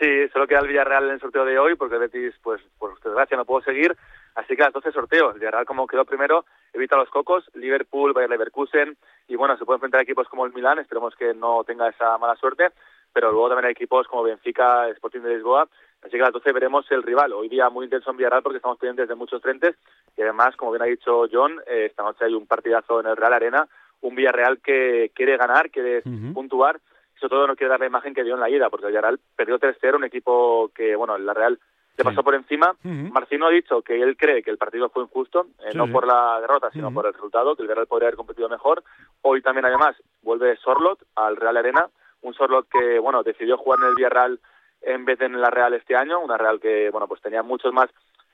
Sí, 0.00 0.28
solo 0.32 0.48
queda 0.48 0.58
el 0.60 0.66
Villarreal 0.68 1.04
en 1.04 1.10
el 1.12 1.20
sorteo 1.20 1.44
de 1.44 1.56
hoy, 1.60 1.76
porque 1.76 1.94
el 1.94 2.00
Betis, 2.00 2.34
pues, 2.42 2.60
por 2.76 2.98
desgracia, 3.00 3.36
no 3.36 3.44
puedo 3.44 3.62
seguir. 3.62 3.96
Así 4.34 4.56
que 4.56 4.62
a 4.62 4.66
las 4.66 4.74
12 4.74 4.90
sorteos. 4.90 5.34
El 5.34 5.38
Villarreal, 5.40 5.64
como 5.66 5.86
quedó 5.86 6.04
primero, 6.04 6.44
evita 6.72 6.96
los 6.96 7.08
cocos. 7.08 7.44
Liverpool, 7.54 8.12
Bayer 8.14 8.30
Leverkusen. 8.30 8.96
Y 9.28 9.36
bueno, 9.36 9.56
se 9.56 9.64
puede 9.64 9.76
enfrentar 9.76 10.00
a 10.00 10.02
equipos 10.02 10.26
como 10.28 10.44
el 10.44 10.52
Milán. 10.52 10.80
Esperemos 10.80 11.14
que 11.14 11.34
no 11.34 11.62
tenga 11.62 11.88
esa 11.88 12.18
mala 12.18 12.34
suerte. 12.34 12.70
Pero 13.12 13.30
luego 13.30 13.48
también 13.50 13.66
hay 13.66 13.72
equipos 13.72 14.08
como 14.08 14.24
Benfica, 14.24 14.88
Sporting 14.88 15.20
de 15.20 15.34
Lisboa. 15.36 15.68
Así 16.02 16.10
que 16.12 16.20
a 16.20 16.24
las 16.24 16.32
12 16.32 16.52
veremos 16.52 16.90
el 16.90 17.02
rival. 17.02 17.32
Hoy 17.32 17.48
día 17.48 17.70
muy 17.70 17.84
intenso 17.84 18.10
en 18.10 18.16
Villarreal 18.16 18.42
porque 18.42 18.56
estamos 18.56 18.78
pendientes 18.78 19.08
de 19.08 19.14
muchos 19.14 19.40
frentes. 19.40 19.76
Y 20.16 20.22
además, 20.22 20.56
como 20.56 20.72
bien 20.72 20.82
ha 20.82 20.86
dicho 20.86 21.26
John, 21.32 21.60
eh, 21.66 21.86
esta 21.86 22.02
noche 22.02 22.24
hay 22.24 22.34
un 22.34 22.46
partidazo 22.46 23.00
en 23.00 23.06
el 23.06 23.16
Real 23.16 23.32
Arena. 23.32 23.68
Un 24.00 24.16
Villarreal 24.16 24.60
que 24.60 25.12
quiere 25.14 25.36
ganar, 25.36 25.70
quiere 25.70 26.02
puntuar 26.34 26.80
sobre 27.22 27.30
todo 27.36 27.46
no 27.46 27.54
quiere 27.56 27.70
dar 27.70 27.78
la 27.80 27.86
imagen 27.86 28.14
que 28.14 28.24
dio 28.24 28.34
en 28.34 28.40
la 28.40 28.50
ida, 28.50 28.68
porque 28.68 28.86
el 28.86 28.90
Villarreal 28.90 29.20
perdió 29.36 29.56
3-0, 29.60 29.94
un 29.94 30.04
equipo 30.04 30.70
que, 30.74 30.96
bueno, 30.96 31.16
la 31.18 31.32
Real 31.32 31.56
se 31.96 32.02
pasó 32.02 32.24
por 32.24 32.34
encima. 32.34 32.74
Marcino 32.82 33.46
ha 33.46 33.50
dicho 33.50 33.80
que 33.82 34.02
él 34.02 34.16
cree 34.16 34.42
que 34.42 34.50
el 34.50 34.58
partido 34.58 34.88
fue 34.88 35.04
injusto, 35.04 35.46
eh, 35.60 35.70
Sí, 35.70 35.78
no 35.78 35.86
sí. 35.86 35.92
por 35.92 36.04
la 36.04 36.40
derrota, 36.40 36.70
sino 36.72 36.92
por 36.92 37.06
el 37.06 37.12
resultado, 37.12 37.54
que 37.54 37.62
el 37.62 37.68
Villarreal 37.68 37.86
podría 37.86 38.08
haber 38.08 38.16
competido 38.16 38.48
mejor. 38.48 38.82
Hoy 39.20 39.40
también, 39.40 39.66
además, 39.66 39.94
vuelve 40.22 40.56
Sorlot 40.56 40.98
al 41.14 41.36
Real 41.36 41.56
Arena, 41.58 41.88
un 42.22 42.34
Sorlot 42.34 42.66
que, 42.68 42.98
bueno, 42.98 43.22
decidió 43.22 43.56
jugar 43.56 43.78
en 43.80 43.86
el 43.90 43.94
Villarreal 43.94 44.40
en 44.82 45.04
vez 45.04 45.18
de 45.18 45.26
en 45.26 45.40
la 45.40 45.50
Real 45.50 45.74
este 45.74 45.96
año, 45.96 46.20
una 46.20 46.36
Real 46.36 46.60
que, 46.60 46.90
bueno, 46.90 47.06
pues 47.08 47.20
tenía 47.20 47.42
muchos 47.42 47.72
más, 47.72 47.90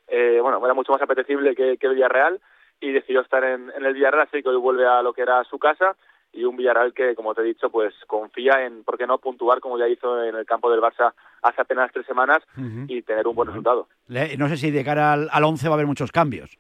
eh, 0.07 0.39
bueno, 0.41 0.65
era 0.65 0.75
mucho 0.75 0.93
más 0.93 1.03
apetecible 1.03 1.55
que, 1.55 1.77
que 1.77 1.87
el 1.87 1.95
Villarreal 1.95 2.41
y 2.81 2.93
decidió 2.93 3.21
estar 3.21 3.45
en, 3.45 3.73
en 3.77 3.85
el 3.85 3.95
Villarreal, 3.95 4.27
así 4.29 4.43
que 4.43 4.49
hoy 4.49 4.57
vuelve 4.57 4.87
a 4.87 5.03
lo 5.03 5.13
que 5.13 5.23
era 5.23 5.43
su 5.45 5.59
casa 5.59 5.97
y 6.33 6.45
un 6.45 6.57
Villarreal 6.57 6.93
que, 6.93 7.15
como 7.15 7.35
te 7.35 7.41
he 7.41 7.45
dicho, 7.45 7.71
pues 7.71 7.95
confía 8.07 8.65
en, 8.65 8.85
¿por 8.85 8.99
qué 8.99 9.07
no?, 9.07 9.19
puntuar 9.19 9.61
como 9.61 9.79
ya 9.79 9.89
hizo 9.89 10.23
en 10.23 10.37
el 10.37 10.47
campo 10.47 10.71
del 10.71 10.81
Barça 10.81 11.13
hace 11.43 11.61
apenas 11.61 11.91
tres 11.93 12.07
semanas 12.07 12.39
y 12.87 13.03
tener 13.03 13.27
un 13.27 13.35
buen 13.35 13.49
resultado. 13.49 13.89
No 14.09 14.49
sé 14.49 14.57
si 14.57 14.71
de 14.71 14.85
cara 14.85 15.13
al, 15.13 15.29
al 15.33 15.45
11 15.45 15.69
va 15.69 15.75
a 15.75 15.77
haber 15.77 15.87
muchos 15.87 16.13
cambios. 16.13 16.59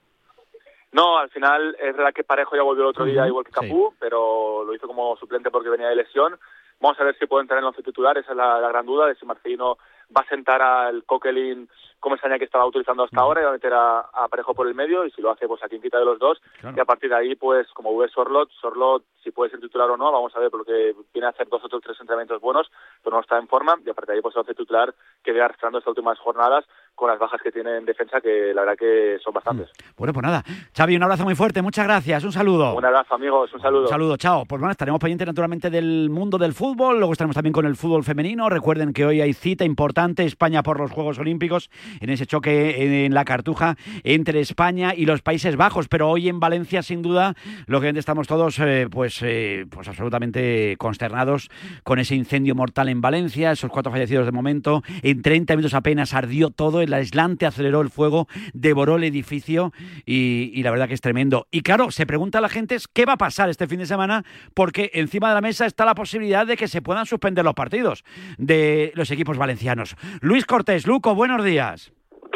No, 0.92 1.18
al 1.18 1.28
final 1.28 1.76
es 1.80 1.94
verdad 1.96 2.14
que 2.14 2.24
Parejo 2.24 2.56
ya 2.56 2.62
volvió 2.62 2.84
el 2.84 2.90
otro 2.90 3.04
día 3.04 3.26
igual 3.26 3.44
que 3.44 3.52
Capú, 3.52 3.94
pero 3.98 4.64
lo 4.64 4.74
hizo 4.74 4.86
como 4.86 5.16
suplente 5.16 5.50
porque 5.50 5.68
venía 5.68 5.88
de 5.88 5.96
lesión. 5.96 6.38
Vamos 6.80 7.00
a 7.00 7.04
ver 7.04 7.16
si 7.18 7.26
puede 7.26 7.42
entrar 7.42 7.58
en 7.58 7.64
el 7.64 7.68
once 7.68 7.82
titular, 7.82 8.16
esa 8.18 8.30
es 8.30 8.36
la, 8.36 8.60
la 8.60 8.68
gran 8.68 8.86
duda 8.86 9.06
de 9.06 9.16
si 9.16 9.26
Marcelino 9.26 9.78
va 10.16 10.22
a 10.22 10.28
sentar 10.28 10.62
al 10.62 11.04
Coquelin 11.04 11.68
como 12.00 12.14
ensaña 12.14 12.38
que 12.38 12.44
estaba 12.44 12.66
utilizando 12.66 13.04
hasta 13.04 13.20
ahora 13.20 13.40
y 13.40 13.44
va 13.44 13.50
a 13.50 13.54
meter 13.54 13.72
a, 13.72 14.00
a 14.00 14.28
Parejo 14.28 14.54
por 14.54 14.66
el 14.66 14.74
medio 14.74 15.04
y 15.04 15.10
si 15.10 15.22
lo 15.22 15.30
hace 15.30 15.46
pues 15.48 15.62
a 15.62 15.68
quien 15.68 15.82
quita 15.82 15.98
de 15.98 16.04
los 16.04 16.18
dos 16.18 16.40
y 16.76 16.80
a 16.80 16.84
partir 16.84 17.10
de 17.10 17.16
ahí 17.16 17.34
pues 17.34 17.66
como 17.72 17.96
ve 17.96 18.08
Sorlot, 18.08 18.50
Sorlot 18.60 19.04
si 19.22 19.30
puede 19.30 19.50
ser 19.50 19.60
titular 19.60 19.90
o 19.90 19.96
no, 19.96 20.10
vamos 20.12 20.34
a 20.36 20.40
ver 20.40 20.50
porque 20.50 20.94
viene 21.12 21.26
a 21.26 21.30
hacer 21.30 21.48
dos 21.48 21.62
o 21.64 21.68
tres 21.68 22.00
entrenamientos 22.00 22.40
buenos 22.40 22.70
pero 23.02 23.16
no 23.16 23.22
está 23.22 23.38
en 23.38 23.48
forma 23.48 23.76
y 23.84 23.90
a 23.90 23.94
partir 23.94 24.08
de 24.08 24.14
ahí 24.14 24.22
pues 24.22 24.34
el 24.34 24.40
once 24.40 24.54
titular 24.54 24.94
que 25.22 25.32
viene 25.32 25.44
arrastrando 25.44 25.78
estas 25.78 25.90
últimas 25.90 26.18
jornadas 26.18 26.64
con 26.94 27.08
las 27.08 27.18
bajas 27.18 27.40
que 27.40 27.52
tiene 27.52 27.76
en 27.76 27.84
defensa 27.84 28.20
que 28.20 28.52
la 28.52 28.62
verdad 28.62 28.76
que 28.76 29.18
son 29.22 29.32
bastantes. 29.32 29.70
Bueno, 29.96 30.12
pues 30.12 30.24
nada. 30.24 30.42
Xavi, 30.76 30.96
un 30.96 31.02
abrazo 31.04 31.24
muy 31.24 31.36
fuerte, 31.36 31.62
muchas 31.62 31.86
gracias, 31.86 32.24
un 32.24 32.32
saludo. 32.32 32.74
Un 32.74 32.84
abrazo 32.84 33.14
amigos, 33.14 33.52
un 33.54 33.60
saludo. 33.60 33.82
Un 33.82 33.88
saludo, 33.88 34.16
chao. 34.16 34.44
Pues 34.46 34.60
bueno, 34.60 34.72
estaremos 34.72 35.00
pendientes 35.00 35.26
naturalmente 35.26 35.70
del 35.70 36.10
mundo 36.10 36.38
del 36.38 36.54
fútbol, 36.54 36.98
luego 36.98 37.12
estaremos 37.12 37.36
también 37.36 37.52
con 37.52 37.66
el 37.66 37.76
fútbol 37.76 38.02
femenino. 38.02 38.48
Recuerden 38.48 38.92
que 38.92 39.06
hoy 39.06 39.20
hay 39.20 39.32
cita 39.32 39.64
importante, 39.64 40.24
España 40.24 40.62
por 40.64 40.80
los 40.80 40.90
Juegos 40.90 41.18
Olímpicos, 41.20 41.70
en 42.00 42.10
ese 42.10 42.26
choque 42.26 43.04
en 43.04 43.14
la 43.14 43.24
Cartuja 43.24 43.76
entre 44.04 44.40
España 44.40 44.94
y 44.96 45.06
los 45.06 45.22
Países 45.22 45.56
Bajos. 45.56 45.88
Pero 45.88 46.10
hoy 46.10 46.28
en 46.28 46.40
Valencia, 46.40 46.82
sin 46.82 47.02
duda, 47.02 47.34
lógicamente 47.66 48.00
estamos 48.00 48.26
todos 48.26 48.58
eh, 48.58 48.88
pues, 48.90 49.20
eh, 49.22 49.66
pues 49.70 49.88
absolutamente 49.88 50.76
consternados 50.78 51.50
con 51.82 51.98
ese 51.98 52.14
incendio 52.14 52.54
mortal 52.54 52.88
en 52.88 53.00
Valencia, 53.00 53.52
esos 53.52 53.70
cuatro 53.70 53.92
fallecidos 53.92 54.26
de 54.26 54.32
momento. 54.32 54.82
En 55.02 55.22
30 55.22 55.56
minutos 55.56 55.74
apenas 55.74 56.14
ardió 56.14 56.50
todo, 56.50 56.80
el 56.80 56.92
aislante 56.92 57.46
aceleró 57.46 57.80
el 57.80 57.90
fuego, 57.90 58.28
devoró 58.52 58.96
el 58.96 59.04
edificio 59.04 59.72
y, 60.06 60.50
y 60.54 60.62
la 60.62 60.70
verdad 60.70 60.88
que 60.88 60.94
es 60.94 61.00
tremendo. 61.00 61.46
Y 61.50 61.62
claro, 61.62 61.90
se 61.90 62.06
pregunta 62.06 62.38
a 62.38 62.40
la 62.40 62.48
gente 62.48 62.76
qué 62.92 63.04
va 63.04 63.14
a 63.14 63.18
pasar 63.18 63.48
este 63.48 63.66
fin 63.66 63.78
de 63.78 63.86
semana 63.86 64.24
porque 64.54 64.90
encima 64.94 65.28
de 65.28 65.34
la 65.34 65.40
mesa 65.40 65.66
está 65.66 65.84
la 65.84 65.94
posibilidad 65.94 66.46
de 66.46 66.56
que 66.56 66.68
se 66.68 66.82
puedan 66.82 67.06
suspender 67.06 67.44
los 67.44 67.54
partidos 67.54 68.04
de 68.36 68.92
los 68.94 69.10
equipos 69.10 69.38
valencianos. 69.38 69.96
Luis 70.20 70.44
Cortés, 70.44 70.86
Luco, 70.86 71.14
buenos 71.14 71.44
días. 71.44 71.77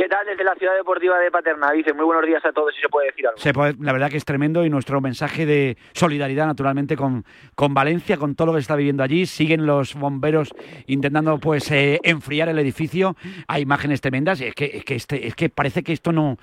¿Qué 0.03 0.09
tal 0.09 0.27
desde 0.27 0.43
la 0.43 0.57
ciudad 0.57 0.75
deportiva 0.75 1.17
de 1.21 1.31
Paterna? 1.31 1.71
Dice, 1.71 1.93
muy 1.93 2.05
buenos 2.05 2.27
días 2.27 2.45
a 2.45 2.51
todos, 2.51 2.75
si 2.75 2.81
se 2.81 2.89
puede 2.89 3.07
decir 3.11 3.25
algo. 3.25 3.39
Se 3.39 3.53
puede- 3.53 3.77
la 3.79 3.93
verdad 3.93 4.11
que 4.11 4.17
es 4.17 4.25
tremendo 4.25 4.65
y 4.65 4.69
nuestro 4.69 5.01
mensaje 5.01 5.47
de 5.47 5.77
solidaridad 5.93 6.47
naturalmente 6.47 6.97
con, 6.97 7.25
con 7.55 7.73
Valencia, 7.73 8.17
con 8.17 8.35
todo 8.35 8.47
lo 8.49 8.55
que 8.55 8.59
está 8.59 8.75
viviendo 8.75 9.05
allí. 9.05 9.27
Siguen 9.27 9.65
los 9.65 9.95
bomberos 9.95 10.53
intentando 10.89 11.39
pues 11.39 11.71
eh, 11.71 12.01
enfriar 12.03 12.49
el 12.49 12.59
edificio. 12.59 13.15
Hay 13.47 13.63
imágenes 13.63 14.01
tremendas 14.01 14.41
es 14.41 14.57
que, 14.57 14.65
es 14.79 14.85
que, 14.85 14.97
este, 14.97 15.25
es 15.29 15.37
que 15.37 15.49
parece 15.51 15.85
que 15.85 15.93
esto 15.93 16.11
no, 16.11 16.37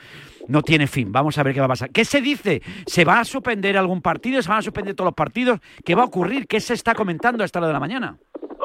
no 0.47 0.61
tiene 0.61 0.87
fin. 0.87 1.11
Vamos 1.11 1.37
a 1.37 1.43
ver 1.43 1.53
qué 1.53 1.59
va 1.59 1.65
a 1.65 1.69
pasar. 1.69 1.89
¿Qué 1.89 2.05
se 2.05 2.21
dice? 2.21 2.61
¿Se 2.85 3.03
va 3.03 3.19
a 3.19 3.25
suspender 3.25 3.77
algún 3.77 4.01
partido? 4.01 4.41
¿Se 4.41 4.47
van 4.47 4.59
a 4.59 4.61
suspender 4.61 4.95
todos 4.95 5.07
los 5.09 5.15
partidos? 5.15 5.59
¿Qué 5.83 5.95
va 5.95 6.03
a 6.03 6.05
ocurrir? 6.05 6.47
¿Qué 6.47 6.61
se 6.61 6.75
está 6.75 6.95
comentando 6.95 7.43
a 7.43 7.45
esta 7.45 7.59
hora 7.59 7.67
de 7.67 7.73
la 7.73 7.79
mañana? 7.81 8.15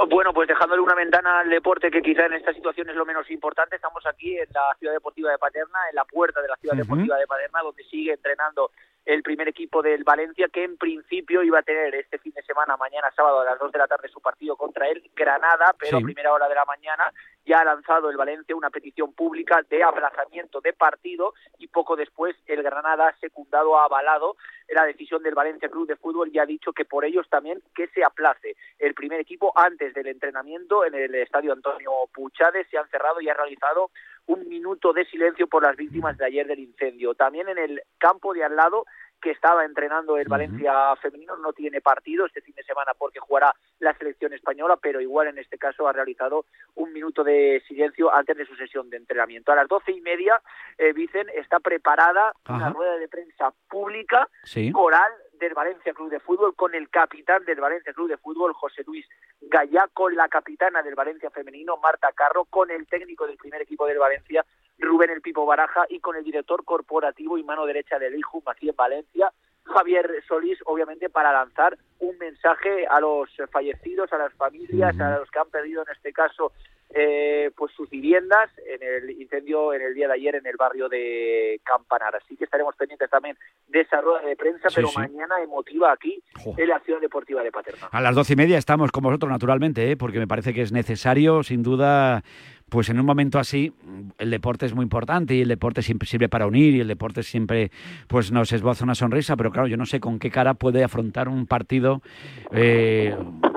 Bueno, 0.09 0.33
pues 0.35 0.49
dejándole 0.49 0.83
una 0.83 0.95
ventana 0.95 1.41
al 1.41 1.49
deporte, 1.49 1.91
que 1.91 2.03
quizá 2.03 2.27
en 2.27 2.33
esta 2.33 2.53
situación 2.53 2.89
es 2.91 2.97
lo 2.97 3.07
menos 3.07 3.31
importante, 3.31 3.77
estamos 3.77 4.05
aquí 4.07 4.37
en 4.37 4.49
la 4.53 4.75
Ciudad 4.79 4.93
Deportiva 4.93 5.31
de 5.31 5.39
Paterna, 5.39 5.79
en 5.89 5.95
la 5.95 6.05
puerta 6.05 6.43
de 6.43 6.49
la 6.49 6.57
Ciudad. 6.57 6.77
Deportiva 6.77 7.17
de 7.17 7.27
Paterna, 7.27 7.61
donde 7.63 7.85
sigue 7.85 8.13
entrenando 8.13 8.73
el 9.05 9.23
primer 9.23 9.47
equipo 9.49 9.83
del 9.83 10.03
Valencia, 10.03 10.49
que 10.49 10.65
en 10.65 10.77
principio 10.79 11.43
iba 11.43 11.59
a 11.61 11.63
tener 11.63 11.95
este 11.95 12.19
fin 12.19 12.33
de 12.35 12.43
semana, 12.43 12.77
mañana 12.77 13.13
sábado 13.15 13.41
a 13.41 13.45
las 13.45 13.59
2 13.59 13.71
de 13.71 13.79
la 13.79 13.87
tarde, 13.87 14.09
su 14.09 14.21
partido 14.21 14.57
contra 14.57 14.89
el 14.89 15.11
Granada, 15.15 15.75
pero 15.79 15.99
Sí. 15.99 16.03
a 16.03 16.07
primera 16.07 16.33
hora 16.33 16.49
de 16.49 16.55
la 16.55 16.65
mañana 16.65 17.13
ya 17.45 17.61
ha 17.61 17.65
lanzado 17.65 18.11
el 18.11 18.17
Valencia 18.17 18.57
una 18.57 18.71
petición 18.71 19.13
pública 19.13 19.63
de 19.69 19.83
aplazamiento 19.83 20.61
de 20.61 20.73
partido 20.73 21.35
y 21.59 21.69
poco 21.69 21.97
después 21.97 22.37
el 22.47 22.63
Granada 22.63 23.15
secundado, 23.21 23.79
ha 23.79 23.85
avalado 23.85 24.37
la 24.69 24.85
decisión 24.85 25.23
del 25.23 25.35
Valencia 25.35 25.69
Club 25.69 25.87
de 25.87 25.97
Fútbol 25.97 26.31
y 26.33 26.39
ha 26.39 26.47
dicho 26.47 26.73
que 26.73 26.85
por 26.85 27.05
ellos 27.05 27.29
también 27.29 27.63
que 27.75 27.89
se 27.89 28.03
aplace 28.03 28.57
el 28.79 28.95
primer 28.95 29.21
equipo 29.21 29.53
antes 29.55 29.93
del 29.95 30.07
entrenamiento 30.07 30.85
en 30.85 30.95
el 30.95 31.15
estadio 31.17 31.53
Antonio 31.53 31.91
Puchades. 32.13 32.67
Se 32.71 32.79
han 32.79 32.89
cerrado 32.89 33.21
y 33.21 33.29
ha 33.29 33.35
realizado 33.35 33.91
un 34.27 34.49
minuto 34.49 34.93
de 34.93 35.05
silencio 35.05 35.47
por 35.47 35.63
las 35.63 35.77
víctimas 35.77 36.17
de 36.17 36.25
ayer 36.25 36.47
del 36.47 36.61
incendio. 36.61 37.15
También 37.15 37.49
en 37.49 37.59
el 37.59 37.83
campo 37.99 38.33
de 38.33 38.45
al 38.45 38.57
lado 38.57 38.87
que 39.25 39.31
estaba 39.31 39.65
entrenando 39.65 40.19
el 40.19 40.29
Valencia 40.29 40.95
femenino 40.97 41.35
no 41.39 41.55
tiene 41.55 41.81
partido 41.81 42.27
este 42.27 42.43
fin 42.43 42.55
de 42.55 42.63
semana 42.63 42.93
porque 42.93 43.21
jugará 43.21 43.55
la 43.79 43.97
selección 43.97 44.35
española, 44.35 44.77
pero 44.77 45.01
igual 45.01 45.29
en 45.29 45.39
este 45.39 45.57
caso 45.57 45.89
ha 45.89 45.95
realizado 45.95 46.45
un 46.75 46.93
minuto 46.93 47.25
de 47.25 47.63
silencio 47.67 48.13
antes 48.15 48.37
de 48.37 48.45
su 48.45 48.55
sesión 48.55 48.91
de 48.91 48.99
entrenamiento. 48.99 49.51
A 49.51 49.57
las 49.57 49.67
doce 49.67 49.93
y 49.93 50.03
media, 50.03 50.43
eh, 50.77 50.93
Vicen, 50.93 51.27
está 51.35 51.59
preparada 51.59 52.35
una 52.51 52.69
rueda 52.69 52.99
de 52.99 53.09
prensa 53.09 53.51
pública 53.69 54.29
Sí. 54.43 54.71
coral 54.73 55.11
del 55.39 55.55
Valencia 55.55 55.93
Club 55.93 56.11
de 56.11 56.21
Fútbol 56.21 56.55
con 56.55 56.75
el 56.75 56.89
capitán 56.89 57.45
del 57.45 57.61
Valencia 57.61 57.93
Club 57.93 58.09
de 58.09 58.17
Fútbol, 58.17 58.53
José 58.53 58.83
Luis 58.87 59.07
Gallá, 59.41 59.89
con 59.93 60.15
la 60.15 60.29
capitana 60.29 60.83
del 60.83 60.95
Valencia 60.95 61.31
femenino, 61.31 61.77
Marta 61.77 62.13
Carro, 62.13 62.45
con 62.45 62.71
el 62.71 62.87
técnico 62.87 63.27
del 63.27 63.37
primer 63.37 63.63
equipo 63.63 63.87
del 63.87 63.99
Valencia, 63.99 64.45
Rubén 64.79 65.11
El 65.11 65.21
Pipo 65.21 65.47
Baraja, 65.47 65.85
y 65.89 66.01
con 66.01 66.17
el 66.17 66.25
director 66.25 66.65
corporativo 66.65 67.39
y 67.39 67.45
mano 67.45 67.67
derecha 67.67 67.99
del 67.99 68.17
IJU, 68.17 68.43
Macías 68.45 68.77
Valencia, 68.77 69.33
Javier 69.65 70.11
Solís, 70.29 70.59
obviamente 70.67 71.09
para 71.09 71.33
lanzar 71.33 71.77
un 72.01 72.17
mensaje 72.19 72.87
a 72.87 73.01
los 73.01 73.31
fallecidos, 73.51 74.13
a 74.13 74.19
las 74.19 74.33
familias, 74.35 74.99
a 75.01 75.19
los 75.19 75.31
que 75.31 75.39
han 75.39 75.49
perdido 75.49 75.83
en 75.83 75.93
este 75.95 76.13
caso 76.13 76.53
eh, 76.97 77.51
pues 77.57 77.73
sus 77.73 77.91
viviendas 77.91 78.51
en 78.69 78.81
el 78.83 79.11
incendio 79.21 79.73
en 79.73 79.83
el 79.83 79.95
día 79.95 80.07
de 80.07 80.15
ayer 80.15 80.37
en 80.37 80.47
el 80.47 80.57
barrio 80.57 80.89
de 80.89 81.61
Campanar. 81.65 82.15
Así 82.15 82.37
que 82.37 82.45
estaremos 82.45 82.77
pendientes 82.77 83.11
también 83.11 83.37
de 83.69 83.81
esa 83.81 84.01
rueda 84.01 84.21
de 84.23 84.37
prensa, 84.37 84.69
Sí, 84.69 84.77
pero 84.77 84.89
sí. 84.89 84.99
mañana 84.99 85.41
emotiva 85.43 85.91
aquí 85.93 86.23
en 86.57 86.69
la 86.69 86.79
Ciudad 86.81 87.01
Deportiva 87.01 87.43
de 87.43 87.51
Paterna. 87.51 87.89
A 87.91 88.01
las 88.01 88.15
doce 88.15 88.35
y 88.35 88.37
media 88.37 88.59
estamos 88.59 88.93
con 88.93 89.03
vosotros, 89.03 89.29
naturalmente, 89.31 89.91
¿eh? 89.91 89.97
porque 89.97 90.19
me 90.21 90.29
parece 90.29 90.55
que 90.55 90.63
es 90.63 90.71
necesario, 90.71 91.43
sin 91.43 91.63
duda, 91.65 92.23
pues 92.69 92.89
en 92.89 92.99
un 92.99 93.07
momento 93.07 93.39
así, 93.39 93.73
el 94.19 94.31
deporte 94.31 94.67
es 94.67 94.75
muy 94.75 94.83
importante 94.83 95.35
y 95.35 95.43
el 95.43 95.49
deporte 95.49 95.83
siempre 95.83 96.09
sirve 96.09 96.29
para 96.29 96.47
unir 96.47 96.75
y 96.75 96.81
el 96.81 96.89
deporte 96.89 97.23
siempre 97.23 97.71
pues 98.09 98.33
nos 98.33 98.53
esboza 98.53 98.85
una 98.85 98.95
sonrisa, 98.95 99.37
pero 99.37 99.53
claro, 99.53 99.69
yo 99.69 99.77
no 99.77 99.87
sé 99.87 100.01
con 100.01 100.19
qué 100.19 100.31
cara 100.31 100.55
puede 100.55 100.83
afrontar 100.83 101.29
un 101.29 101.47
partido 101.47 102.03
eh, 102.51 103.17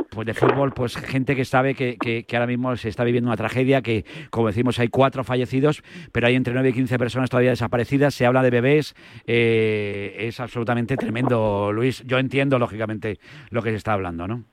pues 0.09 0.25
de 0.25 0.33
fútbol, 0.33 0.71
pues 0.73 0.95
gente 0.95 1.35
que 1.35 1.45
sabe 1.45 1.75
que, 1.75 1.97
que- 1.99 2.23
que 2.25 2.35
ahora 2.35 2.47
mismo 2.47 2.75
se 2.77 2.89
está 2.89 3.03
viviendo 3.03 3.27
una 3.29 3.37
tragedia, 3.37 3.81
que 3.81 4.05
como 4.29 4.47
decimos 4.47 4.79
hay 4.79 4.87
cuatro 4.87 5.23
fallecidos, 5.23 5.83
pero 6.11 6.27
hay 6.27 6.35
entre 6.35 6.53
9 6.53 6.69
y 6.69 6.73
15 6.73 6.97
personas 6.97 7.29
todavía 7.29 7.51
desaparecidas, 7.51 8.13
se 8.15 8.25
habla 8.25 8.41
de 8.41 8.49
bebés, 8.49 8.95
eh, 9.25 10.15
es 10.19 10.39
absolutamente 10.39 10.97
tremendo, 10.97 11.71
Luis. 11.73 12.03
Yo 12.05 12.19
entiendo, 12.19 12.57
lógicamente, 12.59 13.19
lo 13.49 13.61
que 13.61 13.71
se 13.71 13.75
está 13.77 13.93
hablando, 13.93 14.27
¿no? 14.27 14.45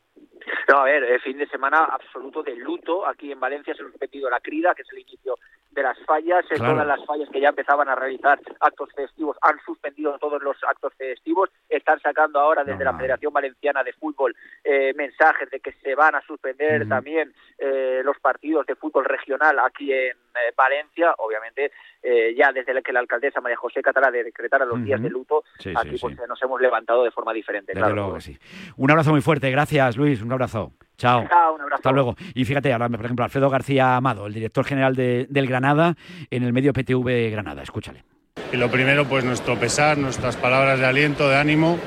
No, 0.68 0.78
a 0.78 0.84
ver, 0.84 1.04
eh, 1.04 1.18
fin 1.20 1.36
de 1.36 1.46
semana 1.46 1.84
absoluto 1.84 2.42
de 2.42 2.56
luto. 2.56 3.06
Aquí 3.06 3.30
en 3.30 3.40
Valencia 3.40 3.74
se 3.74 3.82
ha 3.82 3.86
suspendido 3.86 4.30
la 4.30 4.40
crida, 4.40 4.74
que 4.74 4.82
es 4.82 4.92
el 4.92 5.00
inicio 5.00 5.36
de 5.70 5.82
las 5.82 5.98
fallas. 6.06 6.44
Eh, 6.50 6.54
Claro. 6.56 6.72
Todas 6.72 6.86
las 6.86 7.04
fallas 7.04 7.28
que 7.30 7.40
ya 7.40 7.48
empezaban 7.50 7.88
a 7.88 7.94
realizar 7.94 8.40
actos 8.60 8.88
festivos 8.94 9.36
han 9.42 9.58
suspendido 9.64 10.16
todos 10.18 10.42
los 10.42 10.56
actos 10.64 10.94
festivos. 10.94 11.50
Están 11.68 12.00
sacando 12.00 12.38
ahora 12.40 12.64
desde 12.64 12.84
la 12.84 12.96
Federación 12.96 13.32
Valenciana 13.32 13.82
de 13.82 13.92
Fútbol 13.92 14.34
eh, 14.62 14.94
mensajes 14.94 15.50
de 15.50 15.60
que 15.60 15.72
se 15.72 15.94
van 15.94 16.14
a 16.14 16.22
suspender 16.22 16.88
también 16.88 17.34
eh, 17.58 18.00
los 18.04 18.18
partidos 18.20 18.66
de 18.66 18.76
fútbol 18.76 19.04
regional 19.04 19.58
aquí 19.58 19.92
en 19.92 20.16
eh, 20.34 20.52
Valencia. 20.56 21.14
Obviamente, 21.18 21.70
eh, 22.02 22.34
ya 22.36 22.52
desde 22.52 22.82
que 22.82 22.92
la 22.92 23.00
alcaldesa 23.00 23.40
María 23.40 23.56
José 23.56 23.82
Catalá 23.82 24.10
decretara 24.10 24.64
los 24.64 24.82
días 24.84 25.00
de 25.02 25.08
luto, 25.10 25.44
Sí, 25.58 25.70
sí, 25.70 25.74
aquí 25.76 25.96
pues 26.00 26.14
sí. 26.16 26.22
eh, 26.22 26.26
nos 26.28 26.42
hemos 26.42 26.60
levantado 26.60 27.04
de 27.04 27.10
forma 27.10 27.32
diferente. 27.32 27.72
Desde 27.72 27.80
claro. 27.80 27.94
luego 27.94 28.14
que 28.14 28.20
sí. 28.20 28.38
Un 28.76 28.90
abrazo 28.90 29.10
muy 29.12 29.20
fuerte, 29.20 29.50
gracias 29.50 29.96
Luis, 29.96 30.20
un 30.22 30.32
abrazo. 30.32 30.72
Chao. 30.96 31.26
Chao, 31.28 31.54
un 31.54 31.60
abrazo. 31.62 31.76
Hasta 31.80 31.90
luego. 31.92 32.14
Y 32.34 32.44
fíjate, 32.44 32.72
ahora, 32.72 32.88
por 32.88 33.04
ejemplo, 33.04 33.24
Alfredo 33.24 33.50
García 33.50 33.96
Amado, 33.96 34.26
el 34.26 34.32
director 34.34 34.64
general 34.64 34.94
de- 34.94 35.26
del 35.28 35.46
Granada, 35.48 35.94
en 36.30 36.44
el 36.44 36.52
medio 36.52 36.72
PTV 36.72 37.30
Granada. 37.30 37.62
Escúchale. 37.62 38.04
Y 38.52 38.56
lo 38.56 38.70
primero, 38.70 39.04
pues 39.04 39.24
nuestro 39.24 39.56
pesar, 39.58 39.98
nuestras 39.98 40.36
palabras 40.36 40.78
de 40.78 40.86
aliento, 40.86 41.28
de 41.28 41.36
ánimo 41.36 41.78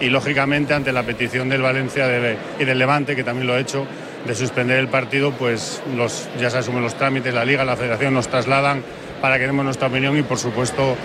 y 0.00 0.10
lógicamente 0.10 0.74
ante 0.74 0.92
la 0.92 1.02
petición 1.04 1.48
del 1.48 1.62
Valencia 1.62 2.06
de- 2.06 2.36
y 2.60 2.64
del 2.64 2.78
Levante, 2.78 3.16
que 3.16 3.24
también 3.24 3.46
lo 3.48 3.54
ha 3.54 3.58
hecho, 3.60 3.86
de 4.26 4.34
suspender 4.34 4.78
el 4.78 4.88
partido, 4.88 5.32
pues 5.32 5.82
los, 5.96 6.28
ya 6.38 6.50
se 6.50 6.58
asumen 6.58 6.82
los 6.82 6.94
trámites, 6.94 7.34
la 7.34 7.44
liga, 7.44 7.64
la 7.64 7.76
federación 7.76 8.14
nos 8.14 8.28
trasladan 8.28 8.82
para 9.20 9.38
que 9.38 9.46
demos 9.46 9.64
nuestra 9.64 9.88
opinión 9.88 10.16
y 10.16 10.22
por 10.22 10.38
supuesto 10.38 10.96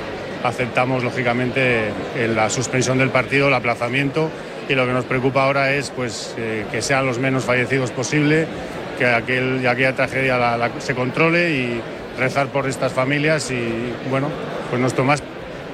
aceptamos 0.44 1.04
lógicamente 1.04 1.92
la 2.34 2.50
suspensión 2.50 2.98
del 2.98 3.10
partido, 3.10 3.48
el 3.48 3.54
aplazamiento. 3.54 4.30
Y 4.70 4.76
lo 4.76 4.86
que 4.86 4.92
nos 4.92 5.06
preocupa 5.06 5.44
ahora 5.44 5.74
es 5.74 5.92
pues 5.92 6.36
eh, 6.38 6.66
que 6.72 6.82
sean 6.82 7.06
los 7.06 7.20
menos 7.20 7.46
fallecidos 7.46 7.92
posible, 7.92 8.48
que 8.98 9.06
aquel, 9.06 9.66
aquella 9.66 9.96
tragedia 9.96 10.38
se 10.80 10.94
controle 10.94 11.52
y 11.52 11.82
rezar 12.20 12.48
por 12.48 12.68
estas 12.68 12.92
familias 12.92 13.50
y 13.52 13.94
bueno, 14.10 14.28
pues 14.70 14.82
nuestro 14.82 15.06
más 15.06 15.24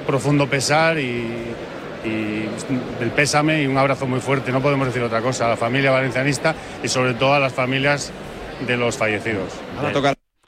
profundo 0.06 0.48
pesar 0.48 0.98
y, 0.98 1.24
y 2.04 2.48
el 3.00 3.10
pésame 3.10 3.62
y 3.62 3.66
un 3.66 3.78
abrazo 3.78 4.06
muy 4.06 4.20
fuerte, 4.20 4.52
no 4.52 4.60
podemos 4.60 4.86
decir 4.86 5.02
otra 5.02 5.20
cosa, 5.20 5.46
a 5.46 5.50
la 5.50 5.56
familia 5.56 5.90
valencianista 5.90 6.54
y 6.82 6.88
sobre 6.88 7.14
todo 7.14 7.34
a 7.34 7.38
las 7.38 7.52
familias 7.52 8.12
de 8.66 8.76
los 8.76 8.96
fallecidos. 8.96 9.52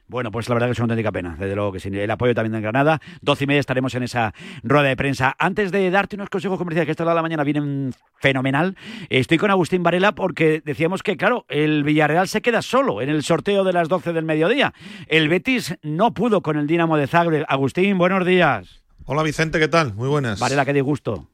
Bueno, 0.08 0.30
pues 0.30 0.48
la 0.48 0.54
verdad 0.54 0.68
que 0.68 0.72
es 0.72 0.78
una 0.78 0.84
auténtica 0.84 1.10
pena, 1.10 1.36
desde 1.36 1.56
luego 1.56 1.72
que 1.72 1.80
sí. 1.80 1.88
El 1.92 2.10
apoyo 2.10 2.32
también 2.32 2.52
de 2.52 2.60
Granada. 2.60 3.00
Doce 3.22 3.42
y 3.42 3.46
media 3.48 3.58
estaremos 3.58 3.92
en 3.96 4.04
esa 4.04 4.34
rueda 4.62 4.88
de 4.88 4.96
prensa. 4.96 5.34
Antes 5.36 5.72
de 5.72 5.90
darte 5.90 6.14
unos 6.14 6.30
consejos 6.30 6.58
comerciales 6.58 6.86
que 6.86 6.92
esta 6.92 7.02
hora 7.02 7.10
de 7.10 7.16
la 7.16 7.22
mañana 7.22 7.42
vienen 7.42 7.92
fenomenal, 8.20 8.76
estoy 9.08 9.36
con 9.36 9.50
Agustín 9.50 9.82
Varela 9.82 10.14
porque 10.14 10.62
decíamos 10.64 11.02
que, 11.02 11.16
claro, 11.16 11.44
el 11.48 11.82
Villarreal 11.82 12.28
se 12.28 12.40
queda 12.40 12.62
solo 12.62 13.02
en 13.02 13.08
el 13.08 13.24
sorteo 13.24 13.64
de 13.64 13.72
las 13.72 13.88
12 13.88 14.12
del 14.12 14.24
mediodía. 14.24 14.74
El 15.08 15.28
Betis 15.28 15.76
no 15.82 16.14
pudo 16.14 16.40
con 16.40 16.56
el 16.56 16.68
Dinamo 16.68 16.96
de 16.96 17.08
Zagreb. 17.08 17.44
Agustín, 17.48 17.98
buenos 17.98 18.24
días. 18.24 18.84
Hola 19.06 19.24
Vicente, 19.24 19.58
¿qué 19.58 19.68
tal? 19.68 19.94
Muy 19.94 20.08
buenas. 20.08 20.38
Varela, 20.38 20.64
qué 20.64 20.72
disgusto. 20.72 21.26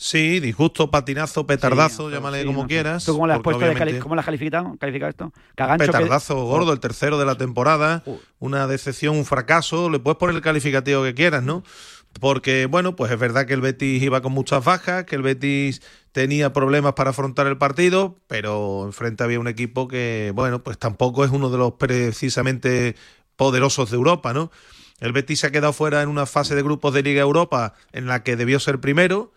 Sí, 0.00 0.38
disgusto, 0.38 0.92
patinazo, 0.92 1.44
petardazo, 1.44 2.06
Sí, 2.08 2.14
llámale 2.14 2.42
sí, 2.42 2.46
como 2.46 2.62
no 2.62 2.68
quieras. 2.68 3.04
¿Tú 3.04 3.14
cómo 3.14 3.26
le 3.26 3.32
has 3.32 3.38
porque 3.40 3.44
puesto 3.56 3.58
de 3.64 3.70
obviamente- 3.72 3.90
cali- 3.94 4.00
¿Cómo 4.00 4.14
le 4.14 4.20
has 4.20 4.24
calificado, 4.26 4.76
calificado 4.78 5.10
esto? 5.10 5.32
Cagancho 5.56 5.86
Petardazo 5.86 6.44
gordo, 6.44 6.72
el 6.72 6.78
tercero 6.78 7.18
de 7.18 7.26
la 7.26 7.34
temporada, 7.36 8.04
una 8.38 8.68
decepción, 8.68 9.16
un 9.16 9.24
fracaso, 9.24 9.90
le 9.90 9.98
puedes 9.98 10.16
poner 10.16 10.36
el 10.36 10.40
calificativo 10.42 11.02
que 11.02 11.14
quieras, 11.14 11.42
¿no? 11.42 11.64
Porque, 12.20 12.66
bueno, 12.66 12.94
pues 12.94 13.10
es 13.10 13.18
verdad 13.18 13.44
que 13.44 13.54
el 13.54 13.60
Betis 13.60 14.00
iba 14.00 14.22
con 14.22 14.30
muchas 14.32 14.64
bajas, 14.64 15.02
que 15.02 15.16
el 15.16 15.22
Betis 15.22 15.82
tenía 16.12 16.52
problemas 16.52 16.92
para 16.92 17.10
afrontar 17.10 17.48
el 17.48 17.58
partido, 17.58 18.18
pero 18.28 18.84
enfrente 18.86 19.24
había 19.24 19.40
un 19.40 19.48
equipo 19.48 19.88
que, 19.88 20.30
bueno, 20.32 20.62
pues 20.62 20.78
tampoco 20.78 21.24
es 21.24 21.32
uno 21.32 21.50
de 21.50 21.58
los 21.58 21.72
precisamente 21.72 22.94
poderosos 23.34 23.90
de 23.90 23.96
Europa, 23.96 24.32
¿no? 24.32 24.52
El 25.00 25.12
Betis 25.12 25.40
se 25.40 25.48
ha 25.48 25.50
quedado 25.50 25.72
fuera 25.72 26.02
en 26.02 26.08
una 26.08 26.24
fase 26.26 26.54
de 26.54 26.62
grupos 26.62 26.94
de 26.94 27.02
Liga 27.02 27.20
Europa 27.20 27.74
en 27.92 28.06
la 28.06 28.22
que 28.22 28.36
debió 28.36 28.60
ser 28.60 28.78
primero, 28.80 29.32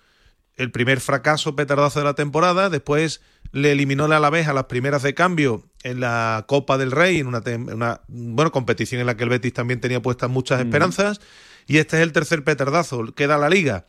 el 0.62 0.72
primer 0.72 1.00
fracaso 1.00 1.56
petardazo 1.56 2.00
de 2.00 2.06
la 2.06 2.14
temporada, 2.14 2.70
después 2.70 3.22
le 3.52 3.72
eliminó 3.72 4.06
el 4.06 4.14
Alavés 4.14 4.48
a 4.48 4.54
las 4.54 4.66
primeras 4.66 5.02
de 5.02 5.14
cambio 5.14 5.64
en 5.84 6.00
la 6.00 6.46
Copa 6.48 6.78
del 6.78 6.92
Rey, 6.92 7.20
en 7.20 7.28
una, 7.28 7.42
una 7.74 8.02
bueno, 8.08 8.52
competición 8.52 9.02
en 9.02 9.08
la 9.08 9.18
que 9.18 9.24
el 9.24 9.30
Betis 9.30 9.54
también 9.54 9.82
tenía 9.82 10.02
puestas 10.02 10.30
muchas 10.30 10.60
esperanzas, 10.60 11.20
y 11.68 11.78
este 11.78 11.98
es 11.98 12.04
el 12.04 12.12
tercer 12.12 12.44
petardazo, 12.44 13.06
queda 13.16 13.38
la 13.38 13.50
Liga. 13.50 13.86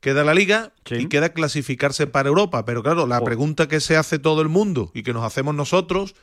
Queda 0.00 0.24
la 0.24 0.34
Liga 0.34 0.72
y 0.90 1.06
queda 1.06 1.30
clasificarse 1.30 2.06
para 2.06 2.28
Europa, 2.28 2.64
pero 2.64 2.82
claro, 2.82 3.06
la 3.06 3.20
pregunta 3.22 3.66
que 3.66 3.80
se 3.80 3.96
hace 3.96 4.18
todo 4.18 4.42
el 4.42 4.48
mundo 4.48 4.90
y 4.94 5.02
que 5.02 5.12
nos 5.12 5.24
hacemos 5.24 5.54
nosotros 5.54 6.14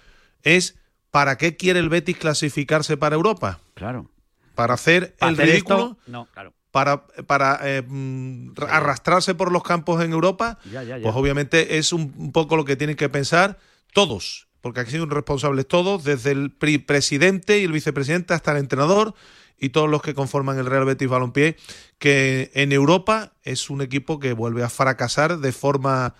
es 0.43 0.77
¿para 1.11 1.37
qué 1.37 1.57
quiere 1.57 1.79
el 1.79 1.89
Betis 1.89 2.17
clasificarse 2.17 2.97
para 2.97 3.15
Europa? 3.15 3.61
Claro. 3.73 4.09
Para 4.53 4.75
hacer 4.75 5.15
Para 5.17 5.31
el 5.31 5.35
hacer 5.35 5.49
ridículo 5.49 5.97
esto, 5.97 6.11
no, 6.11 6.27
claro. 6.27 6.53
Para, 6.73 7.05
para 7.05 7.59
eh, 7.61 7.83
mm, 7.87 8.53
arrastrarse 8.67 9.35
por 9.35 9.51
los 9.51 9.61
campos 9.61 10.03
en 10.03 10.11
Europa, 10.11 10.57
Ya, 10.65 10.81
ya, 10.81 10.97
ya. 10.97 11.03
pues 11.03 11.15
obviamente 11.15 11.77
es 11.77 11.93
un, 11.93 12.11
un 12.17 12.31
poco 12.31 12.55
lo 12.57 12.65
que 12.65 12.75
tienen 12.75 12.95
que 12.95 13.09
pensar 13.09 13.59
todos, 13.93 14.47
porque 14.59 14.79
aquí 14.79 14.97
son 14.97 15.11
responsables 15.11 15.67
todos, 15.67 16.03
desde 16.03 16.31
el 16.31 16.49
presidente 16.51 17.59
y 17.59 17.65
el 17.65 17.71
vicepresidente 17.71 18.33
hasta 18.33 18.53
el 18.53 18.57
entrenador 18.57 19.13
y 19.59 19.69
todos 19.69 19.87
los 19.87 20.01
que 20.01 20.15
conforman 20.15 20.57
el 20.57 20.65
Real 20.65 20.85
Betis 20.85 21.07
Balompié, 21.07 21.57
que 21.99 22.49
en 22.55 22.71
Europa 22.71 23.33
es 23.43 23.69
un 23.69 23.83
equipo 23.83 24.19
que 24.19 24.33
vuelve 24.33 24.63
a 24.63 24.69
fracasar 24.69 25.37
de 25.37 25.51
forma 25.51 26.15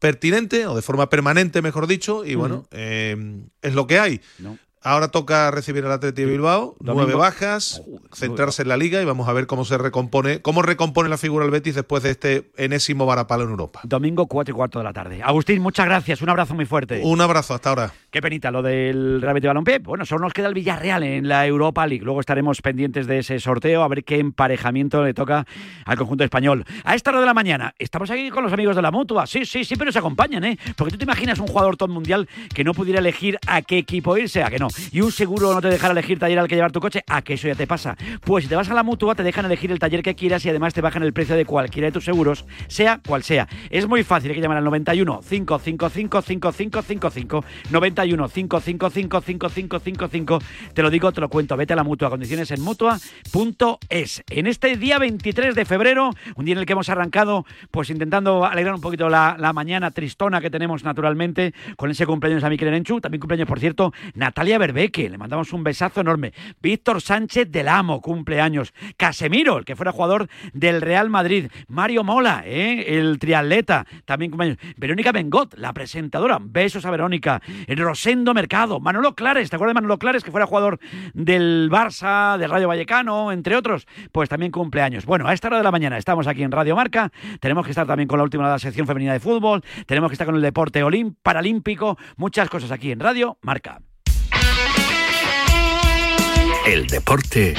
pertinente 0.00 0.66
o 0.66 0.76
de 0.76 0.82
forma 0.82 1.08
permanente, 1.08 1.62
mejor 1.62 1.86
dicho, 1.86 2.26
y 2.26 2.34
bueno, 2.34 2.68
eh, 2.72 3.16
es 3.62 3.72
lo 3.72 3.86
que 3.86 3.98
hay. 3.98 4.20
No. 4.38 4.58
Ahora 4.86 5.08
toca 5.08 5.50
recibir 5.50 5.82
al 5.86 5.92
Atleti 5.92 6.24
de 6.24 6.30
Bilbao, 6.30 6.76
Domingo. 6.78 7.06
nueve 7.06 7.14
bajas, 7.14 7.80
centrarse 8.12 8.60
en 8.60 8.68
la 8.68 8.76
liga 8.76 9.00
y 9.00 9.06
vamos 9.06 9.26
a 9.28 9.32
ver 9.32 9.46
cómo 9.46 9.64
se 9.64 9.78
recompone, 9.78 10.42
cómo 10.42 10.60
recompone 10.60 11.08
la 11.08 11.16
figura 11.16 11.46
del 11.46 11.52
Betis 11.52 11.74
después 11.74 12.02
de 12.02 12.10
este 12.10 12.50
enésimo 12.58 13.06
varapalo 13.06 13.44
en 13.44 13.50
Europa. 13.50 13.80
Domingo 13.84 14.26
4 14.26 14.52
y 14.52 14.54
cuarto 14.54 14.80
de 14.80 14.84
la 14.84 14.92
tarde. 14.92 15.22
Agustín, 15.22 15.62
muchas 15.62 15.86
gracias. 15.86 16.20
Un 16.20 16.28
abrazo 16.28 16.54
muy 16.54 16.66
fuerte. 16.66 17.00
Un 17.02 17.18
abrazo, 17.22 17.54
hasta 17.54 17.70
ahora. 17.70 17.94
Qué 18.10 18.20
penita 18.20 18.50
lo 18.50 18.60
del 18.60 19.22
Real 19.22 19.32
Betis 19.32 19.48
Balompié. 19.48 19.78
Bueno, 19.78 20.04
solo 20.04 20.20
nos 20.20 20.34
queda 20.34 20.48
el 20.48 20.54
Villarreal 20.54 21.02
en 21.02 21.28
la 21.28 21.46
Europa 21.46 21.86
League. 21.86 22.04
Luego 22.04 22.20
estaremos 22.20 22.60
pendientes 22.60 23.06
de 23.06 23.20
ese 23.20 23.40
sorteo 23.40 23.84
a 23.84 23.88
ver 23.88 24.04
qué 24.04 24.18
emparejamiento 24.18 25.02
le 25.02 25.14
toca 25.14 25.46
al 25.86 25.96
conjunto 25.96 26.24
español. 26.24 26.62
A 26.84 26.94
esta 26.94 27.08
hora 27.08 27.20
de 27.20 27.26
la 27.26 27.32
mañana 27.32 27.74
estamos 27.78 28.10
aquí 28.10 28.28
con 28.28 28.44
los 28.44 28.52
amigos 28.52 28.76
de 28.76 28.82
la 28.82 28.90
Mutua. 28.90 29.26
Sí, 29.26 29.46
sí, 29.46 29.64
siempre 29.64 29.86
nos 29.86 29.96
acompañan, 29.96 30.44
¿eh? 30.44 30.58
Porque 30.76 30.92
tú 30.92 30.98
te 30.98 31.04
imaginas 31.04 31.38
un 31.38 31.46
jugador 31.46 31.78
top 31.78 31.88
mundial 31.88 32.28
que 32.54 32.64
no 32.64 32.74
pudiera 32.74 33.00
elegir 33.00 33.38
a 33.46 33.62
qué 33.62 33.78
equipo 33.78 34.18
irse, 34.18 34.42
a 34.42 34.50
que 34.50 34.58
no. 34.58 34.68
Y 34.92 35.00
un 35.00 35.12
seguro 35.12 35.52
no 35.54 35.60
te 35.60 35.68
dejara 35.68 35.92
elegir 35.92 36.18
taller 36.18 36.38
al 36.38 36.48
que 36.48 36.54
llevar 36.54 36.72
tu 36.72 36.80
coche, 36.80 37.02
a 37.06 37.22
que 37.22 37.34
eso 37.34 37.48
ya 37.48 37.54
te 37.54 37.66
pasa. 37.66 37.96
Pues 38.22 38.44
si 38.44 38.48
te 38.48 38.56
vas 38.56 38.70
a 38.70 38.74
la 38.74 38.82
Mutua 38.82 39.14
te 39.14 39.22
dejan 39.22 39.44
elegir 39.44 39.70
el 39.72 39.78
taller 39.78 40.02
que 40.02 40.14
quieras 40.14 40.44
y 40.44 40.50
además 40.50 40.74
te 40.74 40.80
bajan 40.80 41.02
el 41.02 41.12
precio 41.12 41.36
de 41.36 41.44
cualquiera 41.44 41.86
de 41.86 41.92
tus 41.92 42.04
seguros, 42.04 42.44
sea 42.68 43.00
cual 43.06 43.22
sea. 43.22 43.48
Es 43.70 43.86
muy 43.86 44.04
fácil, 44.04 44.30
hay 44.30 44.36
que 44.36 44.42
llamar 44.42 44.58
al 44.58 44.64
91 44.64 45.20
555 45.28 46.22
5555 46.22 47.44
91 47.70 48.28
555 48.28 49.20
5555 49.20 50.38
Te 50.74 50.82
lo 50.82 50.90
digo, 50.90 51.12
te 51.12 51.20
lo 51.20 51.28
cuento. 51.28 51.56
Vete 51.56 51.72
a 51.72 51.76
la 51.76 51.84
Mutua, 51.84 52.10
condiciones 52.10 52.50
en 52.50 52.60
Mutua.es. 52.60 54.22
En 54.30 54.46
este 54.46 54.76
día 54.76 54.98
23 54.98 55.54
de 55.54 55.64
febrero, 55.64 56.10
un 56.36 56.44
día 56.44 56.52
en 56.52 56.58
el 56.58 56.66
que 56.66 56.72
hemos 56.72 56.88
arrancado 56.88 57.44
pues 57.70 57.90
intentando 57.90 58.44
alegrar 58.44 58.74
un 58.74 58.80
poquito 58.80 59.08
la, 59.08 59.36
la 59.38 59.52
mañana 59.52 59.90
tristona 59.90 60.40
que 60.40 60.50
tenemos 60.50 60.84
naturalmente 60.84 61.54
con 61.76 61.90
ese 61.90 62.06
cumpleaños 62.06 62.44
a 62.44 62.50
Miquel 62.50 62.72
Enchu. 62.74 63.00
También 63.00 63.20
cumpleaños, 63.20 63.48
por 63.48 63.60
cierto, 63.60 63.92
Natalia 64.14 64.58
Berbeque. 64.64 65.10
Le 65.10 65.18
mandamos 65.18 65.52
un 65.52 65.62
besazo 65.62 66.00
enorme. 66.00 66.32
Víctor 66.62 67.02
Sánchez 67.02 67.50
del 67.50 67.68
Amo, 67.68 68.00
cumpleaños. 68.00 68.72
Casemiro, 68.96 69.58
el 69.58 69.66
que 69.66 69.76
fuera 69.76 69.92
jugador 69.92 70.28
del 70.54 70.80
Real 70.80 71.10
Madrid. 71.10 71.50
Mario 71.68 72.02
Mola, 72.02 72.42
¿eh? 72.46 72.98
el 72.98 73.18
triatleta, 73.18 73.86
también 74.06 74.30
cumpleaños. 74.30 74.58
Verónica 74.78 75.12
Bengot, 75.12 75.58
la 75.58 75.74
presentadora. 75.74 76.38
Besos 76.40 76.86
a 76.86 76.90
Verónica. 76.90 77.42
Rosendo 77.68 78.32
Mercado. 78.32 78.80
Manolo 78.80 79.14
Clares, 79.14 79.50
¿te 79.50 79.56
acuerdas 79.56 79.72
de 79.72 79.80
Manolo 79.82 79.98
Clares, 79.98 80.24
que 80.24 80.30
fuera 80.30 80.46
jugador 80.46 80.78
del 81.12 81.68
Barça, 81.70 82.38
del 82.38 82.50
Rayo 82.50 82.68
Vallecano, 82.68 83.32
entre 83.32 83.56
otros? 83.56 83.86
Pues 84.12 84.30
también 84.30 84.50
cumpleaños. 84.50 85.04
Bueno, 85.04 85.28
a 85.28 85.34
esta 85.34 85.48
hora 85.48 85.58
de 85.58 85.64
la 85.64 85.72
mañana 85.72 85.98
estamos 85.98 86.26
aquí 86.26 86.42
en 86.42 86.52
Radio 86.52 86.74
Marca. 86.74 87.12
Tenemos 87.40 87.66
que 87.66 87.72
estar 87.72 87.86
también 87.86 88.08
con 88.08 88.18
la 88.18 88.24
última 88.24 88.44
de 88.44 88.52
la 88.52 88.58
sección 88.58 88.86
femenina 88.86 89.12
de 89.12 89.20
fútbol. 89.20 89.62
Tenemos 89.86 90.08
que 90.08 90.14
estar 90.14 90.26
con 90.26 90.36
el 90.36 90.42
deporte 90.42 90.82
paralímpico. 91.22 91.98
Muchas 92.16 92.48
cosas 92.48 92.70
aquí 92.70 92.92
en 92.92 93.00
Radio 93.00 93.36
Marca. 93.42 93.80
El 96.66 96.86
deporte 96.86 97.54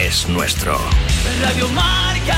es 0.00 0.28
nuestro. 0.28 0.76
Radio 1.40 1.68
Marca. 1.68 2.36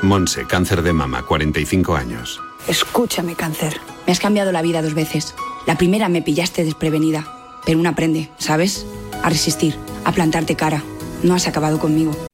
Monse, 0.00 0.46
cáncer 0.46 0.80
de 0.80 0.94
mama, 0.94 1.26
45 1.26 1.94
años. 1.94 2.40
Escúchame, 2.66 3.34
cáncer. 3.34 3.78
Me 4.06 4.12
has 4.12 4.20
cambiado 4.20 4.52
la 4.52 4.62
vida 4.62 4.80
dos 4.80 4.94
veces. 4.94 5.34
La 5.66 5.76
primera 5.76 6.08
me 6.08 6.22
pillaste 6.22 6.64
desprevenida, 6.64 7.60
pero 7.66 7.78
uno 7.78 7.90
aprende, 7.90 8.30
¿sabes? 8.38 8.86
A 9.22 9.28
resistir, 9.28 9.76
a 10.06 10.12
plantarte 10.12 10.56
cara. 10.56 10.82
No 11.22 11.34
has 11.34 11.46
acabado 11.46 11.78
conmigo. 11.78 12.29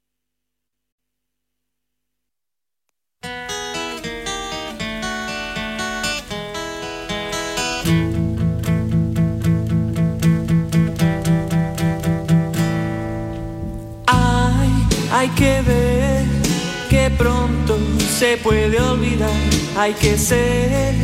Se 18.18 18.38
puede 18.38 18.80
olvidar. 18.80 19.28
Hay 19.76 19.92
que 19.92 20.16
ser 20.16 20.94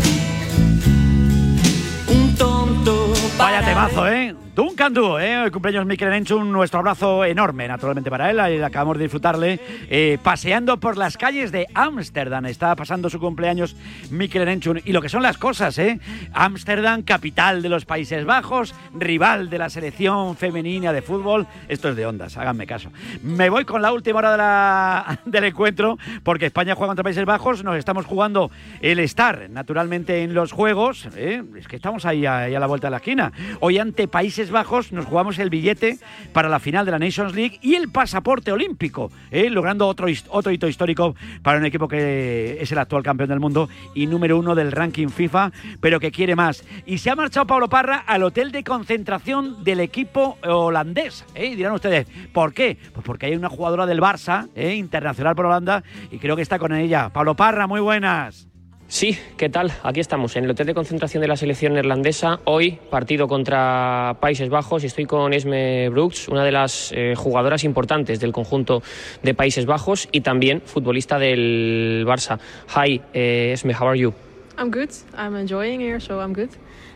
un 2.09 2.35
tonto. 2.37 3.13
Vaya 3.37 3.63
temazo, 3.63 4.09
¿eh? 4.09 4.35
Duncan 4.55 4.72
Du, 4.75 5.16
¿eh? 5.16 5.45
el 5.45 5.53
cumpleaños 5.53 5.87
Mikel 5.87 6.12
Enchun, 6.12 6.51
nuestro 6.51 6.81
abrazo 6.81 7.25
enorme, 7.25 7.68
naturalmente 7.68 8.11
para 8.11 8.31
él, 8.31 8.64
acabamos 8.64 8.99
de 8.99 9.05
disfrutarle, 9.05 9.61
eh, 9.89 10.18
paseando 10.23 10.79
por 10.79 10.97
las 10.97 11.16
calles 11.16 11.53
de 11.53 11.68
Ámsterdam, 11.73 12.47
está 12.47 12.75
pasando 12.75 13.09
su 13.09 13.20
cumpleaños 13.20 13.77
Mikel 14.11 14.49
Enchun, 14.49 14.81
y 14.85 14.93
lo 14.93 15.01
que 15.01 15.09
son 15.09 15.23
las 15.23 15.39
cosas, 15.39 15.79
¿eh? 15.79 16.01
Ámsterdam, 16.33 17.03
capital 17.03 17.62
de 17.62 17.68
los 17.68 17.85
Países 17.85 18.25
Bajos, 18.25 18.75
rival 18.93 19.51
de 19.51 19.59
la 19.59 19.70
selección 19.70 20.37
femenina 20.37 20.93
de 20.93 21.01
fútbol, 21.01 21.47
esto 21.68 21.91
es 21.91 21.97
de 21.97 22.05
ondas, 22.05 22.37
háganme 22.37 22.66
caso. 22.66 22.91
Me 23.23 23.51
voy 23.51 23.64
con 23.64 23.83
la 23.83 23.93
última 23.93 24.18
hora 24.18 25.20
del 25.25 25.45
encuentro, 25.45 25.97
porque 26.25 26.47
España 26.47 26.75
juega 26.75 26.89
contra 26.89 27.05
Países 27.05 27.25
Bajos, 27.25 27.62
nos 27.62 27.77
estamos 27.77 28.05
jugando 28.05 28.51
el 28.81 28.99
estar, 28.99 29.49
naturalmente, 29.49 30.25
en 30.25 30.35
los 30.35 30.51
Juegos, 30.51 31.09
¿eh? 31.14 31.43
es 31.57 31.68
que 31.68 31.77
estamos 31.77 32.05
ahí 32.05 32.27
ahí 32.27 32.55
a 32.55 32.61
la 32.61 32.66
vuelta 32.66 32.89
de 32.89 32.91
la 32.91 32.97
esquina, 32.97 33.33
hoy 33.61 33.79
ante 33.79 34.09
Países 34.09 34.51
Bajos 34.51 34.72
nos 34.73 35.05
jugamos 35.05 35.39
el 35.39 35.51
billete 35.51 35.99
para 36.33 36.49
la 36.49 36.59
final 36.59 36.87
de 36.87 36.93
la 36.93 36.99
Nations 36.99 37.35
League 37.35 37.59
y 37.61 37.75
el 37.75 37.91
pasaporte 37.91 38.53
olímpico, 38.53 39.11
¿eh? 39.31 39.51
logrando 39.51 39.87
otro, 39.87 40.07
otro 40.31 40.51
hito 40.51 40.66
histórico 40.66 41.14
para 41.43 41.59
un 41.59 41.66
equipo 41.66 41.89
que 41.89 42.57
es 42.59 42.73
el 42.73 42.79
actual 42.79 43.03
campeón 43.03 43.29
del 43.29 43.39
mundo 43.39 43.68
y 43.95 44.07
número 44.07 44.39
uno 44.39 44.55
del 44.55 44.73
ranking 44.73 45.09
FIFA, 45.09 45.53
pero 45.81 46.01
que 46.01 46.11
quiere 46.11 46.37
más. 46.37 46.64
Y 46.87 46.99
se 46.99 47.11
ha 47.11 47.16
marchado 47.16 47.47
Pablo 47.47 47.68
Parra 47.68 47.99
al 47.99 48.23
hotel 48.23 48.51
de 48.51 48.64
concentración 48.64 49.62
del 49.62 49.81
equipo 49.81 50.39
holandés. 50.43 51.27
¿eh? 51.35 51.49
Y 51.49 51.57
dirán 51.57 51.75
ustedes, 51.75 52.07
¿por 52.33 52.55
qué? 52.55 52.79
Pues 52.95 53.05
porque 53.05 53.27
hay 53.27 53.35
una 53.35 53.51
jugadora 53.51 53.85
del 53.85 54.01
Barça, 54.01 54.49
¿eh? 54.55 54.75
internacional 54.75 55.37
por 55.37 55.47
Holanda, 55.47 55.85
y 56.11 56.18
creo 56.18 56.35
que 56.35 56.43
está 56.43 56.59
con 56.59 56.75
ella. 56.75 57.11
Pablo 57.11 57.37
Parra, 57.37 57.66
muy 57.66 57.81
buenas. 57.81 58.51
Sí, 58.93 59.16
¿qué 59.38 59.49
tal? 59.49 59.72
Aquí 59.84 60.01
estamos, 60.01 60.36
en 60.36 60.45
el 60.45 60.51
hotel 60.51 60.66
de 60.66 60.74
concentración 60.74 61.22
de 61.22 61.26
la 61.26 61.36
selección 61.36 61.72
neerlandesa. 61.72 62.40
Hoy, 62.45 62.78
partido 62.90 63.26
contra 63.26 64.18
Países 64.20 64.51
Bajos, 64.51 64.84
y 64.84 64.86
estoy 64.88 65.07
con 65.07 65.32
Esme 65.32 65.88
Brooks, 65.88 66.28
una 66.28 66.45
de 66.45 66.53
las 66.53 66.93
eh, 66.95 67.14
jugadoras 67.16 67.64
importantes 67.64 68.20
del 68.20 68.32
conjunto 68.32 68.82
de 69.22 69.32
Países 69.32 69.64
Bajos 69.64 70.11
y 70.12 70.20
también 70.20 70.61
futbolista 70.61 71.18
del 71.18 72.05
Barça. 72.07 72.38
Hi, 72.76 73.01
eh, 73.14 73.53
Esme, 73.55 73.72
how 73.72 73.88
are 73.88 73.99
you? 73.99 74.12
I'm 74.59 74.70
good. 74.70 74.90
I'm 75.16 75.36
enjoying 75.36 75.80
here, 75.80 75.99
so 75.99 76.20
I'm 76.20 76.34
good. 76.34 76.51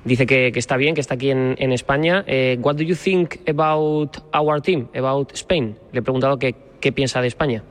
Dice 0.05 0.26
que, 0.26 0.53
que 0.53 0.59
está 0.59 0.76
bien, 0.76 0.94
que 0.94 1.01
está 1.01 1.14
aquí 1.14 1.30
en, 1.30 1.55
en 1.57 1.72
España. 1.72 2.24
Eh, 2.26 2.59
what 2.61 2.74
do 2.76 2.82
you 2.82 2.94
think 2.94 3.36
about 3.49 4.18
our 4.34 4.61
team, 4.61 4.88
about 4.94 5.32
Spain? 5.32 5.78
Le 5.92 6.01
he 6.01 6.03
preguntado 6.03 6.38
qué, 6.38 6.55
qué 6.78 6.92
piensa 6.92 7.22
de 7.22 7.28
España. 7.28 7.62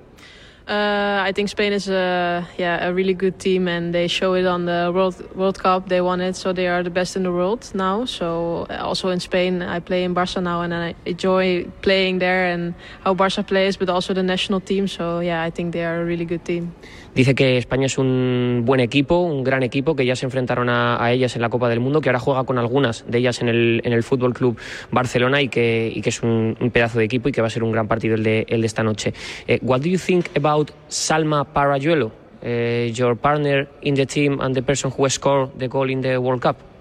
Uh, 0.68 1.22
I 1.22 1.32
think 1.32 1.50
Spain 1.50 1.74
is 1.74 1.88
a 1.90 2.48
yeah 2.58 2.88
a 2.88 2.92
really 2.92 3.14
good 3.14 3.38
team, 3.38 3.68
and 3.68 3.94
they 3.94 4.08
show 4.08 4.34
it 4.34 4.48
on 4.48 4.66
the 4.66 4.92
World 4.96 5.16
World 5.36 5.60
Cup. 5.60 5.90
They 5.90 6.02
won 6.02 6.22
it, 6.22 6.36
so 6.36 6.54
they 6.54 6.68
are 6.68 6.82
the 6.82 6.90
best 6.90 7.16
in 7.16 7.22
the 7.22 7.32
world 7.32 7.70
now. 7.76 8.06
So 8.06 8.66
uh, 8.72 8.78
also 8.82 9.10
in 9.10 9.20
Spain, 9.20 9.62
I 9.62 9.80
play 9.80 10.04
in 10.04 10.16
Barca 10.16 10.42
now, 10.42 10.62
and 10.62 10.74
I 10.74 10.96
enjoy 11.06 11.66
playing 11.84 12.18
there 12.18 12.48
and 12.48 12.74
how 13.04 13.14
Barca 13.14 13.44
plays, 13.44 13.78
but 13.78 13.90
also 13.90 14.16
the 14.16 14.24
national 14.24 14.60
team. 14.60 14.88
So 14.88 15.20
yeah, 15.20 15.44
I 15.44 15.52
think 15.52 15.72
they 15.72 15.86
are 15.86 16.02
a 16.02 16.06
really 16.06 16.26
good 16.26 16.44
team. 16.44 16.74
Dice 17.16 17.34
que 17.34 17.58
España 17.58 17.86
es 17.86 17.98
un 17.98 18.64
buen 18.66 18.82
equipo, 18.82 19.22
un 19.22 19.46
gran 19.46 19.64
equipo, 19.64 19.96
que 19.96 20.06
ya 20.06 20.18
se 20.18 20.26
enfrentaron 20.26 20.68
a, 20.70 21.12
ellas 21.14 21.38
en 21.38 21.42
la 21.42 21.48
Copa 21.48 21.70
del 21.70 21.80
Mundo, 21.80 22.02
que 22.02 22.10
ahora 22.10 22.20
juega 22.20 22.44
con 22.44 22.58
algunas 22.58 23.06
de 23.08 23.20
ellas 23.20 23.42
en 23.42 23.48
el, 23.48 23.82
en 23.86 23.94
el 23.94 24.04
Fútbol 24.04 24.34
Club 24.34 24.60
Barcelona 24.92 25.42
y 25.42 25.48
que, 25.48 25.90
y 25.96 26.02
que 26.02 26.10
es 26.10 26.22
un, 26.22 26.58
un 26.60 26.72
pedazo 26.72 27.00
de 27.00 27.06
equipo 27.06 27.30
y 27.30 27.32
que 27.32 27.40
va 27.40 27.48
a 27.48 27.50
ser 27.50 27.64
un 27.64 27.72
gran 27.72 27.88
partido 27.88 28.16
el 28.16 28.24
de, 28.24 28.46
el 28.50 28.60
de 28.60 28.68
esta 28.68 28.84
noche. 28.84 29.14
Eh, 29.48 29.60
what 29.62 29.80
do 29.80 29.88
you 29.88 29.98
think 29.98 30.26
about 30.36 30.72
Salma 30.90 31.46
Parayuelo, 31.46 32.12
eh, 32.42 32.92
your 32.94 33.16
partner 33.16 33.70
in 33.82 33.96
the 33.96 34.06
team 34.06 34.42
and 34.42 34.54
the 34.54 34.62
person 34.62 34.92
who 34.92 35.10
scored 35.10 35.52
the 35.58 35.70
goal 35.70 35.90
in 35.90 36.02
the 36.02 36.18
World 36.18 36.42
Cup? 36.42 36.75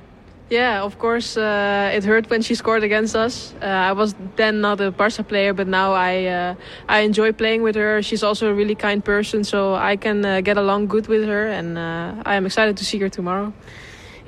Yeah, 0.50 0.82
of 0.82 0.98
course, 0.98 1.38
uh, 1.38 1.90
it 1.94 2.04
hurt 2.04 2.28
when 2.28 2.42
she 2.42 2.54
scored 2.54 2.82
against 2.82 3.16
us. 3.16 3.54
Uh, 3.62 3.64
I 3.64 3.92
was 3.92 4.14
then 4.36 4.60
not 4.60 4.78
a 4.80 4.90
Barca 4.90 5.24
player, 5.24 5.54
but 5.54 5.66
now 5.66 5.94
I 5.94 6.26
uh, 6.26 6.54
I 6.86 7.00
enjoy 7.00 7.32
playing 7.32 7.62
with 7.62 7.76
her. 7.76 8.02
She's 8.02 8.22
also 8.22 8.50
a 8.50 8.54
really 8.54 8.74
kind 8.74 9.02
person, 9.02 9.42
so 9.44 9.74
I 9.74 9.96
can 9.96 10.24
uh, 10.24 10.42
get 10.42 10.58
along 10.58 10.88
good 10.88 11.08
with 11.08 11.24
her, 11.24 11.48
and 11.48 11.78
uh, 11.78 12.22
I 12.26 12.36
am 12.36 12.44
excited 12.44 12.76
to 12.76 12.84
see 12.84 12.98
her 12.98 13.08
tomorrow. 13.08 13.52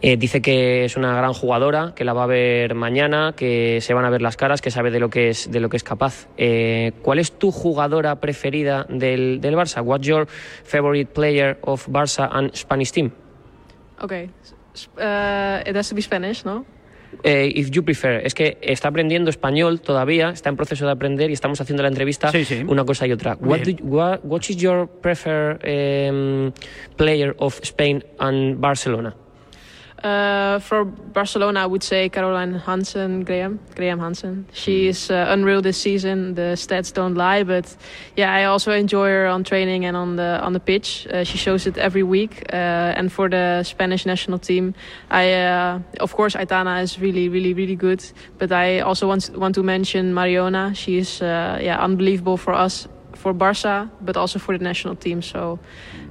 Eh, 0.02 0.16
dice 0.16 0.42
que 0.42 0.84
es 0.84 0.96
una 0.96 1.16
gran 1.16 1.32
jugadora, 1.32 1.92
que 1.94 2.04
la 2.04 2.12
va 2.12 2.24
a 2.24 2.26
ver 2.26 2.74
mañana, 2.74 3.32
que 3.34 3.80
se 3.80 3.94
van 3.94 4.04
a 4.04 4.10
ver 4.10 4.20
las 4.20 4.36
caras, 4.36 4.60
que 4.60 4.70
sabe 4.70 4.90
de 4.90 5.00
lo 5.00 5.08
que 5.08 5.30
es, 5.30 5.50
de 5.50 5.58
lo 5.58 5.68
que 5.68 5.76
es 5.76 5.84
capaz. 5.84 6.28
Eh, 6.36 6.92
¿Cuál 7.02 7.18
es 7.18 7.32
tu 7.32 7.50
jugadora 7.50 8.20
preferida 8.20 8.86
del, 8.88 9.40
del 9.40 9.54
Barça? 9.54 9.82
What's 9.82 10.06
your 10.06 10.28
favorite 10.64 11.12
player 11.12 11.58
of 11.62 11.88
Barça 11.88 12.28
and 12.30 12.54
Spanish 12.54 12.92
team? 12.92 13.10
Okay, 13.98 14.28
uh, 14.98 15.62
it 15.68 15.74
has 15.76 15.88
to 15.88 15.94
be 15.94 16.02
Spanish, 16.02 16.44
no? 16.44 16.64
Eh, 17.22 17.50
if 17.54 17.70
you 17.70 17.82
prefer, 17.82 18.20
es 18.26 18.34
que 18.34 18.58
está 18.60 18.88
aprendiendo 18.88 19.30
español 19.30 19.80
todavía, 19.80 20.30
está 20.30 20.50
en 20.50 20.56
proceso 20.56 20.84
de 20.84 20.92
aprender 20.92 21.30
y 21.30 21.32
estamos 21.32 21.60
haciendo 21.60 21.82
la 21.82 21.88
entrevista 21.88 22.30
una 22.68 22.84
cosa 22.84 23.06
y 23.06 23.12
otra. 23.12 23.36
What, 23.40 23.60
do 23.60 23.70
you- 23.70 23.84
what, 23.84 24.20
what 24.24 24.42
is 24.48 24.56
your 24.56 24.86
preferred 24.88 25.60
um, 25.64 26.52
player 26.96 27.34
of 27.38 27.58
Spain 27.62 28.04
and 28.18 28.60
Barcelona? 28.60 29.14
Uh, 30.03 30.59
for 30.59 30.84
Barcelona, 30.84 31.61
I 31.61 31.66
would 31.66 31.82
say 31.82 32.09
Caroline 32.09 32.55
Hansen, 32.55 33.24
Graham, 33.24 33.59
Graham 33.74 33.99
Hansen. 33.99 34.47
She 34.53 34.88
is 34.88 35.11
uh, 35.11 35.26
unreal 35.28 35.62
this 35.62 35.78
season. 35.78 36.34
The 36.34 36.55
stats 36.55 36.92
don't 36.92 37.14
lie, 37.14 37.44
but 37.44 37.74
yeah, 38.14 38.32
I 38.32 38.44
also 38.44 38.72
enjoy 38.72 39.09
her 39.09 39.26
on 39.26 39.42
training 39.42 39.86
and 39.86 39.97
on 39.97 40.16
the 40.16 40.38
on 40.42 40.53
the 40.53 40.61
pitch. 40.61 41.07
Uh, 41.07 41.24
she 41.24 41.38
shows 41.38 41.66
it 41.66 41.78
every 41.78 42.03
week. 42.03 42.44
Uh, 42.53 42.92
and 42.97 43.11
for 43.11 43.30
the 43.30 43.62
Spanish 43.62 44.05
national 44.05 44.38
team, 44.38 44.74
I 45.11 45.32
uh, 45.32 45.80
of 46.01 46.12
course 46.14 46.34
Aitana 46.34 46.82
is 46.82 47.01
really, 47.01 47.30
really, 47.30 47.55
really 47.55 47.76
good. 47.76 48.05
But 48.38 48.53
I 48.53 48.80
also 48.80 49.09
want 49.09 49.30
want 49.34 49.55
to 49.55 49.62
mention 49.62 50.12
Mariona. 50.12 50.76
She 50.76 50.99
is 50.99 51.22
uh, 51.22 51.59
yeah 51.62 51.82
unbelievable 51.82 52.36
for 52.36 52.53
us. 52.53 52.86
For 53.16 53.32
Barca, 53.32 53.90
but 54.00 54.16
also 54.16 54.38
for 54.38 54.56
the 54.56 54.62
national 54.62 54.96
team. 54.96 55.22
So, 55.22 55.58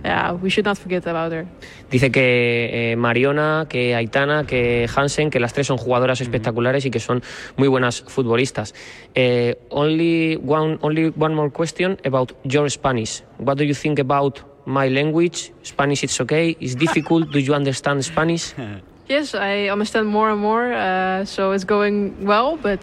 yeah, 0.03 0.33
we 0.33 0.49
should 0.49 0.65
not 0.65 0.77
forget 0.77 1.05
about 1.07 1.31
her. 1.31 1.45
Dice 1.89 2.11
que 2.11 2.91
eh, 2.91 2.95
Mariona, 2.95 3.67
que 3.69 3.95
Aitana, 3.95 4.45
que 4.45 4.87
Hansen, 4.93 5.29
que 5.29 5.39
las 5.39 5.53
tres 5.53 5.67
son 5.67 5.77
jugadoras 5.77 6.19
espectaculares 6.21 6.85
y 6.85 6.91
que 6.91 6.99
son 6.99 7.21
muy 7.57 7.67
buenas 7.67 8.01
futbolistas. 8.07 8.73
Eh, 9.13 9.55
only, 9.69 10.37
one, 10.43 10.77
only 10.81 11.13
one 11.15 11.35
more 11.35 11.51
question 11.51 11.97
about 12.05 12.33
your 12.43 12.69
Spanish. 12.69 13.23
What 13.37 13.57
do 13.57 13.63
you 13.63 13.75
think 13.75 13.99
about 13.99 14.39
my 14.65 14.89
language? 14.89 15.53
Spanish 15.63 16.03
it's 16.03 16.19
okay? 16.19 16.57
It's 16.59 16.75
difficult? 16.75 17.31
do 17.31 17.39
you 17.39 17.53
understand 17.53 18.03
Spanish? 18.03 18.53
Yes, 19.07 19.35
I 19.35 19.69
understand 19.69 20.07
more 20.07 20.31
and 20.31 20.41
more, 20.41 20.73
uh, 20.73 21.25
so 21.25 21.51
it's 21.51 21.63
going 21.63 22.25
well. 22.25 22.57
But 22.57 22.81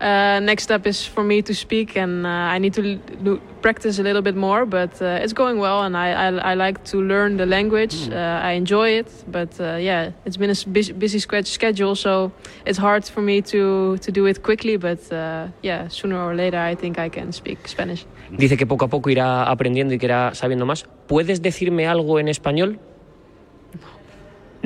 uh, 0.00 0.38
next 0.38 0.62
step 0.62 0.86
is 0.86 1.04
for 1.04 1.24
me 1.24 1.42
to 1.42 1.54
speak, 1.54 1.96
and 1.96 2.24
uh, 2.24 2.28
I 2.54 2.58
need 2.58 2.72
to 2.74 2.82
l- 2.92 3.00
do, 3.24 3.40
practice 3.62 3.98
a 3.98 4.04
little 4.04 4.22
bit 4.22 4.36
more. 4.36 4.64
But 4.64 5.02
uh, 5.02 5.18
it's 5.24 5.32
going 5.32 5.58
well, 5.58 5.82
and 5.82 5.96
I, 5.96 6.12
I, 6.12 6.52
I 6.52 6.54
like 6.54 6.84
to 6.92 6.98
learn 7.02 7.36
the 7.36 7.46
language. 7.46 8.08
Uh, 8.08 8.14
I 8.44 8.52
enjoy 8.52 8.90
it, 8.90 9.10
but 9.26 9.58
uh, 9.58 9.74
yeah, 9.74 10.12
it's 10.24 10.36
been 10.36 10.50
a 10.50 10.68
busy, 10.68 10.92
busy 10.92 11.18
schedule, 11.18 11.96
so 11.96 12.30
it's 12.64 12.78
hard 12.78 13.04
for 13.04 13.20
me 13.20 13.42
to 13.42 13.96
to 13.98 14.12
do 14.12 14.26
it 14.26 14.44
quickly. 14.44 14.76
But 14.76 15.00
uh, 15.12 15.48
yeah, 15.62 15.88
sooner 15.88 16.22
or 16.22 16.36
later, 16.36 16.58
I 16.60 16.76
think 16.76 16.96
I 17.00 17.08
can 17.08 17.32
speak 17.32 17.66
Spanish. 17.66 18.06
Dice 18.30 18.56
que 18.56 18.66
poco 18.66 18.84
a 18.84 18.88
poco 18.88 19.10
irá 19.10 19.42
aprendiendo 19.50 19.94
y 19.94 19.98
que 19.98 20.06
irá 20.06 20.32
sabiendo 20.34 20.64
más. 20.64 20.86
¿Puedes 21.08 21.42
decirme 21.42 21.88
algo 21.88 22.20
en 22.20 22.28
español? 22.28 22.78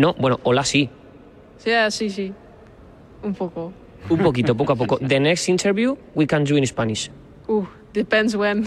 No, 0.00 0.14
bueno, 0.14 0.40
hola 0.44 0.64
sí. 0.64 0.88
Yeah, 1.66 1.90
sí, 1.90 2.08
sí, 2.08 2.32
un 3.22 3.34
poco. 3.34 3.70
Un 4.08 4.18
poquito, 4.20 4.56
poco 4.56 4.72
a 4.72 4.76
poco. 4.76 4.98
The 4.98 5.20
next 5.20 5.46
interview 5.50 5.94
we 6.14 6.26
can 6.26 6.42
do 6.42 6.56
in 6.56 6.66
Spanish. 6.66 7.10
Uh, 7.46 7.66
depends 7.92 8.34
when. 8.34 8.64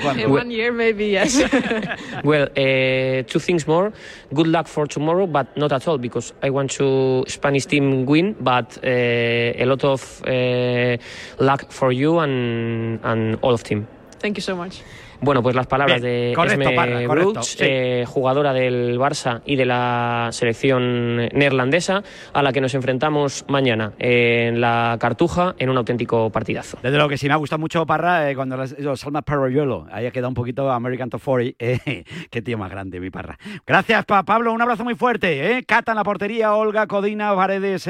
cuándo. 0.00 0.22
In 0.22 0.30
one 0.30 0.52
year, 0.52 0.72
maybe 0.72 1.10
yes. 1.10 1.42
Well, 2.22 2.44
uh, 2.56 3.24
two 3.26 3.40
things 3.40 3.66
more. 3.66 3.92
Good 4.32 4.46
luck 4.46 4.68
for 4.68 4.86
tomorrow, 4.86 5.26
but 5.26 5.56
not 5.56 5.72
at 5.72 5.88
all 5.88 5.98
because 5.98 6.32
I 6.40 6.50
want 6.50 6.70
to 6.78 7.24
Spanish 7.26 7.66
team 7.66 8.06
win. 8.06 8.36
But 8.38 8.78
uh, 8.84 8.86
a 8.86 9.64
lot 9.64 9.82
of 9.82 10.22
uh, 10.24 10.98
luck 11.40 11.72
for 11.72 11.90
you 11.90 12.20
and 12.20 13.00
and 13.02 13.38
all 13.42 13.54
of 13.54 13.64
team. 13.64 13.88
Thank 14.20 14.36
you 14.36 14.42
so 14.42 14.54
much. 14.54 14.82
Bueno, 15.20 15.42
pues 15.42 15.56
las 15.56 15.66
palabras 15.66 16.00
Bien, 16.00 16.28
de 16.28 16.32
correcto, 16.34 16.60
Esme 16.62 16.76
Parra, 16.76 17.04
correcto, 17.06 17.32
Brooks, 17.32 17.46
sí. 17.46 17.58
eh, 17.60 18.04
jugadora 18.06 18.52
del 18.52 18.98
Barça 19.00 19.42
y 19.44 19.56
de 19.56 19.66
la 19.66 20.28
selección 20.30 21.16
neerlandesa, 21.32 22.02
a 22.32 22.42
la 22.42 22.52
que 22.52 22.60
nos 22.60 22.72
enfrentamos 22.74 23.44
mañana 23.48 23.92
en 23.98 24.60
la 24.60 24.96
Cartuja 25.00 25.56
en 25.58 25.70
un 25.70 25.76
auténtico 25.76 26.30
partidazo. 26.30 26.78
Desde 26.82 26.96
luego 26.96 27.08
que 27.10 27.18
sí, 27.18 27.26
me 27.26 27.32
ha 27.34 27.36
gustado 27.36 27.58
mucho 27.58 27.84
Parra 27.84 28.30
eh, 28.30 28.36
cuando 28.36 28.56
las, 28.56 28.78
los 28.78 29.00
Salma 29.00 29.22
Parayuelo. 29.22 29.86
Ahí 29.90 30.06
ha 30.06 30.10
quedado 30.12 30.28
un 30.28 30.34
poquito 30.34 30.70
American 30.70 31.10
Top 31.10 31.22
40. 31.24 31.56
Eh, 31.58 32.04
qué 32.30 32.42
tío 32.42 32.56
más 32.56 32.70
grande, 32.70 33.00
mi 33.00 33.10
Parra. 33.10 33.36
Gracias, 33.66 34.04
pa- 34.04 34.22
Pablo. 34.22 34.52
Un 34.52 34.62
abrazo 34.62 34.84
muy 34.84 34.94
fuerte. 34.94 35.58
Eh. 35.58 35.64
Cata 35.64 35.92
en 35.92 35.96
la 35.96 36.04
portería, 36.04 36.54
Olga, 36.54 36.86
Codina, 36.86 37.34
Paredes 37.34 37.88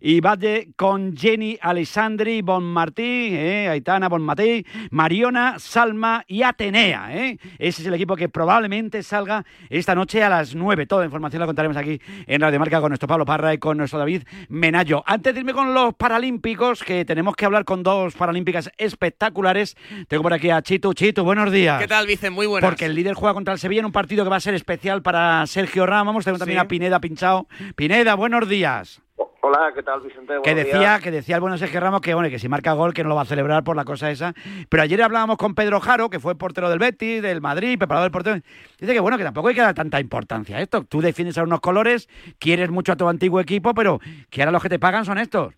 y 0.00 0.20
Valle 0.20 0.68
con 0.76 1.16
Jenny, 1.16 1.58
Alessandri, 1.60 2.40
Bon 2.40 2.64
Martí, 2.64 3.30
eh, 3.32 3.68
Aitana, 3.68 4.08
Bon 4.08 4.22
Matí, 4.22 4.64
Mariona, 4.90 5.58
Salma 5.58 6.24
y 6.26 6.37
y 6.38 6.42
Atenea. 6.44 7.08
¿eh? 7.16 7.38
Ese 7.58 7.82
es 7.82 7.88
el 7.88 7.94
equipo 7.94 8.14
que 8.14 8.28
probablemente 8.28 9.02
salga 9.02 9.44
esta 9.68 9.94
noche 9.96 10.22
a 10.22 10.28
las 10.28 10.54
9. 10.54 10.86
Toda 10.86 11.00
la 11.02 11.06
información 11.06 11.40
la 11.40 11.46
contaremos 11.46 11.76
aquí 11.76 12.00
en 12.26 12.40
Radio 12.40 12.60
Marca 12.60 12.80
con 12.80 12.90
nuestro 12.90 13.08
Pablo 13.08 13.24
Parra 13.24 13.52
y 13.54 13.58
con 13.58 13.76
nuestro 13.76 13.98
David 13.98 14.22
Menayo. 14.48 15.02
Antes 15.04 15.34
de 15.34 15.40
irme 15.40 15.52
con 15.52 15.74
los 15.74 15.94
Paralímpicos, 15.94 16.84
que 16.84 17.04
tenemos 17.04 17.34
que 17.34 17.44
hablar 17.44 17.64
con 17.64 17.82
dos 17.82 18.14
Paralímpicas 18.14 18.70
espectaculares, 18.78 19.76
tengo 20.06 20.22
por 20.22 20.32
aquí 20.32 20.50
a 20.50 20.62
Chito. 20.62 20.92
Chito, 20.92 21.24
buenos 21.24 21.50
días. 21.50 21.80
¿Qué 21.80 21.88
tal, 21.88 22.06
Vicen? 22.06 22.32
Muy 22.32 22.46
buenas. 22.46 22.68
Porque 22.70 22.84
el 22.84 22.94
líder 22.94 23.14
juega 23.14 23.34
contra 23.34 23.52
el 23.52 23.58
Sevilla 23.58 23.80
en 23.80 23.86
un 23.86 23.92
partido 23.92 24.22
que 24.24 24.30
va 24.30 24.36
a 24.36 24.40
ser 24.40 24.54
especial 24.54 25.02
para 25.02 25.44
Sergio 25.46 25.86
Ramos. 25.86 26.24
Tengo 26.24 26.38
también 26.38 26.58
Sí. 26.60 26.64
a 26.64 26.68
Pineda 26.68 27.00
pinchado. 27.00 27.48
Pineda, 27.74 28.14
buenos 28.14 28.48
días. 28.48 29.00
Hola, 29.40 29.70
¿qué 29.72 29.84
tal, 29.84 30.00
Vicente? 30.00 30.34
Que 30.42 30.54
decía, 30.54 30.78
días. 30.78 31.00
que 31.00 31.12
decía 31.12 31.36
el 31.36 31.40
bueno 31.40 31.56
Sergio 31.58 31.78
Ramos 31.78 32.00
que 32.00 32.12
bueno, 32.12 32.28
que 32.28 32.40
si 32.40 32.48
marca 32.48 32.72
gol 32.72 32.92
que 32.92 33.04
no 33.04 33.08
lo 33.08 33.14
va 33.14 33.22
a 33.22 33.26
celebrar 33.26 33.62
por 33.62 33.76
la 33.76 33.84
cosa 33.84 34.10
esa. 34.10 34.34
Pero 34.68 34.82
ayer 34.82 35.00
hablábamos 35.00 35.36
con 35.36 35.54
Pedro 35.54 35.78
Jaro, 35.80 36.10
que 36.10 36.18
fue 36.18 36.36
portero 36.36 36.68
del 36.68 36.80
Betis, 36.80 37.22
del 37.22 37.40
Madrid, 37.40 37.78
preparador 37.78 38.06
del 38.06 38.12
portero. 38.12 38.40
Dice 38.78 38.92
que 38.92 39.00
bueno, 39.00 39.16
que 39.16 39.22
tampoco 39.22 39.48
hay 39.48 39.54
que 39.54 39.60
dar 39.60 39.74
tanta 39.74 40.00
importancia 40.00 40.56
a 40.56 40.60
esto. 40.60 40.82
Tú 40.84 41.00
defiendes 41.00 41.38
a 41.38 41.44
unos 41.44 41.60
colores, 41.60 42.08
quieres 42.40 42.70
mucho 42.70 42.92
a 42.92 42.96
tu 42.96 43.08
antiguo 43.08 43.38
equipo, 43.38 43.74
pero 43.74 44.00
que 44.28 44.42
ahora 44.42 44.50
los 44.50 44.62
que 44.62 44.68
te 44.68 44.80
pagan 44.80 45.04
son 45.04 45.18
estos. 45.18 45.54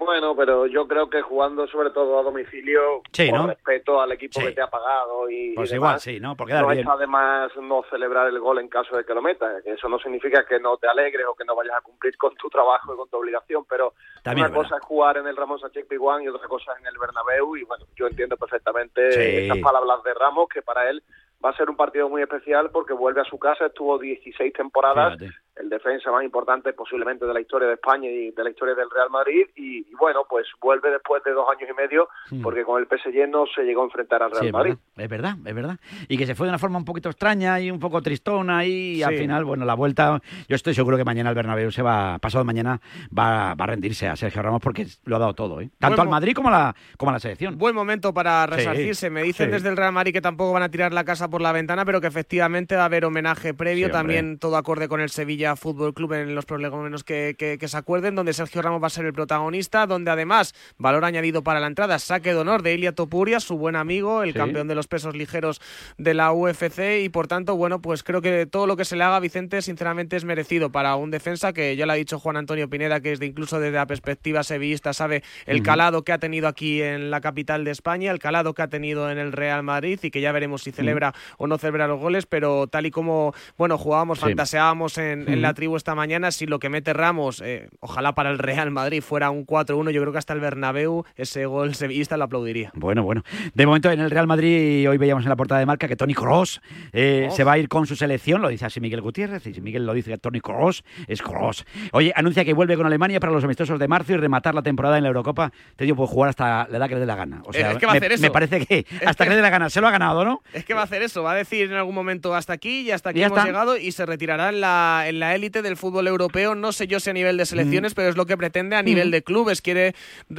Bueno, 0.00 0.34
pero 0.34 0.66
yo 0.66 0.88
creo 0.88 1.10
que 1.10 1.20
jugando 1.20 1.66
sobre 1.68 1.90
todo 1.90 2.18
a 2.18 2.22
domicilio, 2.22 3.02
Sí, 3.12 3.30
¿no? 3.30 3.46
respeto 3.46 4.00
al 4.00 4.10
equipo 4.12 4.40
Sí. 4.40 4.46
que 4.46 4.52
te 4.52 4.62
ha 4.62 4.66
pagado 4.70 5.28
y, 5.28 5.52
Pues 5.54 5.70
y 5.70 5.74
igual, 5.74 5.90
demás, 5.90 6.02
sí, 6.02 6.18
¿no? 6.18 6.34
Por 6.36 6.46
quedar 6.46 6.62
no 6.62 6.68
bien. 6.68 6.80
está 6.80 6.94
además 6.94 7.52
no 7.60 7.82
celebrar 7.90 8.26
el 8.28 8.40
gol 8.40 8.58
en 8.60 8.68
caso 8.68 8.96
de 8.96 9.04
que 9.04 9.12
lo 9.12 9.20
metas. 9.20 9.64
Eso 9.66 9.90
no 9.90 9.98
significa 9.98 10.46
que 10.46 10.58
no 10.58 10.78
te 10.78 10.88
alegres 10.88 11.26
o 11.28 11.34
que 11.34 11.44
no 11.44 11.54
vayas 11.54 11.76
a 11.76 11.82
cumplir 11.82 12.16
con 12.16 12.34
tu 12.36 12.48
trabajo 12.48 12.94
y 12.94 12.96
con 12.96 13.10
tu 13.10 13.18
obligación, 13.18 13.66
pero 13.68 13.92
También 14.22 14.46
una 14.50 14.56
es 14.56 14.62
cosa 14.64 14.76
es 14.78 14.84
jugar 14.86 15.18
en 15.18 15.26
el 15.26 15.36
Ramón 15.36 15.60
Sánchez 15.60 15.86
Pizjuán 15.86 16.22
y 16.22 16.28
otra 16.28 16.48
cosa 16.48 16.72
es 16.72 16.80
en 16.80 16.86
el 16.86 16.96
Bernabéu 16.98 17.56
y 17.58 17.64
bueno, 17.64 17.84
yo 17.94 18.06
entiendo 18.06 18.38
perfectamente 18.38 19.12
Sí. 19.12 19.44
esas 19.44 19.58
palabras 19.58 20.02
de 20.02 20.14
Ramos 20.14 20.48
que 20.48 20.62
para 20.62 20.88
él 20.88 21.02
va 21.44 21.50
a 21.50 21.56
ser 21.56 21.68
un 21.70 21.76
partido 21.76 22.08
muy 22.08 22.22
especial 22.22 22.70
porque 22.70 22.92
vuelve 22.94 23.20
a 23.20 23.24
su 23.24 23.38
casa, 23.38 23.66
estuvo 23.66 23.98
16 23.98 24.52
temporadas, 24.54 25.18
Fíjate. 25.18 25.36
El 25.56 25.68
defensa 25.68 26.10
más 26.10 26.24
importante 26.24 26.72
posiblemente 26.72 27.26
de 27.26 27.34
la 27.34 27.40
historia 27.40 27.68
de 27.68 27.74
España 27.74 28.08
y 28.08 28.30
de 28.30 28.44
la 28.44 28.50
historia 28.50 28.74
del 28.74 28.88
Real 28.90 29.10
Madrid 29.10 29.46
y, 29.56 29.78
y 29.80 29.94
bueno, 29.98 30.24
pues 30.28 30.46
vuelve 30.60 30.90
después 30.90 31.22
de 31.24 31.32
dos 31.32 31.46
años 31.50 31.68
y 31.70 31.74
medio 31.74 32.08
Mm. 32.30 32.42
porque 32.42 32.64
con 32.64 32.80
el 32.80 32.86
PSG 32.86 33.28
no 33.28 33.44
se 33.52 33.62
llegó 33.62 33.82
a 33.82 33.84
enfrentar 33.86 34.22
al 34.22 34.30
Real 34.30 34.40
Sí, 34.42 34.46
es 34.46 34.52
Madrid. 34.52 34.74
verdad, 34.96 35.04
es 35.04 35.08
verdad, 35.10 35.34
es 35.46 35.54
verdad. 35.54 35.76
Y 36.08 36.16
que 36.16 36.26
se 36.26 36.34
fue 36.34 36.46
de 36.46 36.50
una 36.50 36.58
forma 36.58 36.78
un 36.78 36.84
poquito 36.84 37.08
extraña 37.10 37.58
y 37.60 37.70
un 37.70 37.80
poco 37.80 38.00
tristona 38.00 38.64
y 38.64 39.02
al 39.02 39.16
final, 39.16 39.44
bueno, 39.44 39.64
la 39.64 39.74
vuelta, 39.74 40.20
yo 40.48 40.54
estoy 40.56 40.74
seguro 40.74 40.96
que 40.96 41.04
mañana 41.04 41.30
el 41.30 41.34
Bernabéu 41.36 41.70
se 41.72 41.82
va, 41.82 42.18
pasado 42.20 42.44
mañana 42.44 42.80
va, 43.16 43.54
va 43.54 43.64
a 43.64 43.66
rendirse 43.66 44.06
a 44.06 44.14
Sergio 44.16 44.42
Ramos 44.42 44.60
porque 44.62 44.86
lo 45.04 45.16
ha 45.16 45.18
dado 45.18 45.34
todo, 45.34 45.60
¿eh? 45.60 45.70
Tanto 45.78 45.96
Buen 45.96 46.06
al 46.08 46.10
Madrid 46.10 46.34
como 46.34 46.48
a 46.48 46.52
la, 46.52 46.76
como 46.96 47.10
a 47.10 47.14
la 47.14 47.20
selección. 47.20 47.58
Buen 47.58 47.74
momento 47.74 48.14
para 48.14 48.44
Sí, 48.46 48.50
resarcirse. 48.54 49.10
Me 49.10 49.22
dicen 49.24 49.46
sí. 49.46 49.52
desde 49.52 49.68
el 49.68 49.76
Real 49.76 49.92
Madrid 49.92 50.12
que 50.12 50.20
tampoco 50.20 50.52
van 50.52 50.62
a 50.62 50.70
tirar 50.70 50.92
la 50.92 51.04
casa 51.04 51.28
por 51.28 51.40
la 51.42 51.50
ventana, 51.52 51.84
pero 51.84 52.00
que 52.00 52.06
efectivamente 52.06 52.76
va 52.76 52.82
a 52.82 52.86
haber 52.86 53.04
homenaje 53.04 53.52
previo, 53.54 53.90
también 53.90 54.38
todo 54.38 54.56
acorde 54.56 54.86
con 54.88 55.00
el 55.00 55.08
Sevilla 55.10 55.39
Fútbol 55.56 55.94
Club 55.94 56.12
en 56.14 56.34
los 56.34 56.44
prolegómenos 56.46 57.04
que, 57.04 57.34
que- 57.38 57.58
que 57.58 57.68
se 57.68 57.76
acuerden, 57.76 58.14
donde 58.14 58.32
Sergio 58.32 58.62
Ramos 58.62 58.82
va 58.82 58.86
a 58.88 58.90
ser 58.90 59.06
el 59.06 59.12
protagonista, 59.12 59.86
donde 59.86 60.10
además, 60.10 60.54
valor 60.78 61.04
añadido 61.04 61.42
para 61.42 61.60
la 61.60 61.66
entrada, 61.66 61.98
saque 61.98 62.30
de 62.34 62.38
honor 62.40 62.62
de 62.62 62.74
Ilia 62.74 62.92
Topuria, 62.94 63.40
su 63.40 63.56
buen 63.58 63.76
amigo, 63.76 64.22
el 64.22 64.32
Sí. 64.32 64.38
campeón 64.38 64.68
de 64.68 64.74
los 64.74 64.86
pesos 64.86 65.14
ligeros 65.16 65.60
de 65.98 66.14
la 66.14 66.32
UFC, 66.32 67.02
y 67.02 67.08
por 67.08 67.26
tanto, 67.28 67.56
bueno, 67.56 67.80
pues 67.80 68.02
creo 68.02 68.20
que 68.22 68.46
todo 68.46 68.66
lo 68.66 68.76
que 68.76 68.84
se 68.84 68.96
le 68.96 69.04
haga 69.04 69.16
a 69.16 69.20
Vicente, 69.20 69.62
sinceramente, 69.62 70.16
es 70.16 70.24
merecido 70.24 70.70
para 70.70 70.96
un 70.96 71.10
defensa 71.10 71.52
que 71.52 71.76
ya 71.76 71.86
lo 71.86 71.92
ha 71.92 71.96
dicho 71.96 72.18
Juan 72.18 72.36
Antonio 72.36 72.68
Pineda, 72.70 73.00
que 73.00 73.12
es 73.12 73.20
de 73.20 73.26
incluso 73.26 73.58
desde 73.60 73.76
la 73.76 73.86
perspectiva 73.86 74.42
sevillista, 74.42 74.92
sabe 74.92 75.22
el 75.46 75.62
calado 75.62 76.04
que 76.04 76.12
ha 76.12 76.18
tenido 76.18 76.48
aquí 76.48 76.82
en 76.82 77.10
la 77.10 77.20
capital 77.20 77.64
de 77.64 77.70
España, 77.70 78.10
el 78.10 78.18
calado 78.18 78.54
que 78.54 78.62
ha 78.62 78.68
tenido 78.68 79.10
en 79.10 79.18
el 79.18 79.32
Real 79.32 79.62
Madrid 79.62 79.98
y 80.02 80.10
que 80.10 80.20
ya 80.20 80.32
veremos 80.32 80.62
si 80.62 80.72
celebra 80.72 81.14
o 81.38 81.46
no 81.46 81.58
celebra 81.58 81.86
los 81.86 81.98
goles, 82.00 82.26
pero 82.26 82.66
tal 82.66 82.86
y 82.86 82.90
como 82.90 83.34
bueno 83.56 83.78
jugábamos, 83.78 84.18
Sí. 84.18 84.24
fantaseábamos 84.26 84.98
en, 84.98 85.28
en 85.32 85.42
la 85.42 85.54
tribu 85.54 85.76
esta 85.76 85.94
mañana, 85.94 86.30
si 86.30 86.46
lo 86.46 86.58
que 86.58 86.68
mete 86.68 86.92
Ramos, 86.92 87.42
eh, 87.44 87.68
ojalá 87.80 88.14
para 88.14 88.30
el 88.30 88.38
Real 88.38 88.70
Madrid 88.70 89.02
fuera 89.02 89.30
un 89.30 89.46
4-1, 89.46 89.90
yo 89.90 90.00
creo 90.00 90.12
que 90.12 90.18
hasta 90.18 90.32
el 90.32 90.40
Bernabéu 90.40 91.04
ese 91.16 91.46
gol 91.46 91.74
sevillista 91.74 92.16
lo 92.16 92.24
aplaudiría. 92.24 92.70
Bueno, 92.74 93.02
bueno. 93.02 93.22
De 93.54 93.66
momento 93.66 93.90
en 93.90 94.00
el 94.00 94.10
Real 94.10 94.26
Madrid, 94.26 94.88
hoy 94.88 94.98
veíamos 94.98 95.24
en 95.24 95.28
la 95.30 95.36
portada 95.36 95.58
de 95.60 95.66
marca 95.66 95.88
que 95.88 95.96
Tony 95.96 96.14
Kroos 96.14 96.60
eh, 96.92 97.28
se 97.32 97.44
va 97.44 97.52
a 97.52 97.58
ir 97.58 97.68
con 97.68 97.86
su 97.86 97.96
selección, 97.96 98.42
lo 98.42 98.48
dice 98.48 98.64
así 98.66 98.80
Miguel 98.80 99.00
Gutiérrez, 99.00 99.46
y 99.46 99.54
si 99.54 99.60
Miguel 99.60 99.86
lo 99.86 99.94
dice 99.94 100.16
Tony 100.18 100.40
Kroos, 100.40 100.84
es 101.06 101.22
Kroos. 101.22 101.64
Oye, 101.92 102.12
anuncia 102.16 102.44
que 102.44 102.52
vuelve 102.52 102.76
con 102.76 102.86
Alemania 102.86 103.20
para 103.20 103.32
los 103.32 103.44
amistosos 103.44 103.78
de 103.78 103.88
marzo 103.88 104.12
y 104.12 104.16
rematar 104.16 104.54
la 104.54 104.62
temporada 104.62 104.96
en 104.96 105.02
la 105.04 105.08
Eurocopa. 105.08 105.52
Te 105.76 105.84
digo, 105.84 105.96
puede 105.96 106.08
jugar 106.08 106.30
hasta 106.30 106.66
la 106.68 106.76
edad 106.78 106.88
que 106.88 106.94
le 106.94 107.00
dé 107.00 107.06
la 107.06 107.16
gana. 107.16 107.42
O 107.44 107.52
sea, 107.52 107.72
Es 107.72 107.78
que 107.78 107.86
va 107.86 107.92
a 107.92 107.94
me, 107.94 107.98
hacer 107.98 108.12
eso. 108.12 108.22
me 108.22 108.30
parece 108.30 108.66
que 108.66 108.86
hasta 109.06 109.24
que 109.24 109.30
le 109.30 109.36
dé 109.36 109.42
la 109.42 109.50
gana. 109.50 109.70
Se 109.70 109.80
lo 109.80 109.86
ha 109.88 109.90
ganado, 109.90 110.24
¿no? 110.24 110.42
Es 110.52 110.64
que 110.64 110.74
va 110.74 110.80
a 110.80 110.84
hacer 110.84 111.02
eso, 111.02 111.22
va 111.22 111.32
a 111.32 111.34
decir 111.36 111.70
en 111.70 111.76
algún 111.76 111.94
momento 111.94 112.34
hasta 112.34 112.52
aquí 112.52 112.80
y 112.82 112.90
hasta 112.90 113.10
aquí 113.10 113.20
Ya 113.20 113.26
hemos 113.26 113.38
está. 113.38 113.46
llegado 113.48 113.76
y 113.76 113.92
se 113.92 114.06
retirará 114.06 114.48
en 114.48 114.60
la 114.60 115.04
en 115.06 115.19
la 115.20 115.34
élite 115.34 115.62
del 115.62 115.76
fútbol 115.76 116.08
europeo. 116.08 116.54
No 116.56 116.72
sé 116.72 116.86
yo 116.88 116.98
si 116.98 117.10
a 117.10 117.12
nivel 117.12 117.36
de 117.36 117.46
selecciones, 117.46 117.94
pero 117.94 118.08
es 118.08 118.16
lo 118.16 118.26
que 118.26 118.36
pretende 118.36 118.74
a 118.76 118.82
nivel 118.82 119.08
Mm. 119.08 119.12
de 119.12 119.22
clubes. 119.22 119.62
Quiere 119.62 119.94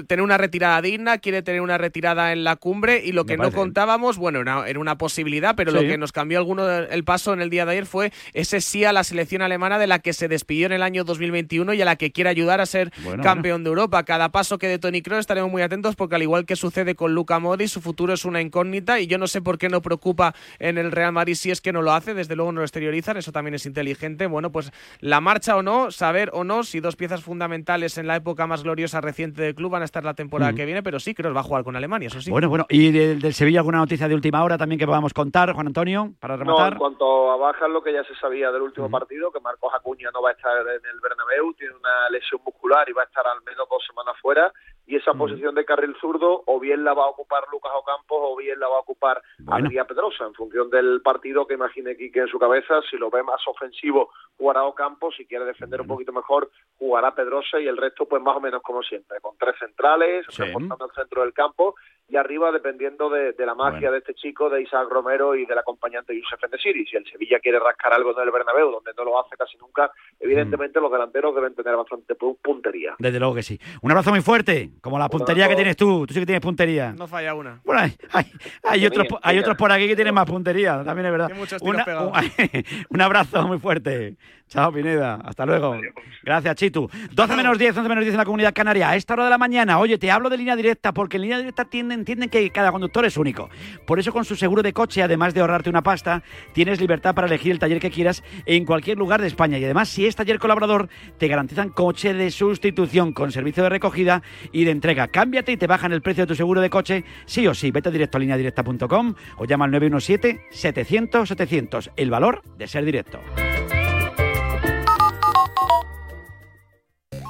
tener 0.07 0.21
una 0.23 0.37
retirada 0.37 0.81
digna, 0.81 1.17
quiere 1.19 1.41
tener 1.41 1.61
una 1.61 1.77
retirada 1.77 2.33
en 2.33 2.43
la 2.43 2.55
cumbre 2.57 3.01
y 3.05 3.11
lo 3.13 3.25
que 3.25 3.37
no 3.37 3.51
contábamos, 3.51 4.17
bueno, 4.17 4.41
era, 4.41 4.67
era 4.67 4.79
una 4.79 4.97
posibilidad, 4.97 5.55
pero 5.55 5.71
lo 5.71 5.81
que 5.81 5.97
nos 5.97 6.11
cambió 6.11 6.37
alguno 6.39 6.69
el 6.69 7.03
paso 7.03 7.33
en 7.33 7.41
el 7.41 7.49
día 7.49 7.65
de 7.65 7.71
ayer 7.71 7.85
fue 7.85 8.11
ese 8.33 8.59
sí 8.61 8.83
a 8.83 8.91
la 8.93 9.03
selección 9.03 9.41
alemana 9.41 9.79
de 9.79 9.87
la 9.87 9.99
que 9.99 10.13
se 10.13 10.27
despidió 10.27 10.65
en 10.65 10.73
el 10.73 10.83
año 10.83 11.03
2021 11.03 11.73
y 11.73 11.81
a 11.81 11.85
la 11.85 11.95
que 11.95 12.11
quiere 12.11 12.29
ayudar 12.29 12.59
a 12.61 12.65
ser 12.65 12.91
Bueno, 13.03 13.23
campeón 13.23 13.63
de 13.63 13.69
Europa. 13.69 14.03
Cada 14.03 14.29
paso 14.29 14.57
que 14.57 14.67
de 14.67 14.79
Tony 14.79 15.01
Kroos 15.01 15.19
estaremos 15.21 15.51
muy 15.51 15.61
atentos 15.61 15.95
porque 15.95 16.15
al 16.15 16.21
igual 16.23 16.45
que 16.45 16.55
sucede 16.55 16.95
con 16.95 17.13
Luca 17.13 17.39
Modric, 17.39 17.67
su 17.67 17.81
futuro 17.81 18.13
es 18.13 18.25
una 18.25 18.41
incógnita 18.41 18.99
y 18.99 19.07
yo 19.07 19.17
no 19.17 19.27
sé 19.27 19.41
por 19.41 19.57
qué 19.57 19.69
no 19.69 19.81
preocupa 19.81 20.33
en 20.59 20.77
el 20.77 20.91
Real 20.91 21.11
Madrid 21.11 21.35
si 21.35 21.51
es 21.51 21.61
que 21.61 21.71
no 21.71 21.81
lo 21.81 21.93
hace, 21.93 22.13
desde 22.13 22.35
luego 22.35 22.51
no 22.51 22.61
lo 22.61 22.65
exteriorizan, 22.65 23.17
eso 23.17 23.31
también 23.31 23.53
es 23.55 23.65
inteligente. 23.65 24.25
Bueno, 24.27 24.51
pues 24.51 24.70
la 24.99 25.21
marcha 25.21 25.55
o 25.57 25.61
no, 25.63 25.91
saber 25.91 26.29
o 26.33 26.43
no 26.43 26.63
si 26.63 26.79
dos 26.79 26.95
piezas 26.95 27.23
fundamentales 27.23 27.97
en 27.97 28.07
la 28.07 28.15
época 28.15 28.47
más 28.47 28.63
gloriosa 28.63 29.01
reciente 29.01 29.41
del 29.41 29.55
club 29.55 29.71
van 29.71 29.81
a 29.81 29.85
estar 29.85 30.03
la 30.03 30.13
temporada 30.13 30.51
Mm. 30.51 30.55
que 30.55 30.65
viene, 30.65 30.83
pero 30.83 30.99
sí 30.99 31.13
Kroos 31.13 31.35
va 31.35 31.39
a 31.41 31.43
jugar 31.43 31.63
con 31.63 31.75
Alemania, 31.75 32.07
eso 32.07 32.21
sí. 32.21 32.29
Bueno, 32.31 32.49
bueno. 32.49 32.65
¿Y 32.69 32.91
del, 32.91 33.21
del 33.21 33.33
Sevilla 33.33 33.59
alguna 33.59 33.77
noticia 33.79 34.07
de 34.07 34.15
última 34.15 34.43
hora 34.43 34.57
también 34.57 34.79
que 34.79 34.85
podamos 34.85 35.13
contar, 35.13 35.53
Juan 35.53 35.67
Antonio, 35.67 36.13
para 36.19 36.35
No, 36.37 36.43
rematar? 36.43 36.73
en 36.73 36.79
cuanto 36.79 37.31
a 37.31 37.37
bajas, 37.37 37.69
lo 37.69 37.81
que 37.83 37.93
ya 37.93 38.03
se 38.03 38.15
sabía 38.15 38.51
del 38.51 38.61
último 38.61 38.89
partido, 38.89 39.31
que 39.31 39.39
Marcos 39.39 39.71
Acuña 39.73 40.09
no 40.13 40.21
va 40.21 40.29
a 40.29 40.33
estar 40.33 40.57
en 40.61 40.85
el 40.85 40.99
Bernabéu, 41.01 41.53
tiene 41.53 41.73
una 41.75 42.09
lesión 42.09 42.41
muscular 42.45 42.87
y 42.89 42.93
va 42.93 43.03
a 43.03 43.05
estar 43.05 43.25
al 43.25 43.41
menos 43.43 43.67
dos 43.69 43.83
semanas 43.87 44.15
fuera, 44.21 44.51
y 44.91 44.97
esa 44.97 45.13
posición 45.13 45.55
de 45.55 45.63
carril 45.63 45.95
zurdo 46.01 46.43
o 46.45 46.59
bien 46.59 46.83
la 46.83 46.93
va 46.93 47.05
a 47.05 47.07
ocupar 47.07 47.43
Lucas 47.49 47.71
Ocampos 47.73 48.17
o 48.21 48.35
bien 48.35 48.59
la 48.59 48.67
va 48.67 48.75
a 48.75 48.79
ocupar 48.79 49.21
Bueno. 49.39 49.67
Adrián 49.67 49.87
Pedrosa, 49.87 50.25
en 50.25 50.33
función 50.33 50.69
del 50.69 51.01
partido 51.01 51.47
que 51.47 51.53
imagine 51.53 51.95
Quique 51.95 52.19
en 52.19 52.27
su 52.27 52.37
cabeza, 52.37 52.81
si 52.89 52.97
lo 52.97 53.09
ve 53.09 53.23
más 53.23 53.39
ofensivo 53.47 54.09
jugará 54.37 54.63
Ocampos, 54.65 55.15
si 55.15 55.25
quiere 55.25 55.45
defender 55.45 55.79
un 55.79 55.87
poquito 55.87 56.11
mejor 56.11 56.49
jugará 56.77 57.15
Pedrosa 57.15 57.59
y 57.61 57.67
el 57.67 57.77
resto 57.77 58.05
pues 58.05 58.21
más 58.21 58.35
o 58.35 58.41
menos 58.41 58.61
como 58.63 58.83
siempre, 58.83 59.19
con 59.21 59.37
tres 59.37 59.55
centrales, 59.59 60.25
Sí. 60.29 60.43
reforzando 60.43 60.85
el 60.85 60.91
centro 60.91 61.21
del 61.21 61.33
campo 61.33 61.75
y 62.09 62.17
arriba 62.17 62.51
dependiendo 62.51 63.09
de, 63.09 63.31
de 63.31 63.45
la 63.45 63.55
magia 63.55 63.79
Bueno. 63.79 63.91
de 63.93 63.97
este 63.99 64.13
chico, 64.15 64.49
de 64.49 64.61
Isaac 64.63 64.89
Romero 64.89 65.35
y 65.35 65.45
del 65.45 65.57
acompañante 65.57 66.13
Yusef 66.13 66.43
Endesiri. 66.43 66.85
Si 66.85 66.97
el 66.97 67.05
Sevilla 67.09 67.39
quiere 67.39 67.59
rascar 67.59 67.93
algo 67.93 68.11
en 68.11 68.23
el 68.27 68.31
Bernabéu, 68.31 68.69
donde 68.71 68.91
no 68.97 69.05
lo 69.05 69.17
hace 69.19 69.37
casi 69.37 69.57
nunca, 69.57 69.89
evidentemente 70.19 70.79
Mm. 70.79 70.83
los 70.83 70.91
delanteros 70.91 71.33
deben 71.33 71.55
tener 71.55 71.75
bastante 71.77 72.17
pu- 72.17 72.37
puntería. 72.41 72.95
Desde 72.99 73.19
luego 73.19 73.35
que 73.35 73.43
sí. 73.43 73.57
Un 73.81 73.91
abrazo 73.91 74.09
muy 74.11 74.19
fuerte, 74.21 74.71
como 74.81 74.97
la 74.99 75.07
puntería 75.09 75.47
que 75.47 75.55
tienes 75.55 75.77
tú. 75.77 76.05
Tú 76.07 76.13
sí 76.13 76.19
que 76.19 76.25
tienes 76.25 76.41
puntería. 76.41 76.93
No 76.97 77.07
falla 77.07 77.33
una. 77.35 77.61
Bueno, 77.63 77.81
hay, 77.81 77.95
hay, 78.11 78.25
hay 78.63 78.85
otros, 78.85 79.07
hay 79.21 79.39
otros 79.39 79.55
por 79.55 79.71
aquí 79.71 79.87
que 79.87 79.95
tienen 79.95 80.13
más 80.13 80.25
puntería, 80.25 80.83
también 80.83 81.05
es 81.05 81.11
verdad. 81.11 81.29
Hay 81.31 81.37
muchos 81.37 81.61
tiros 81.61 81.75
Una- 81.75 81.85
pegados. 81.85 82.11
un, 82.17 82.63
un 82.89 83.01
abrazo 83.01 83.47
muy 83.47 83.59
fuerte. 83.59 84.15
Chao, 84.51 84.69
Pineda. 84.69 85.21
Hasta 85.23 85.45
luego. 85.45 85.79
Gracias, 86.23 86.57
Chitu. 86.57 86.89
12 87.13 87.35
menos 87.37 87.57
10, 87.57 87.77
11 87.77 87.87
menos 87.87 88.03
10 88.03 88.15
en 88.15 88.17
la 88.17 88.25
comunidad 88.25 88.53
canaria. 88.53 88.89
A 88.89 88.97
esta 88.97 89.13
hora 89.13 89.23
de 89.23 89.29
la 89.29 89.37
mañana, 89.37 89.79
oye, 89.79 89.97
te 89.97 90.11
hablo 90.11 90.29
de 90.29 90.35
línea 90.35 90.57
directa, 90.57 90.93
porque 90.93 91.15
en 91.15 91.21
línea 91.21 91.37
directa 91.37 91.63
tienden, 91.63 91.99
entienden 91.99 92.29
que 92.29 92.49
cada 92.49 92.73
conductor 92.73 93.05
es 93.05 93.15
único. 93.15 93.49
Por 93.87 93.97
eso, 93.97 94.11
con 94.11 94.25
su 94.25 94.35
seguro 94.35 94.61
de 94.61 94.73
coche, 94.73 95.01
además 95.01 95.33
de 95.33 95.39
ahorrarte 95.39 95.69
una 95.69 95.83
pasta, 95.83 96.21
tienes 96.51 96.81
libertad 96.81 97.15
para 97.15 97.27
elegir 97.27 97.53
el 97.53 97.59
taller 97.59 97.79
que 97.79 97.91
quieras 97.91 98.25
en 98.45 98.65
cualquier 98.65 98.97
lugar 98.97 99.21
de 99.21 99.27
España. 99.27 99.57
Y 99.57 99.63
además, 99.63 99.87
si 99.87 100.05
es 100.05 100.17
taller 100.17 100.37
colaborador, 100.37 100.89
te 101.17 101.29
garantizan 101.29 101.69
coche 101.69 102.13
de 102.13 102.29
sustitución 102.29 103.13
con 103.13 103.31
servicio 103.31 103.63
de 103.63 103.69
recogida 103.69 104.21
y 104.51 104.65
de 104.65 104.71
entrega. 104.71 105.07
Cámbiate 105.07 105.53
y 105.53 105.57
te 105.57 105.67
bajan 105.67 105.93
el 105.93 106.01
precio 106.01 106.23
de 106.23 106.27
tu 106.27 106.35
seguro 106.35 106.59
de 106.59 106.69
coche, 106.69 107.05
sí 107.25 107.47
o 107.47 107.53
sí. 107.53 107.71
Vete 107.71 107.89
directo 107.89 108.17
a 108.17 108.19
lineadirecta.com 108.19 109.13
o 109.37 109.45
llama 109.45 109.63
al 109.63 109.71
917-700-700. 109.71 111.91
El 111.95 112.09
valor 112.09 112.41
de 112.57 112.67
ser 112.67 112.83
directo. 112.83 113.21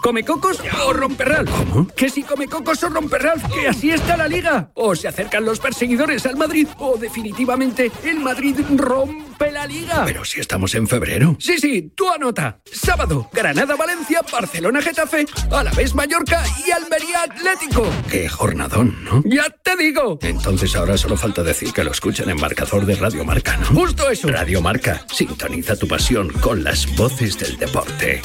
¿Come 0.02 0.24
cocos 0.24 0.58
o 0.84 0.94
romperral? 0.94 1.46
¿Cómo? 1.46 1.86
Que 1.96 2.10
si 2.10 2.24
come 2.24 2.48
cocos 2.48 2.82
o 2.84 2.90
romperral, 2.90 3.40
que 3.54 3.68
así 3.68 3.92
está 3.92 4.18
la 4.18 4.28
liga. 4.28 4.72
O 4.74 4.96
se 4.96 5.08
acercan 5.08 5.46
los 5.46 5.60
perseguidores 5.60 6.26
al 6.26 6.38
Madrid, 6.38 6.68
o 6.80 6.98
definitivamente 6.98 7.92
el 8.04 8.20
Madrid 8.20 8.56
rompe 8.78 9.52
la 9.52 9.68
liga. 9.68 10.04
Pero 10.04 10.26
si 10.26 10.40
estamos 10.40 10.74
en 10.74 10.88
febrero. 10.88 11.38
Sí, 11.40 11.60
sí, 11.60 11.94
tú 11.96 12.10
anota. 12.10 12.62
Sábado, 12.66 13.30
Granada-Valencia, 13.32 14.22
Barcelona-Getafe, 14.32 15.28
Alavés 15.52 15.94
Mallorca 15.94 16.44
y 16.66 16.72
Almería 16.72 17.22
Atlético. 17.22 17.88
Qué 18.10 18.28
jornadón, 18.28 19.04
¿no? 19.04 19.22
¡Ya 19.26 19.50
te 19.64 19.76
digo! 19.76 20.18
Entonces 20.24 20.76
ahora 20.76 20.98
solo 20.98 21.16
falta 21.16 21.44
decir 21.44 21.74
que 21.74 21.84
lo 21.84 21.92
escuchan 21.92 22.28
en 22.32 22.42
marcador 22.42 22.88
de 22.88 22.96
Radio 22.96 23.24
Marca, 23.24 23.56
¿no? 23.58 23.68
Justo 23.68 24.10
eso. 24.10 24.30
Radio 24.30 24.62
Marca, 24.62 25.06
sintoniza 25.14 25.76
tu 25.76 25.88
pasión 25.88 26.30
con 26.42 26.64
las 26.64 26.88
voces 26.96 27.38
del 27.38 27.58
deporte. 27.58 28.22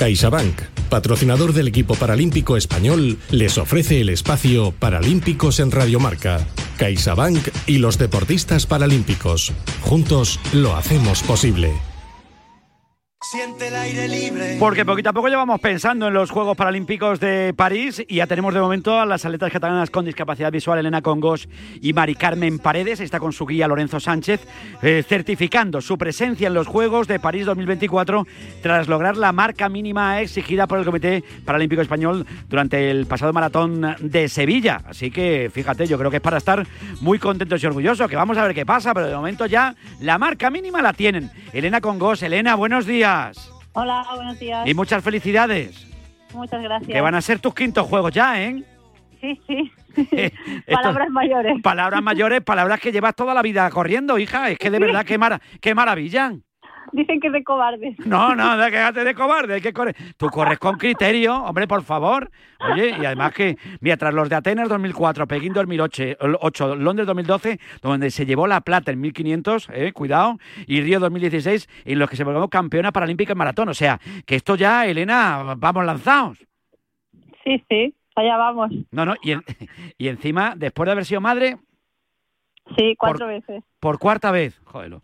CaixaBank, 0.00 0.62
patrocinador 0.88 1.52
del 1.52 1.68
equipo 1.68 1.94
paralímpico 1.94 2.56
español, 2.56 3.18
les 3.30 3.58
ofrece 3.58 4.00
el 4.00 4.08
espacio 4.08 4.72
Paralímpicos 4.72 5.60
en 5.60 5.70
Radio 5.70 6.00
Marca. 6.00 6.46
CaixaBank 6.78 7.48
y 7.66 7.76
los 7.76 7.98
deportistas 7.98 8.64
paralímpicos. 8.64 9.52
Juntos 9.82 10.40
lo 10.54 10.74
hacemos 10.74 11.22
posible. 11.22 11.89
Siente 13.22 13.68
el 13.68 13.76
aire 13.76 14.08
libre. 14.08 14.56
Porque 14.58 14.86
poquito 14.86 15.10
a 15.10 15.12
poco 15.12 15.28
llevamos 15.28 15.60
pensando 15.60 16.08
en 16.08 16.14
los 16.14 16.30
Juegos 16.30 16.56
Paralímpicos 16.56 17.20
de 17.20 17.52
París 17.54 18.02
y 18.08 18.16
ya 18.16 18.26
tenemos 18.26 18.54
de 18.54 18.60
momento 18.62 18.98
a 18.98 19.04
las 19.04 19.26
atletas 19.26 19.52
catalanas 19.52 19.90
con 19.90 20.06
discapacidad 20.06 20.50
visual 20.50 20.78
Elena 20.78 21.02
Congos 21.02 21.46
y 21.82 21.92
Mari 21.92 22.14
Carmen 22.14 22.58
Paredes, 22.58 22.98
está 22.98 23.20
con 23.20 23.34
su 23.34 23.44
guía 23.44 23.68
Lorenzo 23.68 24.00
Sánchez, 24.00 24.46
eh, 24.80 25.04
certificando 25.06 25.82
su 25.82 25.98
presencia 25.98 26.46
en 26.46 26.54
los 26.54 26.66
Juegos 26.66 27.08
de 27.08 27.20
París 27.20 27.44
2024 27.44 28.26
tras 28.62 28.88
lograr 28.88 29.18
la 29.18 29.32
marca 29.32 29.68
mínima 29.68 30.22
exigida 30.22 30.66
por 30.66 30.78
el 30.78 30.86
Comité 30.86 31.22
Paralímpico 31.44 31.82
Español 31.82 32.26
durante 32.48 32.90
el 32.90 33.04
pasado 33.04 33.34
maratón 33.34 33.96
de 34.00 34.30
Sevilla. 34.30 34.80
Así 34.86 35.10
que 35.10 35.50
fíjate, 35.52 35.86
yo 35.86 35.98
creo 35.98 36.10
que 36.10 36.16
es 36.16 36.22
para 36.22 36.38
estar 36.38 36.66
muy 37.02 37.18
contentos 37.18 37.62
y 37.62 37.66
orgullosos, 37.66 38.08
que 38.08 38.16
vamos 38.16 38.38
a 38.38 38.44
ver 38.44 38.54
qué 38.54 38.64
pasa, 38.64 38.94
pero 38.94 39.08
de 39.08 39.14
momento 39.14 39.44
ya 39.44 39.74
la 40.00 40.16
marca 40.16 40.48
mínima 40.48 40.80
la 40.80 40.94
tienen. 40.94 41.30
Elena 41.52 41.82
Congos, 41.82 42.22
Elena, 42.22 42.54
buenos 42.54 42.86
días. 42.86 43.09
Hola, 43.72 44.06
buenos 44.14 44.38
días. 44.38 44.66
Y 44.66 44.74
muchas 44.74 45.02
felicidades. 45.02 45.86
Muchas 46.32 46.62
gracias. 46.62 46.90
Que 46.90 47.00
van 47.00 47.14
a 47.14 47.20
ser 47.20 47.38
tus 47.38 47.54
quintos 47.54 47.86
juegos 47.86 48.12
ya, 48.12 48.40
¿eh? 48.40 48.62
Sí, 49.20 49.40
sí. 49.46 49.72
palabras 50.70 51.10
mayores. 51.10 51.60
Palabras 51.62 52.02
mayores, 52.02 52.40
palabras 52.42 52.80
que 52.80 52.92
llevas 52.92 53.14
toda 53.14 53.34
la 53.34 53.42
vida 53.42 53.68
corriendo, 53.70 54.18
hija. 54.18 54.50
Es 54.50 54.58
que 54.58 54.70
de 54.70 54.78
verdad, 54.78 55.04
qué, 55.04 55.18
mara, 55.18 55.40
qué 55.60 55.74
maravilla. 55.74 56.34
Dicen 56.92 57.20
que 57.20 57.28
es 57.28 57.32
de 57.32 57.44
cobarde. 57.44 57.94
No, 58.04 58.34
no, 58.34 58.56
quédate 58.70 59.04
de 59.04 59.14
cobarde, 59.14 59.54
hay 59.54 59.60
que 59.60 59.72
correr. 59.72 59.94
Tú 60.16 60.28
corres 60.28 60.58
con 60.58 60.76
criterio, 60.76 61.36
hombre, 61.44 61.66
por 61.66 61.82
favor. 61.82 62.30
Oye, 62.72 62.94
y 63.00 63.04
además 63.04 63.32
que, 63.32 63.56
mira, 63.80 63.96
tras 63.96 64.12
los 64.12 64.28
de 64.28 64.36
Atenas 64.36 64.68
2004, 64.68 65.26
Pekín 65.26 65.52
2008, 65.52 66.76
Londres 66.76 67.06
2012, 67.06 67.58
donde 67.80 68.10
se 68.10 68.26
llevó 68.26 68.46
la 68.46 68.60
plata 68.60 68.90
en 68.90 69.00
1500, 69.00 69.68
eh, 69.72 69.92
cuidado, 69.92 70.38
y 70.66 70.80
Río 70.80 71.00
2016, 71.00 71.68
en 71.84 71.98
los 71.98 72.10
que 72.10 72.16
se 72.16 72.24
volvió 72.24 72.48
campeona 72.48 72.92
paralímpica 72.92 73.32
en 73.32 73.38
maratón. 73.38 73.68
O 73.68 73.74
sea, 73.74 74.00
que 74.26 74.36
esto 74.36 74.56
ya, 74.56 74.86
Elena, 74.86 75.54
vamos 75.56 75.84
lanzados. 75.84 76.38
Sí, 77.44 77.64
sí, 77.68 77.94
allá 78.16 78.36
vamos. 78.36 78.70
No, 78.90 79.06
no, 79.06 79.14
y, 79.22 79.32
y 79.98 80.08
encima, 80.08 80.54
después 80.56 80.86
de 80.86 80.92
haber 80.92 81.04
sido 81.04 81.20
madre, 81.20 81.56
Sí, 82.76 82.94
cuatro 82.96 83.26
veces. 83.26 83.64
Por 83.80 83.98
cuarta 83.98 84.30
vez. 84.30 84.60
Joder, 84.64 84.90
lo, 84.90 85.00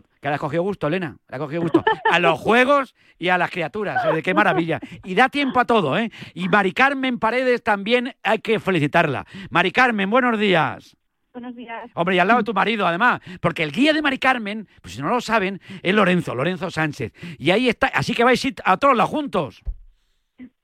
que 0.00 0.28
le 0.28 0.34
ha 0.34 0.38
cogido 0.38 0.62
gusto, 0.62 0.86
Elena. 0.86 1.16
Le 1.28 1.36
ha 1.36 1.38
cogido 1.38 1.62
gusto. 1.62 1.82
A 2.10 2.18
los 2.18 2.38
juegos 2.40 2.94
y 3.18 3.28
a 3.28 3.38
las 3.38 3.50
criaturas. 3.50 4.04
¿eh? 4.04 4.22
qué 4.22 4.34
maravilla. 4.34 4.78
Y 5.04 5.14
da 5.14 5.28
tiempo 5.28 5.60
a 5.60 5.64
todo, 5.64 5.96
¿eh? 5.98 6.10
Y 6.34 6.48
Mari 6.48 6.72
Carmen 6.72 7.18
Paredes 7.18 7.62
también 7.62 8.14
hay 8.22 8.38
que 8.38 8.60
felicitarla. 8.60 9.26
Mari 9.50 9.72
Carmen, 9.72 10.08
buenos 10.10 10.38
días. 10.38 10.96
Buenos 11.32 11.54
días. 11.54 11.90
Hombre, 11.94 12.16
y 12.16 12.18
al 12.18 12.28
lado 12.28 12.40
de 12.40 12.44
tu 12.44 12.54
marido, 12.54 12.86
además. 12.86 13.20
Porque 13.40 13.62
el 13.62 13.72
guía 13.72 13.92
de 13.92 14.02
Mari 14.02 14.18
Carmen, 14.18 14.68
pues 14.82 14.94
si 14.94 15.02
no 15.02 15.08
lo 15.08 15.20
saben, 15.20 15.60
es 15.82 15.94
Lorenzo, 15.94 16.34
Lorenzo 16.34 16.70
Sánchez. 16.70 17.12
Y 17.38 17.50
ahí 17.50 17.68
está. 17.68 17.88
Así 17.88 18.14
que 18.14 18.24
vais 18.24 18.44
a 18.64 18.76
todos 18.76 18.96
los 18.96 19.08
juntos. 19.08 19.62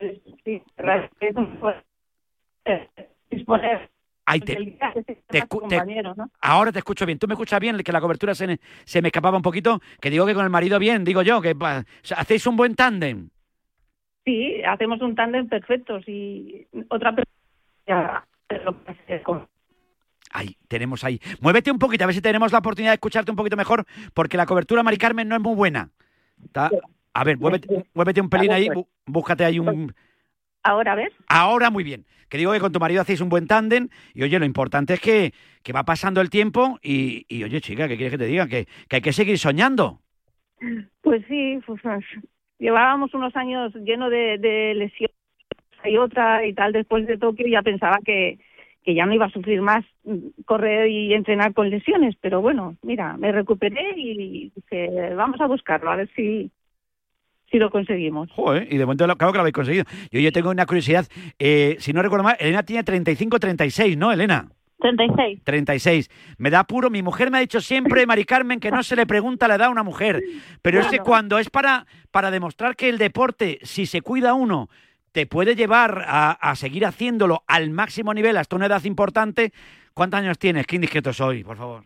Sí, 0.01 0.63
disponer 3.31 3.91
Ahí 4.27 4.41
te, 4.41 4.77
Ahora 6.41 6.73
te 6.73 6.81
escucho 6.81 7.07
bien. 7.07 7.19
¿Tú 7.19 7.29
me 7.29 7.35
escuchas 7.35 7.61
bien? 7.61 7.79
Que 7.79 7.93
la 7.93 8.01
cobertura 8.01 8.35
se 8.35 8.47
me, 8.47 8.59
se 8.85 9.01
me 9.01 9.09
escapaba 9.09 9.37
un 9.37 9.43
poquito. 9.43 9.81
Que 10.01 10.11
digo 10.11 10.27
que 10.27 10.35
con 10.35 10.45
el 10.45 10.51
marido 10.51 10.79
bien, 10.79 11.05
digo 11.05 11.23
yo, 11.23 11.41
que 11.41 11.55
hacéis 12.17 12.47
un 12.47 12.57
buen 12.57 12.75
tándem. 12.75 13.31
Sí, 14.25 14.61
hacemos 14.65 15.01
un 15.01 15.15
tándem 15.15 15.49
perfecto. 15.49 16.03
Si 16.03 16.67
otra 16.89 17.15
persona 17.15 18.27
Ahí, 20.33 20.57
tenemos 20.69 21.05
ahí. 21.05 21.21
Muévete 21.41 21.71
un 21.71 21.79
poquito, 21.79 22.05
a 22.05 22.07
ver 22.09 22.15
si 22.15 22.21
tenemos 22.21 22.53
la 22.53 22.59
oportunidad 22.59 22.91
de 22.91 22.97
escucharte 22.97 23.31
un 23.31 23.37
poquito 23.37 23.57
mejor, 23.57 23.87
porque 24.13 24.37
la 24.37 24.47
cobertura, 24.47 24.83
Mari 24.83 24.99
Carmen, 24.99 25.29
no 25.29 25.37
es 25.37 25.41
muy 25.41 25.55
buena. 25.55 25.91
A 27.15 27.25
ver, 27.25 27.39
muévete, 27.39 27.87
muévete 27.95 28.21
un 28.21 28.29
pelín 28.29 28.53
ahí, 28.53 28.69
búscate 29.07 29.45
ahí 29.45 29.59
un... 29.59 29.95
Ahora, 30.67 30.95
¿ves? 30.95 31.13
Ahora 31.29 31.71
muy 31.71 31.85
bien. 31.85 32.05
Que 32.29 32.39
digo 32.39 32.53
que 32.53 32.61
con 32.61 32.73
tu 32.73 32.81
marido 32.81 33.01
hacéis 33.01 33.21
un 33.21 33.29
buen 33.29 33.47
tándem 33.47 33.89
y 34.13 34.25
oye, 34.25 34.39
lo 34.39 34.45
importante 34.45 34.95
es 34.95 35.01
que, 35.01 35.33
que 35.63 35.73
va 35.73 35.85
pasando 35.85 36.21
el 36.21 36.29
tiempo 36.29 36.79
y, 36.83 37.25
y, 37.29 37.45
oye, 37.45 37.61
chica, 37.61 37.87
¿qué 37.87 37.97
quieres 37.97 38.13
que 38.13 38.19
te 38.19 38.27
diga? 38.27 38.49
Que, 38.49 38.67
que 38.89 38.97
hay 38.97 39.03
que 39.03 39.13
seguir 39.13 39.39
soñando. 39.39 40.01
Pues 41.03 41.25
sí, 41.29 41.61
pues, 41.65 41.81
llevábamos 42.59 43.15
unos 43.15 43.37
años 43.37 43.73
llenos 43.77 44.11
de, 44.11 44.39
de 44.39 44.75
lesiones 44.75 45.15
y 45.85 45.97
otra 45.99 46.45
y 46.45 46.53
tal 46.53 46.73
después 46.73 47.07
de 47.07 47.17
Tokio 47.17 47.47
ya 47.47 47.63
pensaba 47.63 47.99
que, 48.05 48.41
que 48.83 48.95
ya 48.95 49.07
no 49.07 49.15
iba 49.15 49.27
a 49.27 49.31
sufrir 49.31 49.61
más 49.63 49.85
correr 50.47 50.89
y 50.89 51.15
entrenar 51.15 51.55
con 51.55 51.71
lesiones, 51.71 52.17
pero 52.21 52.41
bueno, 52.41 52.77
mira, 52.83 53.17
me 53.17 53.31
recuperé 53.31 53.95
y 53.97 54.53
dije, 54.55 55.15
vamos 55.15 55.41
a 55.41 55.47
buscarlo, 55.47 55.91
a 55.91 55.97
ver 55.97 56.11
si, 56.17 56.51
si 57.51 57.59
lo 57.59 57.71
conseguimos. 57.71 58.31
Joder, 58.33 58.67
y 58.71 58.77
de 58.77 58.85
momento 58.85 59.05
claro 59.17 59.33
que 59.33 59.39
lo 59.39 59.41
habéis 59.41 59.55
conseguido. 59.55 59.85
Yo, 60.11 60.21
yo 60.21 60.33
tengo 60.33 60.51
una 60.51 60.67
curiosidad, 60.67 61.07
eh, 61.39 61.77
si 61.79 61.93
no 61.93 62.03
recuerdo 62.03 62.25
mal, 62.25 62.37
Elena 62.39 62.63
tiene 62.63 62.85
35-36, 62.85 63.97
¿no, 63.97 64.13
Elena? 64.13 64.49
36. 64.79 65.41
36. 65.43 66.11
Me 66.39 66.51
da 66.51 66.61
apuro. 66.61 66.91
Mi 66.91 67.03
mujer 67.03 67.31
me 67.31 67.39
ha 67.39 67.41
dicho 67.41 67.61
siempre, 67.61 68.07
Mari 68.07 68.25
Carmen, 68.25 68.61
que 68.61 68.71
no 68.71 68.83
se 68.83 68.97
le 68.97 69.07
pregunta 69.07 69.49
la 69.49 69.55
edad 69.55 69.69
a 69.69 69.71
una 69.71 69.83
mujer. 69.83 70.23
Pero 70.63 70.81
es 70.81 70.87
que 70.89 70.99
cuando 70.99 71.39
es 71.39 71.51
para, 71.51 71.87
para 72.11 72.31
demostrar 72.31 72.77
que 72.77 72.89
el 72.89 72.99
deporte, 72.99 73.59
si 73.63 73.87
se 73.87 74.03
cuida 74.03 74.35
uno, 74.35 74.69
te 75.13 75.27
puede 75.27 75.57
llevar 75.57 76.05
a, 76.07 76.33
a, 76.33 76.57
seguir 76.57 76.85
haciéndolo 76.85 77.43
al 77.47 77.71
máximo 77.71 78.13
nivel 78.13 78.37
hasta 78.37 78.57
una 78.57 78.67
edad 78.67 78.85
importante, 78.85 79.53
¿cuántos 79.95 80.21
años 80.21 80.39
tienes? 80.39 80.67
Qué 80.67 80.77
indiscreto 80.77 81.13
soy, 81.13 81.43
por 81.43 81.57
favor. 81.57 81.85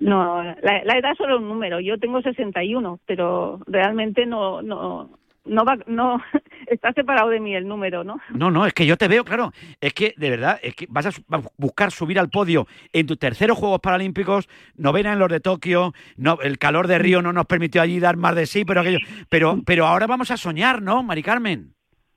No, 0.00 0.42
la, 0.42 0.84
la, 0.84 0.98
edad 0.98 1.12
es 1.12 1.18
solo 1.18 1.38
un 1.38 1.48
número. 1.48 1.80
Yo 1.80 1.98
tengo 1.98 2.22
61, 2.22 3.00
pero 3.04 3.60
realmente 3.66 4.26
no, 4.26 4.62
no, 4.62 5.10
no 5.48 5.64
va, 5.64 5.76
no 5.86 6.22
está 6.66 6.92
separado 6.92 7.30
de 7.30 7.40
mí 7.40 7.54
el 7.54 7.66
número, 7.66 8.04
¿no? 8.04 8.20
No, 8.30 8.50
no, 8.50 8.66
es 8.66 8.72
que 8.72 8.86
yo 8.86 8.96
te 8.96 9.08
veo, 9.08 9.24
claro, 9.24 9.52
es 9.80 9.92
que 9.94 10.14
de 10.16 10.30
verdad, 10.30 10.58
es 10.62 10.74
que 10.74 10.86
vas 10.88 11.06
a 11.06 11.40
buscar 11.56 11.90
subir 11.90 12.18
al 12.18 12.30
podio 12.30 12.66
en 12.92 13.06
tus 13.06 13.18
terceros 13.18 13.58
Juegos 13.58 13.80
Paralímpicos, 13.80 14.48
novena 14.76 15.12
en 15.12 15.18
los 15.18 15.28
de 15.28 15.40
Tokio, 15.40 15.92
no, 16.16 16.38
el 16.42 16.58
calor 16.58 16.86
de 16.86 16.98
Río 16.98 17.22
no 17.22 17.32
nos 17.32 17.46
permitió 17.46 17.82
allí 17.82 17.98
dar 17.98 18.16
más 18.16 18.34
de 18.34 18.46
sí, 18.46 18.64
pero 18.64 18.80
aquello, 18.82 18.98
pero, 19.28 19.58
pero 19.66 19.86
ahora 19.86 20.06
vamos 20.06 20.30
a 20.30 20.36
soñar, 20.36 20.82
¿no, 20.82 21.02
Mari 21.02 21.22
Carmen? 21.22 21.74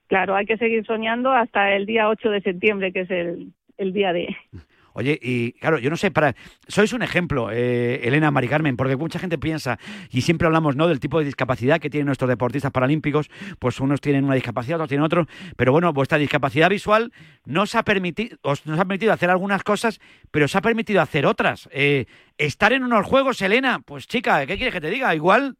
Claro, 0.08 0.36
hay 0.36 0.46
que 0.46 0.58
seguir 0.58 0.86
soñando 0.86 1.32
hasta 1.32 1.74
el 1.74 1.86
día 1.86 2.10
8 2.10 2.30
de 2.30 2.42
septiembre, 2.42 2.92
que 2.92 3.02
es 3.02 3.12
el, 3.12 3.54
el 3.78 3.94
día 3.94 4.12
de 4.12 4.36
Oye, 4.94 5.18
y 5.22 5.54
claro, 5.54 5.78
yo 5.80 5.89
no 5.89 5.98
sé, 5.98 6.12
para 6.12 6.36
sois 6.68 6.94
un 6.94 7.02
ejemplo, 7.02 7.50
eh, 7.52 8.02
Elena, 8.04 8.32
Mari 8.32 8.48
Carmen, 8.48 8.76
porque 8.76 8.96
mucha 8.96 9.20
gente 9.20 9.38
piensa, 9.38 9.80
y 10.10 10.22
siempre 10.22 10.48
hablamos 10.48 10.76
¿no? 10.76 10.88
del 10.88 11.00
tipo 11.00 11.20
de 11.20 11.26
discapacidad 11.26 11.80
que 11.80 11.89
tienen 11.89 12.08
nuestros 12.08 12.30
deportistas 12.30 12.72
paralímpicos, 12.72 13.30
pues 13.60 13.80
unos 13.80 14.02
tienen 14.02 14.26
una 14.26 14.36
discapacidad, 14.36 14.78
otros 14.78 14.89
tienen 14.89 15.06
otro, 15.06 15.28
pero 15.56 15.72
bueno, 15.72 15.94
vuestra 15.94 16.18
discapacidad 16.18 16.70
visual 16.70 17.12
nos 17.46 17.76
ha 17.76 17.84
permitido, 17.84 18.38
os, 18.42 18.66
nos 18.66 18.80
ha 18.80 18.86
permitido 18.86 19.14
hacer 19.14 19.30
algunas 19.30 19.64
cosas, 19.64 20.00
pero 20.32 20.46
os 20.46 20.56
ha 20.56 20.62
permitido 20.62 21.02
hacer 21.02 21.26
otras. 21.26 21.70
Eh, 21.72 22.06
estar 22.38 22.74
en 22.74 22.84
unos 22.84 23.06
juegos, 23.06 23.42
Elena, 23.42 23.80
pues 23.86 24.08
chica, 24.08 24.46
¿qué 24.46 24.56
quieres 24.56 24.74
que 24.74 24.82
te 24.82 24.89
diga? 24.89 25.14
Igual, 25.16 25.58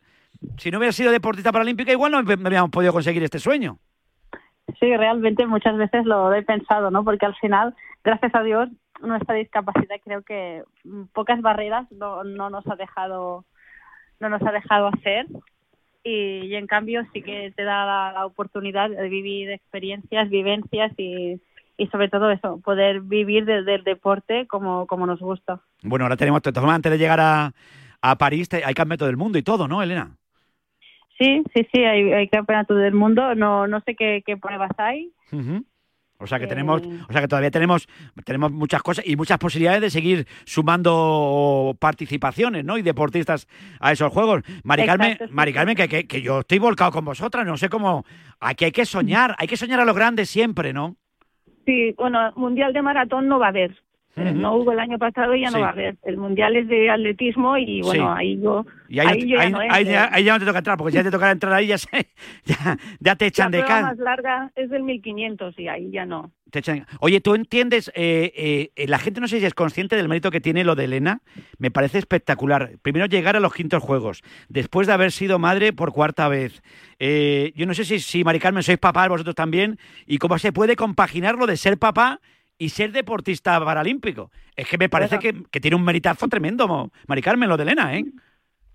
si 0.58 0.72
no 0.72 0.78
hubiera 0.78 0.92
sido 0.92 1.12
deportista 1.12 1.52
paralímpica, 1.52 1.92
igual 1.92 2.12
no 2.12 2.18
habíamos 2.18 2.72
podido 2.72 2.94
conseguir 2.94 3.24
este 3.24 3.40
sueño. 3.40 3.80
Sí, 4.80 4.96
realmente 4.96 5.46
muchas 5.46 5.78
veces 5.78 6.06
lo 6.06 6.34
he 6.34 6.44
pensado, 6.44 6.92
¿no? 6.92 7.04
Porque 7.04 7.26
al 7.26 7.36
final, 7.36 7.76
gracias 8.04 8.34
a 8.36 8.44
Dios, 8.44 8.70
nuestra 9.02 9.36
discapacidad 9.36 9.98
creo 10.04 10.22
que 10.22 10.64
pocas 11.14 11.42
barreras 11.42 11.92
no, 11.92 12.24
no 12.24 12.50
nos 12.50 12.66
ha 12.68 12.76
dejado 12.76 13.46
no 14.20 14.30
nos 14.30 14.42
ha 14.44 14.52
dejado 14.52 14.88
hacer 14.88 15.26
y, 16.04 16.46
y 16.46 16.56
en 16.56 16.68
cambio 16.68 17.04
sí 17.14 17.22
que 17.22 17.54
te 17.56 17.64
da 17.64 17.86
la, 17.86 18.12
la, 18.14 18.26
oportunidad 18.26 18.90
de 18.90 19.10
vivir 19.10 19.52
experiencias, 19.52 20.30
vivencias 20.30 20.92
y, 20.98 21.40
y 21.78 21.88
sobre 21.88 22.10
todo 22.10 22.32
eso, 22.32 22.60
poder 22.60 23.02
vivir 23.02 23.46
del, 23.46 23.66
del 23.66 23.84
deporte 23.84 24.48
como, 24.48 24.88
como 24.88 25.06
nos 25.06 25.20
gusta. 25.20 25.62
Bueno, 25.84 26.06
ahora 26.06 26.18
tenemos, 26.18 26.42
antes 26.46 26.92
de 26.92 26.98
llegar 26.98 27.20
a, 27.20 27.54
a 28.02 28.16
París, 28.18 28.50
hay 28.54 28.74
campeonato 28.74 29.06
del 29.06 29.18
mundo 29.18 29.38
y 29.38 29.44
todo, 29.44 29.68
¿no, 29.68 29.82
Elena? 29.84 30.18
sí, 31.22 31.44
sí, 31.54 31.68
sí, 31.72 31.84
hay, 31.84 32.12
hay 32.12 32.28
campeonato 32.28 32.74
del 32.76 32.94
mundo. 32.94 33.36
No, 33.36 33.68
no 33.68 33.82
sé 33.82 33.96
qué, 33.96 34.24
qué 34.26 34.38
pruebas 34.38 34.72
hay. 34.78 35.12
Ujú. 35.32 35.64
O 36.22 36.28
sea 36.28 36.40
que 36.40 36.48
tenemos, 36.48 36.82
o 37.10 37.12
sea 37.12 37.22
que 37.22 37.28
todavía 37.28 37.52
tenemos, 37.52 37.88
tenemos 38.24 38.52
muchas 38.52 38.82
cosas 38.84 39.04
y 39.08 39.16
muchas 39.16 39.38
posibilidades 39.40 39.82
de 39.82 39.90
seguir 39.90 40.28
sumando 40.46 41.76
participaciones, 41.80 42.64
¿no? 42.66 42.78
Y 42.78 42.82
deportistas 42.82 43.48
a 43.80 43.92
esos 43.92 44.12
juegos. 44.12 44.44
Mari 44.64 44.86
Carmen, 44.86 45.18
Mari. 45.32 45.54
Carmen, 45.54 45.76
que, 45.76 45.88
que- 45.88 46.08
que 46.08 46.22
yo 46.22 46.40
estoy 46.42 46.60
volcado 46.60 46.92
con 46.92 47.06
vosotras, 47.06 47.46
no 47.46 47.58
sé 47.58 47.70
cómo. 47.70 48.06
Aquí 48.40 48.66
hay 48.66 48.72
que 48.72 48.86
soñar, 48.86 49.36
hay 49.38 49.48
que 49.48 49.58
soñar 49.58 49.80
a 49.80 49.86
lo 49.86 49.94
grande 49.94 50.26
siempre, 50.26 50.74
¿no? 50.74 50.96
Sí, 51.66 51.94
bueno, 51.98 52.32
mundial 52.36 52.74
de 52.74 52.82
maratón 52.82 53.28
no 53.28 53.40
va 53.40 53.48
a 53.48 53.50
haber. 53.50 53.82
Eh. 54.18 54.34
No 54.34 54.56
hubo 54.56 54.74
el 54.74 54.80
año 54.80 54.98
pasado 54.98 55.34
y 55.36 55.42
ya 55.42 55.48
Sí. 55.50 55.54
no 55.56 55.62
va 55.62 55.68
a 55.68 55.72
haber. 55.72 55.96
El 56.04 56.18
mundial 56.18 56.56
es 56.58 56.68
de 56.68 56.90
atletismo 56.90 57.58
y 57.58 57.82
bueno, 57.82 58.14
Sí. 58.14 58.20
ahí 58.20 58.42
yo, 58.42 58.66
Y 58.90 59.00
ahí, 59.00 59.06
no- 59.06 59.12
ahí 59.14 59.22
yo 59.28 59.38
ya 59.38 59.50
no 59.50 59.60
ahí 59.60 59.86
ya, 59.86 60.10
ahí 60.12 60.24
ya 60.26 60.34
no 60.34 60.40
te 60.40 60.46
toca 60.46 60.58
entrar, 60.58 60.78
porque 60.78 60.94
ya 60.94 61.04
te 61.04 61.12
tocará 61.12 61.32
entrar 61.32 61.54
ahí, 61.54 61.68
ya, 61.68 61.78
se- 61.78 62.08
ya, 62.46 62.78
ya 63.00 63.16
te 63.16 63.26
La 63.26 63.28
echan 63.30 63.52
de 63.52 63.60
prueba 63.60 63.76
casa. 63.76 63.88
más 63.88 63.98
larga 64.00 64.52
es 64.56 64.70
del 64.70 64.84
1500 64.84 65.58
y 65.58 65.68
ahí 65.70 65.90
ya 65.92 66.06
no. 66.06 66.32
Te 66.52 66.60
echan- 66.62 66.86
Oye, 67.00 67.22
¿tú 67.22 67.34
entiendes? 67.36 67.90
eh, 67.96 68.70
eh, 68.76 68.88
la 68.88 69.00
gente 69.00 69.22
no 69.22 69.30
sé 69.30 69.40
si 69.40 69.46
es 69.46 69.54
consciente 69.54 69.96
del 69.96 70.10
mérito 70.10 70.30
que 70.32 70.42
tiene 70.42 70.66
lo 70.66 70.76
de 70.76 70.84
Elena. 70.84 71.22
Me 71.58 71.72
parece 71.72 71.98
espectacular. 71.98 72.72
Primero 72.82 73.06
llegar 73.06 73.38
a 73.38 73.40
los 73.40 73.54
quintos 73.54 73.82
juegos, 73.82 74.22
después 74.50 74.88
de 74.88 74.92
haber 74.94 75.14
sido 75.14 75.40
madre 75.40 75.72
por 75.72 75.94
cuarta 75.94 76.28
vez. 76.28 76.62
Eh, 77.00 77.54
yo 77.56 77.66
no 77.66 77.74
sé 77.74 77.86
si, 77.86 78.00
si 78.00 78.26
Mari 78.26 78.40
Carmen 78.40 78.62
sois 78.64 78.78
papás, 78.78 79.08
vosotros 79.08 79.36
también, 79.36 79.80
y 80.06 80.18
cómo 80.18 80.38
se 80.38 80.52
puede 80.52 80.76
compaginar 80.76 81.36
lo 81.36 81.48
de 81.48 81.56
ser 81.56 81.78
papá 81.78 82.20
y 82.62 82.70
ser 82.70 82.92
deportista 82.92 83.60
paralímpico. 83.66 84.30
Es 84.56 84.70
que 84.70 84.78
me 84.78 84.88
parece 84.88 85.18
que, 85.18 85.34
que 85.50 85.60
tiene 85.60 85.76
un 85.76 85.84
meritazo 85.84 86.28
tremendo, 86.28 86.92
Mari 87.08 87.22
Carmen, 87.24 87.50
lo 87.50 87.58
de 87.58 87.64
Elena, 87.64 87.98
¿eh? 87.98 88.06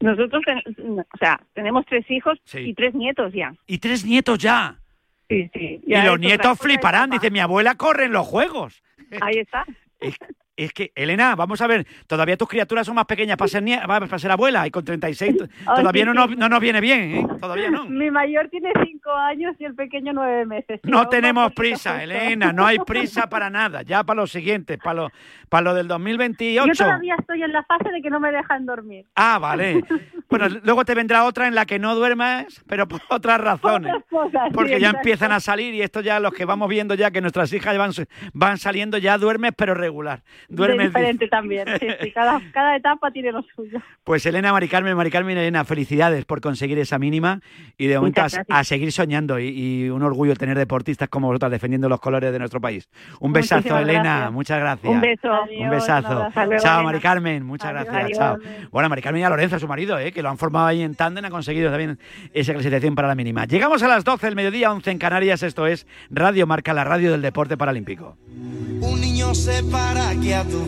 Nosotros, 0.01 0.43
o 0.45 1.19
sea, 1.21 1.41
tenemos 1.55 1.87
tres 1.87 2.05
hijos 2.11 2.37
y 2.53 2.75
tres 2.75 2.97
nietos 2.97 3.33
ya. 3.33 3.55
Y 3.69 3.79
tres 3.79 4.05
nietos 4.05 4.39
ya. 4.39 4.81
Sí, 5.29 5.49
sí. 5.55 5.81
Y 5.87 6.03
los 6.03 6.19
nietos 6.19 6.59
fliparán. 6.59 7.11
Dice, 7.11 7.31
mi 7.31 7.39
abuela 7.39 7.77
corre 7.77 8.07
en 8.07 8.13
los 8.13 8.27
juegos. 8.27 8.83
Ahí 9.21 9.39
está. 9.39 9.65
Es, 10.01 10.15
es 10.57 10.73
que, 10.73 10.93
Elena, 10.95 11.35
vamos 11.37 11.61
a 11.61 11.67
ver, 11.67 11.87
todavía 12.07 12.37
tus 12.37 12.49
criaturas 12.49 12.87
son 12.87 12.95
más 12.95 13.05
pequeñas 13.07 13.37
para 13.37 13.49
ser, 13.49 13.63
nie- 13.63 13.85
para 13.87 14.19
ser 14.19 14.31
abuela 14.31 14.67
y 14.67 14.71
con 14.71 14.85
36 14.85 15.37
t- 15.37 15.45
Ah, 15.67 15.75
todavía 15.77 16.05
sí, 16.05 16.07
no, 16.07 16.13
sí. 16.13 16.19
nos, 16.31 16.39
no 16.39 16.49
nos 16.49 16.61
viene 16.61 16.81
bien, 16.81 17.01
¿eh? 17.17 17.27
Todavía 17.41 17.71
no. 17.71 17.87
Mi 17.87 18.11
mayor 18.11 18.49
tiene 18.49 18.71
cinco 18.85 19.13
años 19.13 19.55
y 19.59 19.65
el 19.65 19.75
pequeño 19.75 20.13
nueve 20.13 20.47
meses. 20.47 20.81
Sí, 20.83 20.91
No 20.91 21.09
tenemos 21.09 21.53
prisa. 21.53 22.03
Elena, 22.03 22.53
no 22.53 22.65
hay 22.67 22.79
prisa 22.79 23.29
para 23.29 23.51
nada. 23.51 23.83
Ya 23.83 24.03
para 24.05 24.21
los 24.23 24.31
siguientes, 24.33 24.79
para 24.83 24.95
lo, 25.03 25.13
para 25.49 25.63
lo 25.63 25.75
del 25.75 25.89
2028. 25.89 26.67
Yo 26.67 26.85
todavía 26.85 27.15
estoy 27.19 27.43
en 27.43 27.53
la 27.53 27.63
fase 27.65 27.91
de 27.91 28.01
que 28.03 28.11
no 28.11 28.21
me 28.21 28.33
dejan 28.33 28.67
dormir. 28.67 29.07
Ah, 29.15 29.39
vale. 29.39 29.83
Bueno, 30.29 30.49
luego 30.65 30.85
te 30.85 30.93
vendrá 30.97 31.23
otra 31.25 31.47
en 31.47 31.55
la 31.55 31.67
que 31.67 31.79
no 31.79 31.95
duermas, 31.95 32.61
pero 32.67 32.89
por 32.89 33.01
otras 33.11 33.41
razones. 33.41 33.95
Sí, 34.11 34.17
Porque 34.53 34.81
ya 34.81 34.91
empiezan 34.91 35.31
a 35.31 35.39
salir 35.39 35.73
y 35.73 35.83
esto 35.83 36.01
ya 36.01 36.19
los 36.19 36.33
que 36.33 36.45
vamos 36.45 36.69
viendo 36.69 36.95
ya 36.97 37.13
que 37.13 37.21
nuestras 37.21 37.53
hijas 37.53 37.79
van, 37.79 37.93
van 38.33 38.59
saliendo 38.59 38.99
ya 38.99 39.19
duermes 39.19 39.53
pero 39.57 39.75
regular. 39.75 40.25
De 40.49 40.57
Duermes 40.57 40.87
diferente 40.89 41.29
también. 41.29 41.67
Sí, 41.81 41.87
sí, 42.01 42.11
cada, 42.15 42.41
cada 42.53 42.77
etapa 42.77 43.11
tiene 43.11 43.33
lo 43.33 43.43
suyo. 43.55 43.81
Pues 44.05 44.25
Elena, 44.27 44.53
Mari 44.53 44.69
Carmen, 44.69 44.97
Mari 44.97 45.11
Carmen, 45.11 45.37
Elena, 45.37 45.65
felicidades 45.65 46.25
por 46.25 46.41
conseguir 46.41 46.79
esa 46.79 46.99
mínima 46.99 47.41
y 47.77 47.87
de 47.87 47.97
momento 47.99 48.23
a, 48.49 48.65
seguir 48.65 48.93
soñando 48.93 49.39
y, 49.39 49.49
y 49.49 49.89
un 49.89 50.03
orgullo 50.03 50.35
tener 50.37 50.57
deportistas 50.57 51.09
como 51.09 51.29
vosotras 51.29 51.51
defendiendo 51.51 51.89
los 51.89 52.01
colores 52.01 52.33
de 52.33 52.39
nuestro 52.39 52.61
país. 52.61 52.89
Un 53.21 53.33
besazo, 53.33 53.57
Muchísimas 53.57 53.83
Elena, 53.83 54.03
gracias. 54.03 54.33
muchas 54.33 54.61
gracias. 54.61 54.93
Un 54.95 55.01
beso. 55.01 55.29
Un 55.29 55.49
Adiós, 55.49 55.71
besazo. 55.71 56.17
un. 56.17 56.23
Hasta 56.27 56.47
luego, 56.47 56.63
chao, 56.63 56.75
Elena. 56.75 56.83
Mari 56.85 57.01
Carmen, 57.01 57.43
muchas 57.45 57.71
Adiós, 57.71 57.85
gracias. 57.87 58.19
adiós. 58.21 58.43
Chao. 58.45 58.69
Bueno, 58.71 58.89
Mari 58.89 59.03
Carmen 59.03 59.23
y 59.23 59.25
a 59.25 59.29
Lorenzo, 59.31 59.59
su 59.59 59.69
marido, 59.69 59.99
¿eh? 59.99 60.13
que 60.13 60.23
lo 60.23 60.29
han 60.29 60.39
formado 60.39 60.67
ahí 60.67 60.83
en 60.83 60.95
tándem, 60.95 61.25
han 61.25 61.31
conseguido 61.31 61.71
también 61.71 61.99
esa 62.33 62.53
clasificación 62.53 62.95
para 62.95 63.09
la 63.09 63.15
mínima. 63.15 63.45
Llegamos 63.47 63.83
a 63.83 63.89
las 63.89 64.05
12 64.05 64.27
del 64.27 64.37
mediodía, 64.37 64.73
11 64.73 64.91
en 64.91 64.99
Canarias, 64.99 65.43
esto 65.43 65.67
es 65.67 65.87
Radio 66.11 66.47
Marca, 66.47 66.73
la 66.75 66.85
radio 66.85 67.11
del 67.13 67.23
deporte 67.23 67.57
paralímpico. 67.57 68.17
Un 68.29 69.01
niño 69.01 69.35
se 69.35 69.63
para 69.65 70.11
aquí 70.11 70.33
a 70.37 70.45
tus. 70.45 70.67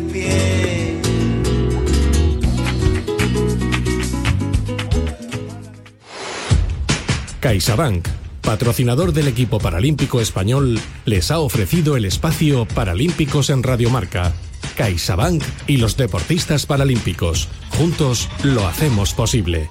CaixaBank, 7.40 8.06
patrocinador 8.42 9.12
del 9.12 9.28
equipo 9.28 9.58
paralímpico 9.58 10.20
español, 10.20 10.78
les 11.04 11.30
ha 11.30 11.38
ofrecido 11.38 11.96
el 11.96 12.04
espacio 12.04 12.66
Paralímpicos 12.66 13.48
en 13.50 13.62
Radiomarca. 13.62 14.32
CaixaBank 14.76 15.42
y 15.66 15.76
los 15.76 15.96
deportistas 15.96 16.66
paralímpicos. 16.66 17.48
Juntos 17.70 18.28
lo 18.42 18.66
hacemos 18.66 19.14
posible. 19.14 19.70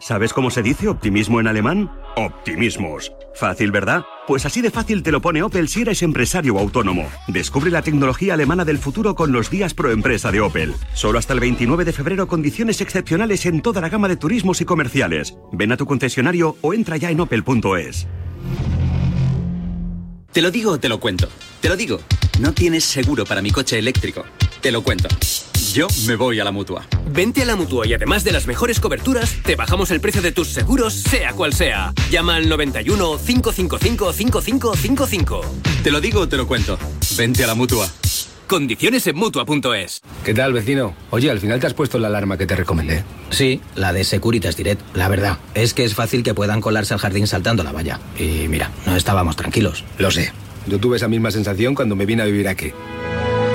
¿Sabes 0.00 0.32
cómo 0.32 0.50
se 0.50 0.62
dice 0.62 0.88
optimismo 0.88 1.40
en 1.40 1.46
alemán? 1.46 1.92
Optimismos. 2.16 3.12
Fácil, 3.34 3.70
¿verdad? 3.70 4.02
Pues 4.26 4.46
así 4.46 4.62
de 4.62 4.70
fácil 4.70 5.02
te 5.02 5.12
lo 5.12 5.20
pone 5.20 5.42
Opel 5.42 5.68
si 5.68 5.82
eres 5.82 6.02
empresario 6.02 6.54
o 6.54 6.58
autónomo. 6.58 7.06
Descubre 7.28 7.70
la 7.70 7.82
tecnología 7.82 8.32
alemana 8.32 8.64
del 8.64 8.78
futuro 8.78 9.14
con 9.14 9.30
los 9.30 9.50
días 9.50 9.74
pro 9.74 9.90
empresa 9.90 10.32
de 10.32 10.40
Opel. 10.40 10.74
Solo 10.94 11.18
hasta 11.18 11.34
el 11.34 11.40
29 11.40 11.84
de 11.84 11.92
febrero 11.92 12.26
condiciones 12.26 12.80
excepcionales 12.80 13.44
en 13.44 13.60
toda 13.60 13.82
la 13.82 13.90
gama 13.90 14.08
de 14.08 14.16
turismos 14.16 14.62
y 14.62 14.64
comerciales. 14.64 15.34
Ven 15.52 15.72
a 15.72 15.76
tu 15.76 15.84
concesionario 15.84 16.56
o 16.62 16.72
entra 16.72 16.96
ya 16.96 17.10
en 17.10 17.20
opel.es. 17.20 18.06
Te 20.32 20.40
lo 20.40 20.50
digo 20.50 20.72
o 20.72 20.80
te 20.80 20.88
lo 20.88 20.98
cuento. 20.98 21.28
Te 21.60 21.68
lo 21.68 21.76
digo. 21.76 22.00
No 22.40 22.54
tienes 22.54 22.84
seguro 22.84 23.26
para 23.26 23.42
mi 23.42 23.50
coche 23.50 23.78
eléctrico. 23.78 24.24
Te 24.62 24.72
lo 24.72 24.82
cuento. 24.82 25.08
Yo 25.72 25.86
me 26.06 26.16
voy 26.16 26.40
a 26.40 26.44
la 26.44 26.50
mutua. 26.50 26.86
Vente 27.12 27.42
a 27.42 27.44
la 27.44 27.54
mutua 27.54 27.86
y 27.86 27.94
además 27.94 28.24
de 28.24 28.32
las 28.32 28.46
mejores 28.46 28.80
coberturas, 28.80 29.36
te 29.44 29.54
bajamos 29.54 29.90
el 29.92 30.00
precio 30.00 30.20
de 30.20 30.32
tus 30.32 30.48
seguros, 30.48 30.92
sea 30.94 31.32
cual 31.32 31.52
sea. 31.52 31.92
Llama 32.10 32.36
al 32.36 32.48
91 32.48 33.18
555 33.24 34.12
5555. 34.12 35.40
Te 35.82 35.90
lo 35.90 36.00
digo 36.00 36.20
o 36.20 36.28
te 36.28 36.36
lo 36.36 36.46
cuento. 36.46 36.78
Vente 37.16 37.44
a 37.44 37.46
la 37.46 37.54
mutua. 37.54 37.88
Condiciones 38.48 39.06
en 39.06 39.16
mutua.es. 39.16 40.02
¿Qué 40.24 40.34
tal, 40.34 40.52
vecino? 40.52 40.94
Oye, 41.10 41.30
al 41.30 41.38
final 41.38 41.60
te 41.60 41.68
has 41.68 41.74
puesto 41.74 42.00
la 42.00 42.08
alarma 42.08 42.36
que 42.36 42.46
te 42.46 42.56
recomendé. 42.56 43.04
Sí, 43.30 43.60
la 43.76 43.92
de 43.92 44.02
Securitas 44.02 44.56
Direct. 44.56 44.82
La 44.96 45.08
verdad, 45.08 45.38
es 45.54 45.72
que 45.72 45.84
es 45.84 45.94
fácil 45.94 46.24
que 46.24 46.34
puedan 46.34 46.60
colarse 46.60 46.94
al 46.94 47.00
jardín 47.00 47.28
saltando 47.28 47.62
la 47.62 47.70
valla. 47.70 48.00
Y 48.18 48.48
mira, 48.48 48.72
no 48.86 48.96
estábamos 48.96 49.36
tranquilos. 49.36 49.84
Lo 49.98 50.10
sé. 50.10 50.32
Yo 50.66 50.80
tuve 50.80 50.96
esa 50.96 51.06
misma 51.06 51.30
sensación 51.30 51.76
cuando 51.76 51.94
me 51.94 52.06
vine 52.06 52.22
a 52.22 52.26
vivir 52.26 52.48
aquí. 52.48 52.72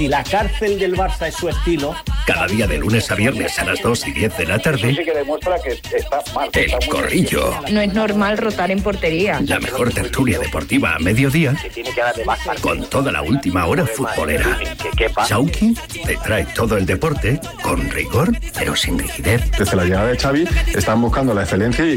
Si 0.00 0.08
la 0.08 0.24
cárcel 0.24 0.78
del 0.78 0.96
Barça 0.96 1.28
es 1.28 1.34
su 1.34 1.50
estilo. 1.50 1.94
Cada 2.26 2.46
día 2.46 2.66
de 2.66 2.78
lunes 2.78 3.10
a 3.10 3.14
viernes 3.14 3.58
a 3.58 3.66
las 3.66 3.82
2 3.82 4.06
y 4.08 4.12
10 4.12 4.38
de 4.38 4.46
la 4.46 4.58
tarde, 4.58 4.96
que 4.96 5.12
demuestra 5.12 5.56
que 5.62 5.72
está 5.94 6.22
mal. 6.34 6.48
El 6.54 6.88
Corrillo. 6.88 7.52
No 7.70 7.82
es 7.82 7.92
normal 7.92 8.38
rotar 8.38 8.70
en 8.70 8.82
portería. 8.82 9.42
La 9.44 9.60
mejor 9.60 9.92
tertulia 9.92 10.38
deportiva 10.38 10.94
a 10.94 10.98
mediodía, 11.00 11.54
con 12.62 12.88
toda 12.88 13.12
la 13.12 13.20
última 13.20 13.66
hora 13.66 13.84
futbolera. 13.84 14.58
Sauki 15.26 15.74
te 16.06 16.16
trae 16.16 16.46
todo 16.54 16.78
el 16.78 16.86
deporte 16.86 17.38
con 17.62 17.90
rigor, 17.90 18.32
pero 18.58 18.74
sin 18.74 18.98
rigidez. 18.98 19.50
Desde 19.58 19.76
la 19.76 19.84
llegada 19.84 20.08
de 20.08 20.16
Xavi 20.16 20.48
están 20.74 21.02
buscando 21.02 21.34
la 21.34 21.42
excelencia 21.42 21.84
y 21.84 21.88